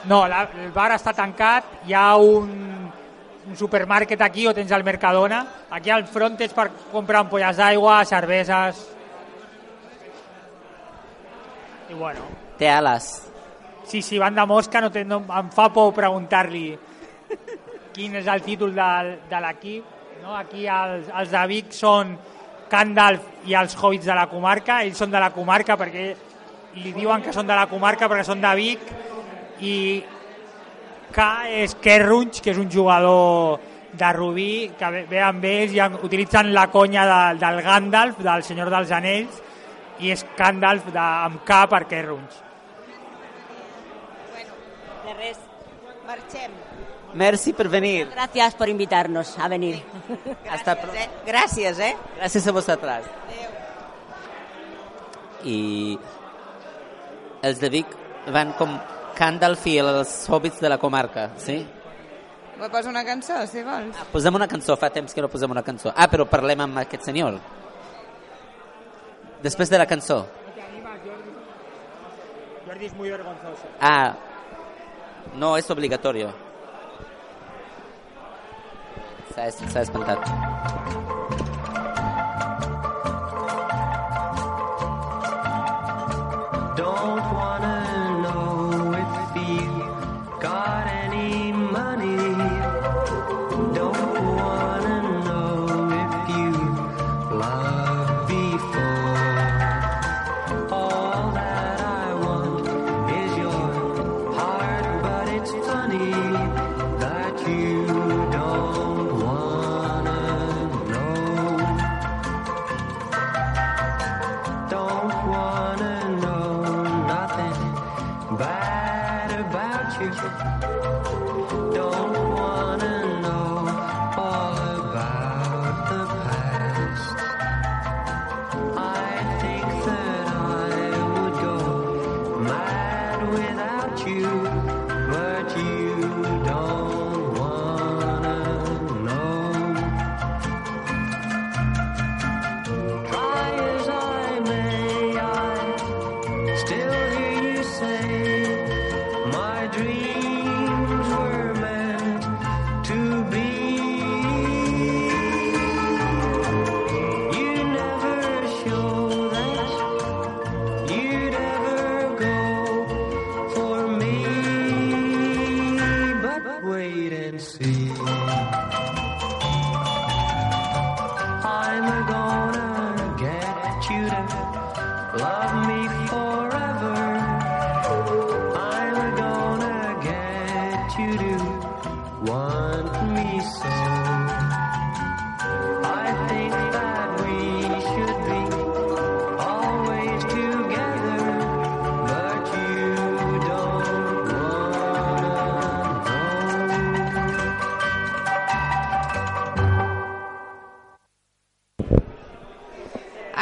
No, 0.06 0.26
la, 0.28 0.42
el 0.60 0.72
bar 0.76 0.90
està 0.98 1.14
tancat, 1.16 1.64
hi 1.88 1.94
ha 1.96 2.10
un, 2.20 2.50
un 3.48 3.56
supermàrquet 3.56 4.20
aquí 4.22 4.46
o 4.48 4.54
tens 4.54 4.72
el 4.76 4.84
Mercadona. 4.84 5.46
Aquí 5.72 5.90
al 5.90 6.04
front 6.12 6.36
és 6.44 6.52
per 6.54 6.68
comprar 6.92 7.22
ampolles 7.24 7.56
d'aigua, 7.58 8.02
cerveses... 8.06 8.90
I 11.90 11.94
bueno, 11.94 12.22
Té 12.58 12.68
ales. 12.70 13.08
Sí, 13.86 14.02
sí, 14.02 14.18
van 14.20 14.36
de 14.36 14.46
mosca, 14.46 14.82
no, 14.82 14.90
no 15.06 15.20
em 15.40 15.50
fa 15.54 15.70
por 15.74 15.94
preguntar-li 15.94 16.68
quin 17.94 18.16
és 18.18 18.28
el 18.28 18.42
títol 18.42 18.74
del, 18.74 19.12
de 19.30 19.42
l'equip. 19.44 19.84
No? 20.24 20.36
Aquí 20.38 20.66
els, 20.68 21.10
els 21.14 21.30
de 21.34 21.44
Vic 21.52 21.74
són 21.76 22.16
Candalf 22.72 23.46
i 23.46 23.54
els 23.60 23.76
Hobbits 23.78 24.08
de 24.10 24.16
la 24.18 24.26
comarca. 24.32 24.82
Ells 24.84 24.98
són 24.98 25.12
de 25.14 25.20
la 25.22 25.30
comarca 25.36 25.76
perquè 25.78 26.08
li 26.80 26.94
diuen 26.96 27.22
que 27.22 27.34
són 27.36 27.46
de 27.46 27.54
la 27.54 27.68
comarca 27.70 28.08
perquè 28.10 28.26
són 28.26 28.42
de 28.42 28.54
Vic 28.58 28.88
i 29.62 29.76
K 31.14 31.26
és 31.62 31.76
Kerrunch, 31.78 32.40
que 32.42 32.50
és 32.56 32.58
un 32.58 32.72
jugador 32.74 33.60
de 33.94 34.08
Rubí, 34.18 34.72
que 34.74 34.88
ve, 35.06 35.20
amb 35.22 35.44
ells 35.46 35.76
i 35.76 35.80
en- 35.86 36.00
utilitzen 36.02 36.50
la 36.56 36.66
conya 36.74 37.04
de, 37.06 37.20
del 37.44 37.62
Gandalf, 37.62 38.18
del 38.26 38.42
Senyor 38.42 38.72
dels 38.74 38.90
Anells, 38.98 39.38
i 40.02 40.10
és 40.10 40.26
Gandalf 40.36 40.88
de, 40.90 40.98
amb 40.98 41.44
K 41.46 41.60
per 41.70 41.84
Kerrunch. 41.92 42.40
De 45.06 45.14
res. 45.20 45.38
Marxem. 46.06 46.52
Merci 47.14 47.54
per 47.54 47.70
venir. 47.70 48.10
Gracias 48.10 48.56
por 48.56 48.68
invitarnos 48.70 49.38
a 49.38 49.48
venir. 49.48 49.84
Hasta 50.50 50.76
pro- 50.82 50.94
Eh? 50.94 51.10
Gràcies, 51.26 51.80
eh? 51.80 51.96
Gràcies 52.20 52.48
a 52.48 52.52
vosaltres. 52.52 53.06
I 55.44 56.00
els 57.44 57.60
de 57.60 57.70
Vic 57.70 57.88
van 58.32 58.54
com 58.58 58.78
Gandalf 59.18 59.66
i 59.68 59.78
els 59.78 60.28
hobbits 60.30 60.60
de 60.64 60.70
la 60.70 60.78
comarca, 60.80 61.30
sí? 61.38 61.60
Vull 62.58 62.70
posar 62.72 62.90
una 62.92 63.04
cançó, 63.06 63.46
si 63.48 63.62
vols. 63.64 63.98
Posem 64.12 64.34
una 64.36 64.48
cançó, 64.48 64.76
fa 64.78 64.90
temps 64.90 65.14
que 65.14 65.22
no 65.22 65.28
posem 65.30 65.52
una 65.52 65.62
cançó. 65.64 65.92
Ah, 65.96 66.08
però 66.10 66.26
parlem 66.30 66.62
amb 66.62 66.78
aquest 66.80 67.04
senyor. 67.04 67.40
Després 69.44 69.70
de 69.70 69.78
la 69.78 69.86
cançó. 69.86 70.26
Jordi 72.66 72.86
és 72.86 72.94
muy 72.96 73.10
vergonzoso. 73.12 73.68
Ah, 73.82 74.16
no 75.36 75.58
es 75.58 75.70
obligatorio. 75.70 76.34
Espantat. 79.36 80.20
Don't 86.78 87.34
wanna 87.34 87.73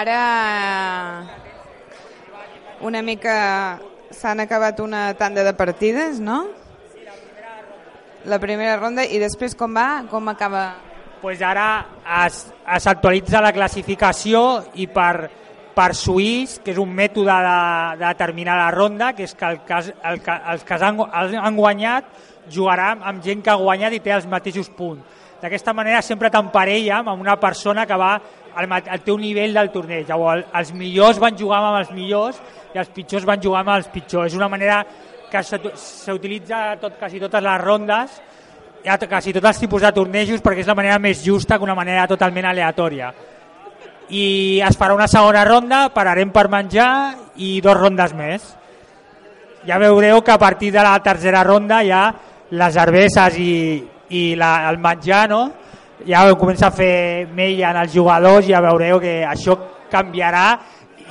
Ara 0.02 1.26
una 2.82 3.02
mica 3.06 3.78
s'han 4.10 4.40
acabat 4.42 4.80
una 4.82 5.14
tanda 5.14 5.44
de 5.46 5.54
partides, 5.54 6.20
no? 6.20 6.48
La 8.26 8.40
primera 8.42 8.80
ronda 8.80 9.06
i 9.06 9.20
després 9.22 9.54
com 9.54 9.78
va? 9.78 10.08
Com 10.10 10.32
acaba? 10.32 10.64
pues 11.22 11.44
ara 11.46 11.86
es, 12.26 12.48
es 12.66 12.88
actualitza 12.88 13.44
la 13.46 13.54
classificació 13.54 14.42
i 14.82 14.88
per, 14.90 15.30
per 15.78 15.92
Suís, 15.94 16.58
que 16.66 16.74
és 16.74 16.82
un 16.82 16.90
mètode 16.98 17.30
de, 17.46 17.56
de 18.02 18.08
determinar 18.08 18.58
la 18.58 18.72
ronda, 18.74 19.14
que 19.14 19.30
és 19.30 19.38
que, 19.38 19.46
el 19.46 19.62
cas, 19.70 19.92
el, 19.94 20.18
els 20.26 20.66
que 20.66 20.80
han, 20.82 21.06
han 21.06 21.60
guanyat 21.60 22.10
jugaran 22.50 23.06
amb 23.06 23.22
gent 23.22 23.46
que 23.46 23.54
ha 23.54 23.60
guanyat 23.62 23.94
i 23.94 24.02
té 24.02 24.18
els 24.18 24.26
mateixos 24.26 24.74
punts. 24.74 25.22
D'aquesta 25.42 25.74
manera 25.74 26.04
sempre 26.06 26.30
t'emparella 26.34 27.00
amb 27.02 27.22
una 27.22 27.38
persona 27.42 27.88
que 27.90 27.98
va 27.98 28.16
ma- 28.68 28.82
al 28.90 29.02
teu 29.02 29.18
nivell 29.18 29.54
del 29.54 29.72
torneig. 29.72 30.08
Llavors, 30.08 30.46
els 30.54 30.74
millors 30.74 31.20
van 31.20 31.38
jugar 31.38 31.60
amb 31.64 31.80
els 31.80 31.92
millors 31.92 32.42
i 32.74 32.78
els 32.78 32.90
pitjors 32.90 33.26
van 33.26 33.42
jugar 33.42 33.62
amb 33.62 33.70
els 33.78 33.88
pitjors. 33.88 34.32
És 34.32 34.38
una 34.38 34.50
manera 34.50 34.86
que 35.32 35.40
s'ut- 35.44 35.74
s'utilitza 35.76 36.78
tot, 36.80 36.98
quasi 37.00 37.20
totes 37.20 37.42
les 37.44 37.62
rondes 37.62 38.22
ha 38.88 38.98
quasi 38.98 39.32
tots 39.32 39.46
els 39.46 39.60
tipus 39.60 39.82
de 39.82 39.92
tornejos 39.94 40.42
perquè 40.42 40.60
és 40.64 40.68
la 40.68 40.74
manera 40.76 40.98
més 41.00 41.24
justa 41.24 41.58
que 41.58 41.64
una 41.64 41.76
manera 41.76 42.08
totalment 42.08 42.46
aleatòria. 42.50 43.14
I 44.10 44.60
es 44.66 44.76
farà 44.78 44.94
una 44.96 45.08
segona 45.08 45.46
ronda, 45.46 45.90
pararem 45.94 46.32
per 46.34 46.48
menjar 46.50 47.16
i 47.38 47.62
dos 47.62 47.78
rondes 47.78 48.14
més. 48.18 48.42
Ja 49.68 49.78
veureu 49.78 50.24
que 50.26 50.32
a 50.34 50.40
partir 50.42 50.72
de 50.74 50.82
la 50.84 50.98
tercera 51.04 51.44
ronda 51.44 51.84
ja 51.86 52.08
les 52.50 52.74
cerveses 52.74 53.38
i, 53.38 53.54
i 54.10 54.36
la, 54.36 54.68
el 54.72 54.80
menjar 54.82 55.30
no? 55.30 55.44
Ja 56.08 56.26
comença 56.36 56.68
a 56.68 56.76
fer 56.76 57.28
mella 57.36 57.72
en 57.72 57.82
els 57.84 57.94
jugadors 57.94 58.48
i 58.48 58.54
ja 58.56 58.62
veureu 58.64 59.00
que 59.00 59.22
això 59.28 59.58
canviarà 59.92 60.46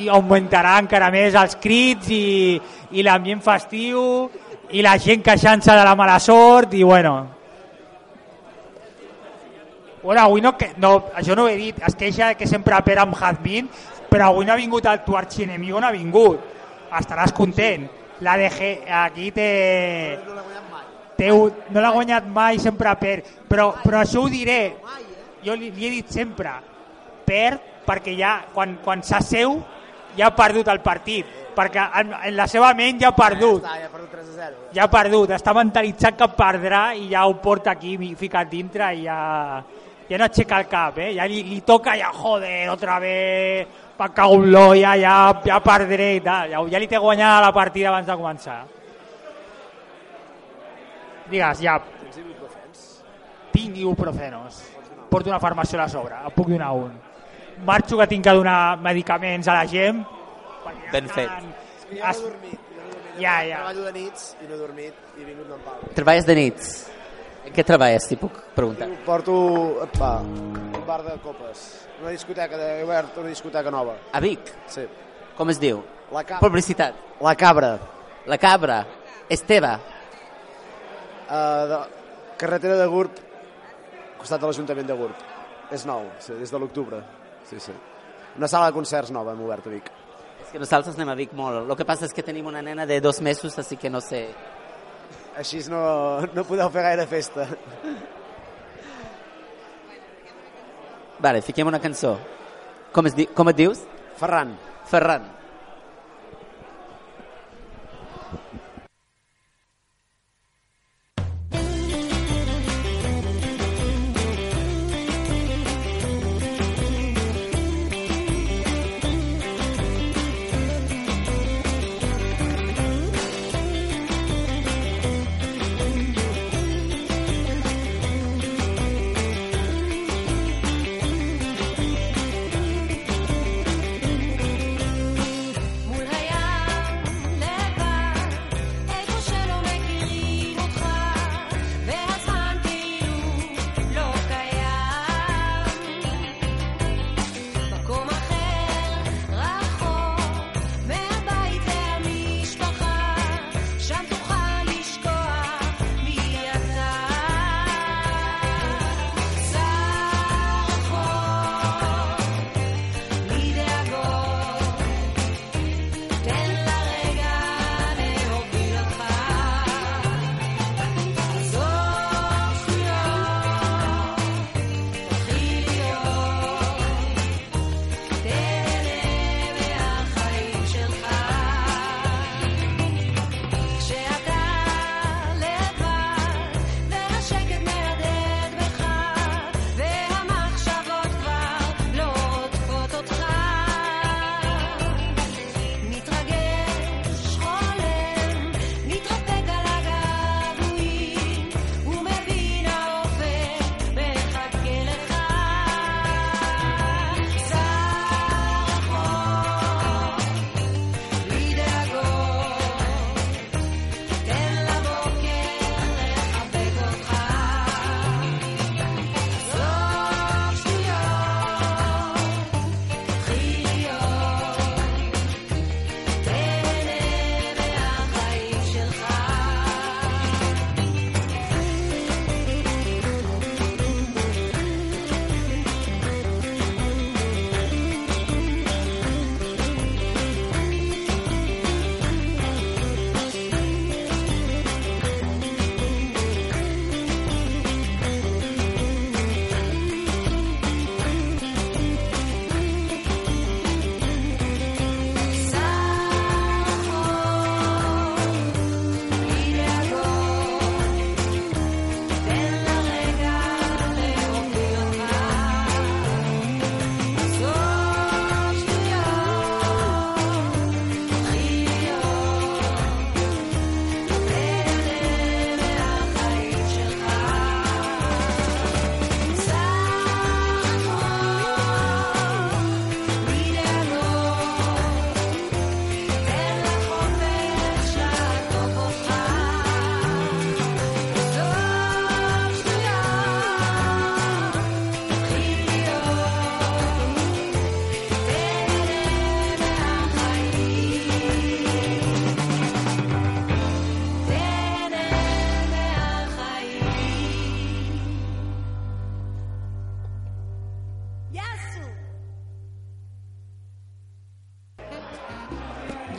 i 0.00 0.08
augmentarà 0.08 0.78
encara 0.80 1.10
més 1.12 1.34
els 1.36 1.58
crits 1.60 2.08
i, 2.14 2.60
i 2.92 3.04
l'ambient 3.04 3.42
festiu 3.44 4.30
i 4.70 4.82
la 4.82 4.96
gent 5.02 5.22
queixant-se 5.26 5.74
de 5.76 5.84
la 5.84 5.96
mala 5.98 6.18
sort 6.22 6.74
i 6.74 6.82
bueno, 6.86 7.18
Bueno, 10.02 10.22
avui 10.22 10.40
no, 10.40 10.54
no, 10.80 10.90
això 11.14 11.34
no 11.36 11.44
ho 11.44 11.48
he 11.50 11.58
dit, 11.58 11.80
es 11.84 11.94
queixa 11.94 12.32
que 12.34 12.46
sempre 12.48 12.78
pera 12.86 13.02
amb 13.04 13.18
Jazmín, 13.18 13.68
però 14.08 14.30
avui 14.30 14.46
no 14.48 14.54
ha 14.54 14.56
vingut 14.56 14.86
el 14.88 15.02
tu 15.04 15.16
arxienemigo, 15.16 15.80
no 15.80 15.90
ha 15.90 15.92
vingut. 15.92 16.40
Estaràs 16.96 17.34
content. 17.36 17.84
La 18.24 18.38
DG 18.40 18.70
aquí 18.88 19.30
té... 19.36 19.50
té 21.20 21.28
un- 21.32 21.52
no 21.70 21.82
l'ha 21.84 21.92
guanyat 21.92 22.26
mai, 22.32 22.58
sempre 22.58 22.94
perd. 23.00 23.28
Però, 23.48 23.74
però 23.84 24.00
això 24.00 24.24
ho 24.24 24.30
diré, 24.32 24.76
jo 25.44 25.54
li, 25.56 25.70
li 25.76 25.86
he 25.86 25.90
dit 25.98 26.08
sempre, 26.08 26.54
perd 27.28 27.68
perquè 27.86 28.14
ja, 28.16 28.38
quan, 28.54 28.78
quan 28.84 29.02
s'asseu, 29.02 29.58
ja 30.16 30.28
ha 30.30 30.34
perdut 30.36 30.68
el 30.72 30.80
partit, 30.84 31.26
perquè 31.56 31.82
en, 32.00 32.14
en 32.28 32.36
la 32.36 32.46
seva 32.50 32.72
ment 32.78 33.00
ja 33.02 33.10
ha 33.10 33.16
perdut 33.16 33.64
Ja 33.64 33.72
està, 33.74 33.80
ja 33.80 33.86
ha 33.88 33.92
perdut 33.92 34.10
3 34.14 34.26
a 34.28 34.34
0. 34.38 34.56
ja 34.76 34.84
ha 34.84 34.90
perdut, 34.90 35.30
està 35.34 35.54
mentalitzat 35.56 36.16
que 36.18 36.28
perdrà 36.38 36.82
i 36.94 37.08
ja 37.12 37.24
ho 37.26 37.34
porta 37.42 37.72
aquí 37.74 37.96
ficat 38.18 38.50
dintre 38.50 38.92
i 38.94 39.04
ja, 39.08 39.18
ja 40.08 40.18
no 40.18 40.26
aixeca 40.28 40.60
el 40.62 40.68
cap, 40.70 40.98
eh? 41.02 41.12
ja 41.16 41.26
li, 41.26 41.42
li 41.46 41.60
toca 41.66 41.96
ja, 41.98 42.12
joder, 42.14 42.68
otra 42.70 42.98
vez, 43.02 43.66
pa 43.96 44.08
cauló, 44.14 44.70
ja, 44.78 44.94
ja, 44.98 45.16
ja 45.44 45.58
perdré 45.64 46.14
i 46.16 46.22
tal, 46.24 46.50
ja, 46.54 46.62
ja 46.74 46.78
li 46.82 46.88
té 46.90 46.98
guanyada 46.98 47.48
la 47.48 47.52
partida 47.52 47.90
abans 47.90 48.06
de 48.06 48.18
començar. 48.18 48.60
Digues, 51.30 51.60
ja, 51.62 51.78
Tens 51.80 52.16
ibuprofens? 52.18 53.02
tinc 53.52 53.76
ibuprofenos, 53.76 54.62
porto 55.10 55.30
una 55.30 55.38
farmàcia 55.42 55.82
a 55.84 55.88
sobre, 55.88 56.16
em 56.26 56.30
puc 56.34 56.48
donar 56.50 56.72
un. 56.74 56.92
Marxo 57.66 57.98
que 57.98 58.06
tinc 58.08 58.24
que 58.24 58.32
donar 58.34 58.78
medicaments 58.80 59.48
a 59.48 59.54
la 59.60 59.66
gent. 59.68 60.02
ja 60.04 60.92
Ben 60.92 61.04
estan- 61.06 61.14
fet. 61.14 61.30
És 61.30 61.84
que 61.86 61.96
jo 61.96 62.04
no 62.04 62.10
he 62.10 62.22
dormit. 62.30 62.60
Jo. 62.60 63.20
Ja, 63.20 63.44
ja. 63.44 63.56
Treballo 63.58 63.84
de 63.84 63.92
nits 63.92 64.36
i 64.40 64.46
no 64.48 64.54
he 64.54 64.58
dormit 64.58 64.94
i 65.18 65.20
he 65.22 65.24
vingut 65.24 65.48
d'en 65.48 65.60
Pau. 65.60 65.80
Treballes 65.94 66.26
de 66.26 66.34
nits. 66.34 66.90
En 67.44 67.52
què 67.52 67.64
treballes, 67.64 68.04
si 68.06 68.16
puc 68.16 68.32
preguntar? 68.54 68.88
Porto 69.04 69.86
va, 70.00 70.20
un 70.20 70.84
bar 70.86 71.02
de 71.02 71.18
copes. 71.20 71.86
Una 72.00 72.10
discoteca, 72.10 72.56
de, 72.56 72.80
he 72.80 72.84
obert 72.84 73.16
una 73.18 73.28
discoteca 73.28 73.70
nova. 73.70 73.94
A 74.12 74.20
Vic? 74.20 74.40
Sí. 74.66 74.86
Com 75.36 75.48
es 75.50 75.58
diu? 75.60 75.82
La, 76.12 76.24
ca 76.24 76.38
Publicitat. 76.40 76.94
la 77.20 77.34
Cabra. 77.36 77.78
La 78.26 78.38
Cabra. 78.38 78.86
Esteve. 79.28 79.76
Uh, 81.30 81.68
de, 81.70 81.78
carretera 82.40 82.74
de 82.74 82.86
Gurb, 82.90 83.18
costat 84.18 84.42
de 84.42 84.48
l'Ajuntament 84.50 84.88
de 84.88 84.96
Gurb. 84.98 85.26
És 85.70 85.84
nou, 85.86 86.08
sí, 86.18 86.34
des 86.34 86.50
de 86.50 86.58
l'octubre. 86.58 86.98
Sí, 87.46 87.60
sí. 87.62 87.74
Una 88.36 88.48
sala 88.50 88.70
de 88.70 88.74
concerts 88.74 89.12
nova 89.14 89.36
hem 89.36 89.44
obert 89.46 89.68
a 89.68 89.70
Vic. 89.70 89.90
És 90.42 90.50
que 90.50 90.58
nosaltres 90.58 90.98
anem 90.98 91.12
a 91.12 91.16
Vic 91.18 91.34
molt. 91.38 91.62
Lo 91.68 91.76
que 91.78 91.86
passa 91.86 92.08
és 92.08 92.14
que 92.16 92.26
tenim 92.26 92.50
una 92.50 92.62
nena 92.66 92.86
de 92.86 93.00
dos 93.00 93.20
mesos, 93.22 93.58
així 93.62 93.78
que 93.78 93.90
no 93.90 94.02
sé... 94.02 94.24
Així 95.38 95.62
no, 95.70 95.80
no 96.34 96.44
podeu 96.44 96.70
fer 96.74 96.82
gaire 96.88 97.06
festa. 97.06 97.46
Vale, 101.20 101.42
fiquem 101.46 101.68
una 101.70 101.78
cançó. 101.78 102.16
Com, 102.90 103.06
es 103.06 103.14
di 103.14 103.28
com 103.36 103.48
et 103.52 103.58
dius? 103.62 103.84
Ferran. 104.18 104.56
Ferran. 104.90 105.39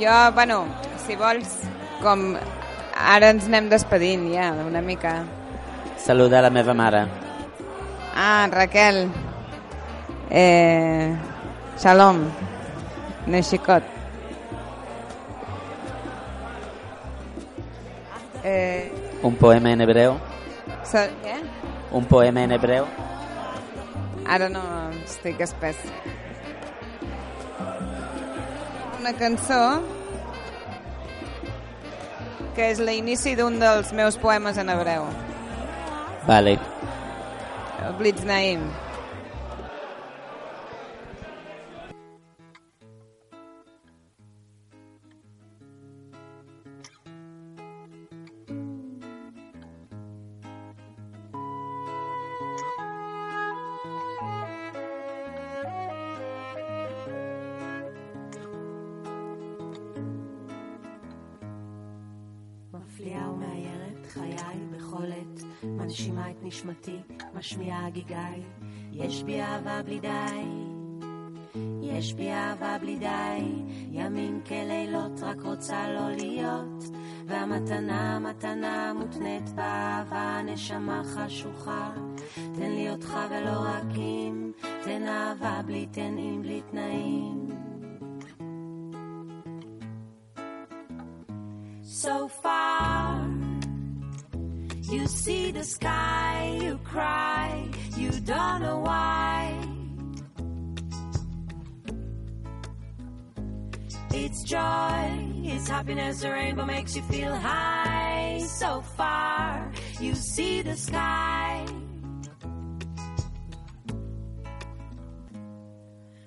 Jo, 0.01 0.31
bueno, 0.33 0.65
si 1.05 1.15
vols, 1.15 1.51
com 2.01 2.33
ara 3.13 3.29
ens 3.33 3.45
anem 3.49 3.67
despedint 3.69 4.23
ja, 4.33 4.47
una 4.65 4.81
mica. 4.81 5.19
Saluda 6.01 6.41
la 6.41 6.49
meva 6.49 6.73
mare. 6.73 7.03
Ah, 8.15 8.47
Raquel. 8.51 9.03
Eh, 10.29 11.13
shalom. 11.79 12.23
Neixicot. 13.27 13.83
Eh, 18.43 18.91
Un 19.21 19.35
poema 19.35 19.71
en 19.71 19.81
hebreu. 19.81 20.17
so, 20.83 20.97
què? 21.23 21.35
Un 21.91 22.05
poema 22.05 22.41
en 22.43 22.51
hebreu. 22.57 22.87
Ara 24.25 24.49
no 24.49 24.63
estic 25.05 25.39
espès. 25.45 25.77
Una 29.11 29.19
cançó 29.19 29.63
que 32.55 32.69
és 32.71 32.79
l'inici 32.79 33.33
d'un 33.35 33.57
dels 33.59 33.89
meus 33.97 34.15
poemes 34.21 34.55
en 34.61 34.71
hebreu. 34.71 35.03
Vale. 36.29 36.53
Blitz 37.99 38.23
Naim. 38.23 38.63
מנשימה 65.91 66.31
את 66.31 66.43
נשמתי, 66.43 66.97
משמיעה 67.33 67.87
הגיגי. 67.87 68.15
יש 68.91 69.23
בי 69.23 69.41
אהבה 69.41 69.81
בלי 69.81 69.99
די, 69.99 70.09
יש 71.81 72.13
בי 72.13 72.31
אהבה 72.31 72.77
בלי 72.81 72.95
די, 72.95 73.41
ימים 73.91 74.41
כלילות 74.47 75.21
רק 75.21 75.41
רוצה 75.41 75.93
לא 75.93 76.09
להיות, 76.09 76.83
והמתנה, 77.27 78.19
מתנה 78.19 78.93
מותנית 78.93 79.49
באהבה, 79.49 80.41
נשמה 80.45 81.01
חשוכה. 81.03 81.91
תן 82.35 82.71
לי 82.71 82.89
אותך 82.89 83.17
ולא 83.29 83.59
רק 83.59 83.97
אם, 83.97 84.51
תן 84.83 85.07
אהבה 85.07 85.61
בלי 85.65 85.85
תנאים, 85.85 86.41
בלי 86.41 86.61
תנאים. 86.71 87.40
Joy, 104.51 105.05
it's 105.53 105.67
happiness, 105.69 106.15
the 106.21 106.29
rainbow 106.29 106.65
makes 106.65 106.93
you 106.97 107.03
feel 107.13 107.33
high. 107.33 108.39
So 108.61 108.81
far, 108.97 109.71
you 110.05 110.13
see 110.15 110.61
the 110.61 110.75
sky. 110.75 111.65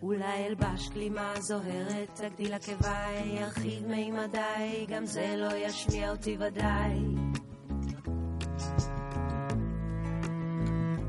אולי 0.02 0.46
אלבש 0.46 0.88
גלימה 0.88 1.32
זוהרת, 1.40 2.10
תגדיל 2.14 2.54
עקביי, 2.54 3.38
ירחיב 3.40 3.86
מימדיי, 3.86 4.86
גם 4.88 5.06
זה 5.06 5.34
לא 5.36 5.56
ישמיע 5.56 6.10
אותי 6.10 6.36
ודאי. 6.40 6.98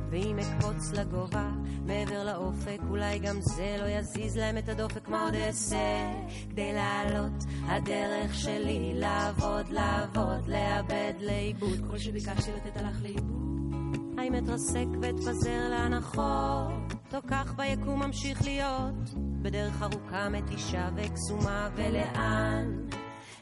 ואם 0.09 0.39
אקפוץ 0.39 0.91
לגובה, 0.91 1.49
מעבר 1.85 2.23
לאופק, 2.23 2.79
אולי 2.89 3.19
גם 3.19 3.41
זה 3.41 3.77
לא 3.79 3.85
יזיז 3.85 4.37
להם 4.37 4.57
את 4.57 4.69
הדופק, 4.69 5.07
מה 5.07 5.23
עוד 5.23 5.33
אעשה? 5.35 6.13
כדי 6.49 6.73
לעלות, 6.73 7.43
הדרך 7.65 8.35
שלי 8.35 8.91
לעבוד, 8.95 9.69
לעבוד, 9.69 10.47
לאבד, 10.47 11.13
לאיבוד. 11.19 11.79
כל 11.89 11.97
שביקשתי 11.97 12.51
לתת 12.51 12.77
הלך 12.77 13.01
לאיבוד. 13.01 13.45
האם 14.17 14.35
אתרסק 14.35 14.85
ואתפזר 15.01 15.69
להנחות, 15.69 16.93
או 17.13 17.19
כך 17.27 17.53
ביקום 17.55 18.03
ממשיך 18.03 18.43
להיות, 18.43 19.13
בדרך 19.15 19.81
ארוכה 19.81 20.29
מתישה 20.29 20.89
וקסומה, 20.95 21.69
ולאן 21.75 22.87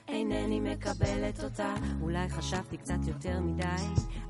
אינני 0.07 0.59
מקבלת 0.59 1.43
אותה. 1.43 1.73
אולי 2.01 2.29
חשבתי 2.29 2.77
קצת 2.77 3.07
יותר 3.07 3.39
מדי, 3.39 3.65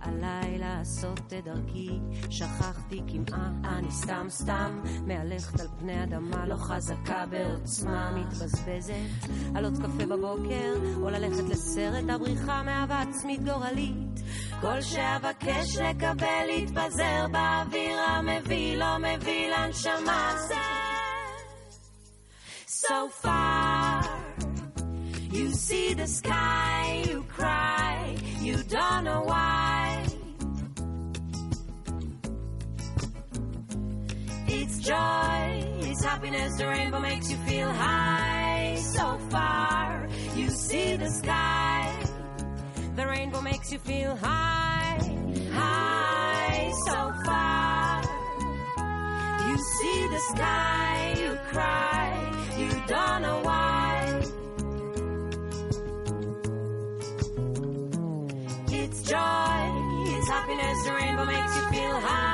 עליי 0.02 0.58
לעשות 0.84 1.20
את 1.20 1.34
דרכי, 1.44 1.90
שכחתי 2.30 3.02
כמעט, 3.08 3.52
אני 3.64 3.92
סתם 3.92 4.26
סתם 4.30 4.82
מהלכת 5.08 5.60
על 5.60 5.68
פני 5.80 6.04
אדמה 6.04 6.46
לא 6.46 6.56
חזקה 6.56 7.26
בעוצמה, 7.30 8.12
מתבזבזת 8.12 9.28
על 9.56 9.66
עוד 9.66 9.78
קפה 9.78 10.06
בבוקר, 10.06 10.74
או 11.02 11.10
ללכת 11.10 11.44
לסרט 11.50 12.10
הבריחה 12.10 12.64
מאהבה 12.64 13.02
עצמית 13.02 13.44
גורלית. 13.44 14.20
כל 14.62 14.82
שאבקש 14.82 15.78
לקבל 15.78 16.50
יתפזר 16.50 17.26
באוויר 17.32 18.00
המביא, 18.00 18.78
לא 18.78 18.98
מביא 18.98 19.50
לנשמה. 19.56 20.36
So 22.68 23.08
far, 23.24 24.04
you 25.32 25.48
see 25.52 25.94
the 25.94 26.08
sky, 26.08 27.04
you 27.10 27.24
cry, 27.38 28.18
you 28.42 28.58
don't 28.76 29.04
know 29.06 29.22
why. 29.32 29.43
Joy, 34.84 35.64
it's 35.90 36.04
happiness, 36.04 36.58
the 36.58 36.68
rainbow 36.68 37.00
makes 37.00 37.32
you 37.32 37.38
feel 37.38 37.70
high. 37.70 38.76
So 38.76 39.18
far, 39.30 40.08
you 40.36 40.50
see 40.50 40.98
the 40.98 41.10
sky. 41.10 42.04
The 42.96 43.08
rainbow 43.08 43.42
makes 43.42 43.72
you 43.72 43.80
feel 43.80 44.16
high, 44.16 45.00
high, 45.52 46.72
so 46.86 47.14
far. 47.26 48.04
You 49.48 49.58
see 49.58 50.08
the 50.08 50.20
sky, 50.34 51.16
you 51.18 51.38
cry, 51.52 52.10
you 52.58 52.70
don't 52.88 53.22
know 53.22 53.40
why. 53.44 54.22
It's 58.80 59.02
joy, 59.04 59.60
it's 60.16 60.30
happiness, 60.30 60.84
the 60.86 60.94
rainbow 60.94 61.26
makes 61.26 61.56
you 61.56 61.64
feel 61.72 62.00
high, 62.00 62.33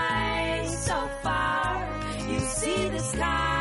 the 3.00 3.06
sky. 3.06 3.60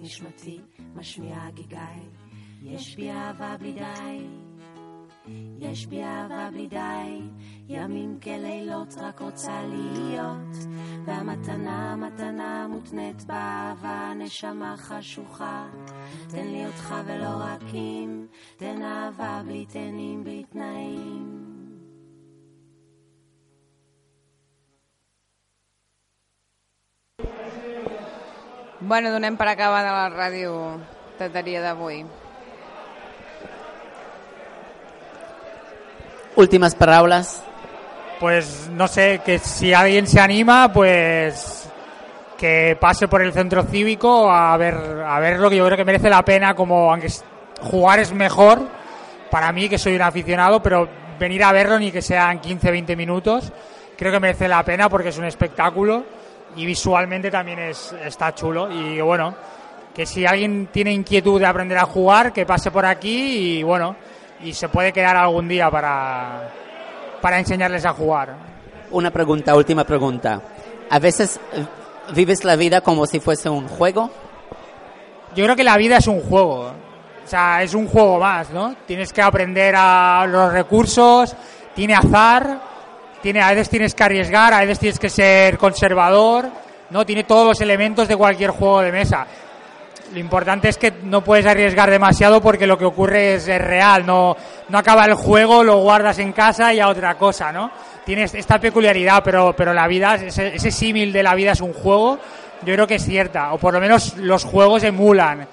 נשמתי, 0.00 0.60
משמיעה 0.94 1.50
גיגיי, 1.50 2.00
יש 2.62 2.96
בי 2.96 3.10
אהבה 3.10 3.56
בלי 3.56 3.72
די. 3.72 4.45
יש 5.58 5.86
בי 5.86 6.02
אהבה 6.02 6.48
בלי 6.52 6.66
די, 6.66 7.20
ימים 7.68 8.18
כלילות 8.22 8.94
רק 9.00 9.20
רוצה 9.20 9.62
להיות, 9.62 10.56
והמתנה, 11.04 11.96
מתנה 11.96 12.66
מותנית 12.68 13.24
באהבה, 13.24 14.12
נשמה 14.16 14.74
חשוכה. 14.76 15.66
תן 16.28 16.46
לי 16.46 16.66
אותך 16.66 16.94
ולא 17.06 17.30
רק 17.38 17.74
אם, 17.74 18.26
תן 18.56 18.82
אהבה 18.82 19.42
בלי 19.44 19.66
תנים, 19.66 20.24
בלי 20.24 20.44
תנאים. 20.44 21.46
Bueno, 28.80 29.10
donem 29.10 29.36
per 29.36 29.48
acabada 29.48 29.90
la 29.90 30.08
ràdio 30.08 30.52
tateria 31.18 31.60
d'avui. 31.64 32.25
Últimas 36.36 36.74
palabras. 36.74 37.42
Pues 38.20 38.68
no 38.70 38.88
sé, 38.88 39.22
que 39.24 39.38
si 39.38 39.72
alguien 39.72 40.06
se 40.06 40.20
anima, 40.20 40.70
pues 40.70 41.66
que 42.36 42.76
pase 42.78 43.08
por 43.08 43.22
el 43.22 43.32
centro 43.32 43.62
cívico 43.62 44.30
a 44.30 44.54
ver, 44.58 44.74
a 45.06 45.18
ver 45.18 45.40
lo 45.40 45.48
que 45.48 45.56
yo 45.56 45.64
creo 45.64 45.78
que 45.78 45.84
merece 45.86 46.10
la 46.10 46.22
pena, 46.22 46.54
como 46.54 46.92
aunque 46.92 47.10
jugar 47.62 48.00
es 48.00 48.12
mejor, 48.12 48.60
para 49.30 49.50
mí 49.50 49.66
que 49.70 49.78
soy 49.78 49.96
un 49.96 50.02
aficionado, 50.02 50.62
pero 50.62 50.86
venir 51.18 51.42
a 51.42 51.52
verlo 51.52 51.78
ni 51.78 51.90
que 51.90 52.02
sean 52.02 52.38
15, 52.38 52.70
20 52.70 52.96
minutos, 52.96 53.50
creo 53.96 54.12
que 54.12 54.20
merece 54.20 54.46
la 54.46 54.62
pena 54.62 54.90
porque 54.90 55.08
es 55.08 55.16
un 55.16 55.24
espectáculo 55.24 56.04
y 56.54 56.66
visualmente 56.66 57.30
también 57.30 57.60
es, 57.60 57.94
está 58.04 58.34
chulo. 58.34 58.70
Y 58.70 59.00
bueno, 59.00 59.34
que 59.94 60.04
si 60.04 60.26
alguien 60.26 60.68
tiene 60.70 60.92
inquietud 60.92 61.40
de 61.40 61.46
aprender 61.46 61.78
a 61.78 61.86
jugar, 61.86 62.34
que 62.34 62.44
pase 62.44 62.70
por 62.70 62.84
aquí 62.84 63.58
y 63.58 63.62
bueno, 63.62 63.96
y 64.42 64.52
se 64.52 64.68
puede 64.68 64.92
quedar 64.92 65.16
algún 65.16 65.48
día 65.48 65.70
para, 65.70 66.50
para 67.20 67.38
enseñarles 67.38 67.84
a 67.84 67.92
jugar. 67.92 68.34
Una 68.90 69.10
pregunta, 69.10 69.54
última 69.54 69.84
pregunta. 69.84 70.40
¿A 70.88 70.98
veces 70.98 71.40
eh, 71.52 71.64
vives 72.14 72.44
la 72.44 72.56
vida 72.56 72.80
como 72.80 73.06
si 73.06 73.20
fuese 73.20 73.48
un 73.48 73.68
juego? 73.68 74.10
Yo 75.34 75.44
creo 75.44 75.56
que 75.56 75.64
la 75.64 75.76
vida 75.76 75.98
es 75.98 76.06
un 76.06 76.20
juego. 76.20 76.72
O 77.24 77.28
sea, 77.28 77.62
es 77.62 77.74
un 77.74 77.88
juego 77.88 78.20
más, 78.20 78.50
¿no? 78.50 78.76
Tienes 78.86 79.12
que 79.12 79.20
aprender 79.20 79.74
a 79.76 80.24
los 80.28 80.52
recursos, 80.52 81.34
tiene 81.74 81.94
azar, 81.94 82.60
tiene, 83.20 83.42
a 83.42 83.50
veces 83.50 83.68
tienes 83.68 83.94
que 83.94 84.04
arriesgar, 84.04 84.54
a 84.54 84.60
veces 84.60 84.78
tienes 84.78 84.98
que 85.00 85.10
ser 85.10 85.58
conservador, 85.58 86.48
¿no? 86.90 87.04
Tiene 87.04 87.24
todos 87.24 87.48
los 87.48 87.60
elementos 87.60 88.06
de 88.06 88.16
cualquier 88.16 88.50
juego 88.50 88.80
de 88.80 88.92
mesa. 88.92 89.26
Lo 90.16 90.20
importante 90.20 90.70
es 90.70 90.78
que 90.78 90.94
no 91.02 91.22
puedes 91.22 91.44
arriesgar 91.44 91.90
demasiado 91.90 92.40
porque 92.40 92.66
lo 92.66 92.78
que 92.78 92.86
ocurre 92.86 93.34
es, 93.34 93.48
es 93.48 93.60
real, 93.60 94.06
no, 94.06 94.34
no 94.70 94.78
acaba 94.78 95.04
el 95.04 95.12
juego, 95.12 95.62
lo 95.62 95.76
guardas 95.82 96.18
en 96.20 96.32
casa 96.32 96.72
y 96.72 96.80
a 96.80 96.88
otra 96.88 97.18
cosa, 97.18 97.52
¿no? 97.52 97.70
Tienes 98.02 98.32
esta 98.32 98.58
peculiaridad, 98.58 99.20
pero, 99.22 99.54
pero 99.54 99.74
la 99.74 99.86
vida, 99.86 100.14
ese, 100.14 100.54
ese 100.54 100.70
símil 100.70 101.12
de 101.12 101.22
la 101.22 101.34
vida 101.34 101.52
es 101.52 101.60
un 101.60 101.74
juego, 101.74 102.18
yo 102.62 102.72
creo 102.72 102.86
que 102.86 102.94
es 102.94 103.04
cierta, 103.04 103.52
o 103.52 103.58
por 103.58 103.74
lo 103.74 103.78
menos 103.78 104.16
los 104.16 104.42
juegos 104.44 104.84
emulan 104.84 105.46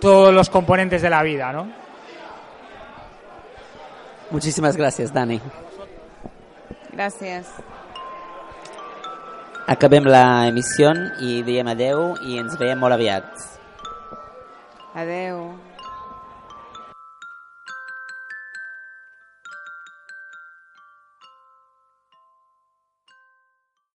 todos 0.00 0.32
los 0.32 0.48
componentes 0.48 1.02
de 1.02 1.10
la 1.10 1.22
vida, 1.22 1.52
¿no? 1.52 1.70
Muchísimas 4.30 4.78
gracias, 4.78 5.12
Dani. 5.12 5.42
Gràcies. 6.96 7.44
Acabem 9.68 10.08
la 10.08 10.48
emissió 10.48 10.88
i 11.20 11.42
diem 11.44 11.68
adeu 11.68 12.14
i 12.24 12.40
ens 12.40 12.56
veiem 12.56 12.80
molt 12.80 12.96
aviat. 12.96 13.49
Adeu. 14.92 15.69